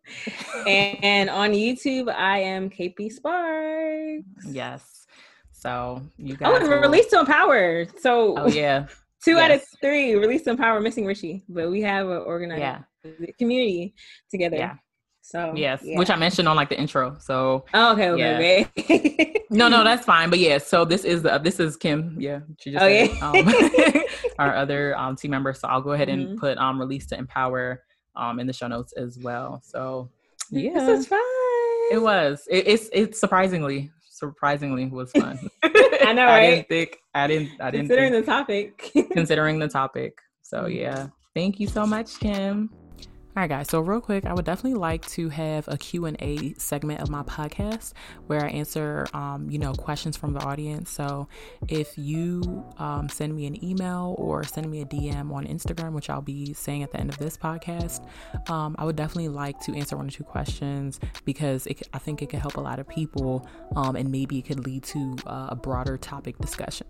and, 0.67 0.97
and 1.03 1.29
on 1.29 1.51
YouTube, 1.51 2.13
I 2.13 2.39
am 2.39 2.69
KP 2.69 3.11
Sparks. 3.11 4.23
Yes. 4.47 5.05
So 5.51 6.01
you 6.17 6.35
oh, 6.35 6.37
guys. 6.37 6.49
Oh, 6.49 6.55
and 6.57 6.69
will- 6.69 6.79
release 6.79 7.07
to 7.07 7.19
empower. 7.19 7.85
So 7.99 8.37
Oh 8.37 8.47
yeah, 8.47 8.87
two 9.23 9.37
out 9.37 9.51
of 9.51 9.63
three 9.81 10.15
release 10.15 10.43
to 10.43 10.51
empower 10.51 10.79
missing 10.79 11.05
Richie, 11.05 11.43
but 11.49 11.69
we 11.69 11.81
have 11.81 12.07
an 12.07 12.17
organized 12.17 12.61
yeah, 12.61 12.81
community 13.37 13.95
together. 14.29 14.57
yeah, 14.57 14.75
So 15.27 15.53
yes. 15.55 15.81
yeah. 15.83 15.97
Which 15.97 16.11
I 16.11 16.15
mentioned 16.15 16.47
on 16.47 16.55
like 16.55 16.69
the 16.69 16.79
intro. 16.79 17.17
So 17.19 17.65
Oh, 17.73 17.93
okay, 17.93 18.09
okay, 18.11 18.67
okay. 18.77 19.43
no, 19.49 19.67
no, 19.67 19.83
that's 19.83 20.05
fine. 20.05 20.29
But 20.29 20.37
yeah, 20.37 20.59
so 20.59 20.85
this 20.85 21.03
is 21.03 21.23
the 21.23 21.39
this 21.39 21.59
is 21.59 21.75
Kim. 21.75 22.15
Yeah, 22.19 22.41
she 22.59 22.71
just 22.71 22.83
Oh, 22.83 22.87
yeah. 22.87 23.07
um, 23.21 23.47
our 24.39 24.55
other 24.55 24.95
um, 24.95 25.15
team 25.15 25.31
member. 25.31 25.53
So 25.55 25.67
I'll 25.67 25.81
go 25.81 25.93
ahead 25.93 26.09
and 26.09 26.29
Mhm. 26.29 26.37
put 26.37 26.57
um 26.59 26.79
release 26.79 27.07
to 27.07 27.17
empower 27.17 27.81
um 28.15 28.39
in 28.39 28.45
the 28.45 28.53
show 28.53 28.67
notes 28.67 28.93
as 28.93 29.17
well. 29.17 29.61
So 29.65 30.11
yeah, 30.51 30.73
This 30.75 30.99
is 30.99 31.07
fun. 31.07 31.19
it 31.91 31.99
was. 32.01 32.47
It, 32.49 32.67
it's 32.67 32.89
it's 32.93 33.19
surprisingly 33.19 33.91
surprisingly 34.07 34.85
was 34.85 35.11
fun. 35.11 35.39
I 35.63 36.13
know, 36.13 36.27
I 36.27 36.39
didn't 36.51 36.67
think 36.69 36.97
I 37.15 37.25
didn't 37.25 37.49
I 37.59 37.71
didn't 37.71 37.87
Considering 37.87 38.11
think, 38.13 38.25
the 38.25 38.31
topic. 38.31 38.91
considering 39.11 39.57
the 39.59 39.67
topic. 39.67 40.19
So 40.43 40.65
Mhm. 40.65 40.75
yeah, 40.75 41.07
thank 41.33 41.59
you 41.59 41.65
so 41.67 41.87
much, 41.87 42.19
Kim. 42.19 42.69
All 43.35 43.41
right, 43.41 43.49
guys. 43.49 43.67
So 43.67 43.81
real 43.81 43.99
quick, 43.99 44.25
I 44.25 44.33
would 44.33 44.45
definitely 44.45 44.79
like 44.79 45.05
to 45.09 45.27
have 45.27 45.67
a 45.67 45.77
Q&A 45.77 46.53
segment 46.57 47.01
of 47.01 47.09
my 47.09 47.21
podcast 47.23 47.91
where 48.27 48.45
I 48.45 48.47
answer, 48.47 49.07
um, 49.13 49.49
you 49.49 49.59
know, 49.59 49.73
questions 49.73 50.15
from 50.15 50.31
the 50.31 50.39
audience. 50.39 50.89
So 50.89 51.27
if 51.67 51.97
you 51.97 52.63
um, 52.77 53.09
send 53.09 53.35
me 53.35 53.45
an 53.45 53.61
email 53.61 54.15
or 54.17 54.45
send 54.45 54.71
me 54.71 54.83
a 54.83 54.85
DM 54.85 55.33
on 55.33 55.45
Instagram, 55.47 55.91
which 55.91 56.09
I'll 56.09 56.21
be 56.21 56.53
saying 56.53 56.83
at 56.83 56.93
the 56.93 56.97
end 57.01 57.09
of 57.09 57.17
this 57.17 57.35
podcast, 57.35 58.07
um, 58.49 58.73
I 58.79 58.85
would 58.85 58.95
definitely 58.95 59.27
like 59.27 59.59
to 59.63 59.75
answer 59.75 59.97
one 59.97 60.07
or 60.07 60.11
two 60.11 60.23
questions 60.23 61.01
because 61.25 61.67
it, 61.67 61.81
I 61.93 61.97
think 61.97 62.21
it 62.21 62.29
could 62.29 62.39
help 62.39 62.55
a 62.55 62.61
lot 62.61 62.79
of 62.79 62.87
people 62.87 63.45
um, 63.75 63.97
and 63.97 64.09
maybe 64.09 64.39
it 64.39 64.43
could 64.43 64.65
lead 64.65 64.83
to 64.83 65.17
uh, 65.27 65.47
a 65.49 65.55
broader 65.57 65.97
topic 65.97 66.37
discussion. 66.37 66.87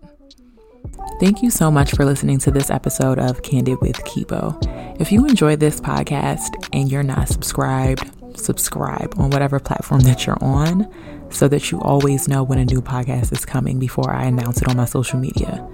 Thank 1.20 1.42
you 1.42 1.50
so 1.50 1.72
much 1.72 1.92
for 1.92 2.06
listening 2.06 2.40
to 2.40 2.52
this 2.52 2.70
episode 2.70 3.20
of 3.20 3.42
Candid 3.42 3.80
with 3.82 3.98
Kibo. 4.04 4.60
If 5.00 5.12
you 5.12 5.26
enjoyed 5.26 5.60
this 5.60 5.80
podcast 5.80 6.68
and 6.74 6.92
you're 6.92 7.04
not 7.04 7.30
subscribed, 7.30 8.12
subscribe 8.38 9.14
on 9.18 9.30
whatever 9.30 9.60
platform 9.60 10.02
that 10.02 10.26
you're 10.26 10.42
on 10.42 10.92
so 11.30 11.48
that 11.48 11.72
you 11.72 11.80
always 11.82 12.28
know 12.28 12.44
when 12.44 12.60
a 12.60 12.66
new 12.66 12.82
podcast 12.82 13.32
is 13.32 13.46
coming 13.46 13.80
before 13.80 14.12
I 14.12 14.26
announce 14.26 14.62
it 14.62 14.68
on 14.68 14.78
my 14.78 14.86
social 14.86 15.20
media. 15.20 15.66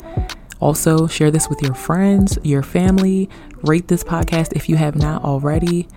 Also, 0.60 1.08
share 1.08 1.32
this 1.32 1.50
with 1.50 1.62
your 1.62 1.74
friends, 1.74 2.38
your 2.44 2.62
family, 2.62 3.28
rate 3.64 3.88
this 3.88 4.04
podcast 4.04 4.54
if 4.54 4.70
you 4.70 4.76
have 4.76 4.96
not 4.96 5.24
already. 5.24 5.88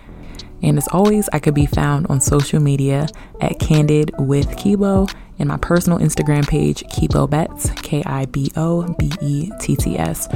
And 0.61 0.77
as 0.77 0.87
always, 0.89 1.29
I 1.33 1.39
could 1.39 1.53
be 1.53 1.65
found 1.65 2.07
on 2.07 2.21
social 2.21 2.59
media 2.59 3.07
at 3.41 3.59
Candid 3.59 4.11
with 4.17 4.47
Kibo 4.57 5.11
and 5.37 5.49
my 5.49 5.57
personal 5.57 5.99
Instagram 5.99 6.47
page, 6.47 6.83
Kibo 6.83 7.29
Betts, 7.29 7.69
K 7.81 8.01
I 8.05 8.25
B 8.25 8.51
O 8.55 8.93
B 8.97 9.11
E 9.21 9.51
T 9.59 9.75
T 9.75 9.97
S. 9.97 10.27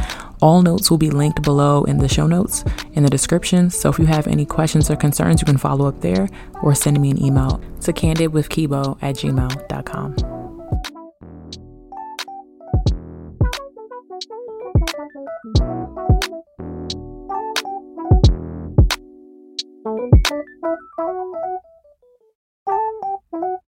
All 0.41 0.61
notes 0.61 0.91
will 0.91 0.97
be 0.97 1.09
linked 1.09 1.41
below 1.41 1.83
in 1.83 1.97
the 1.97 2.07
show 2.07 2.27
notes 2.27 2.63
in 2.93 3.03
the 3.03 3.09
description. 3.09 3.69
So 3.69 3.89
if 3.89 3.97
you 3.97 4.05
have 4.05 4.27
any 4.27 4.45
questions 4.45 4.89
or 4.89 4.95
concerns, 4.95 5.41
you 5.41 5.45
can 5.45 5.57
follow 5.57 5.87
up 5.87 6.01
there 6.01 6.29
or 6.61 6.75
send 6.75 6.99
me 6.99 7.11
an 7.11 7.23
email 7.23 7.61
to 7.81 7.93
candidwithkibo 7.93 8.97
at 9.01 9.15
gmail.com. 9.15 10.39
Thank 14.99 15.57
you. 15.57 15.78
Thank 19.85 20.25
you. 23.33 23.68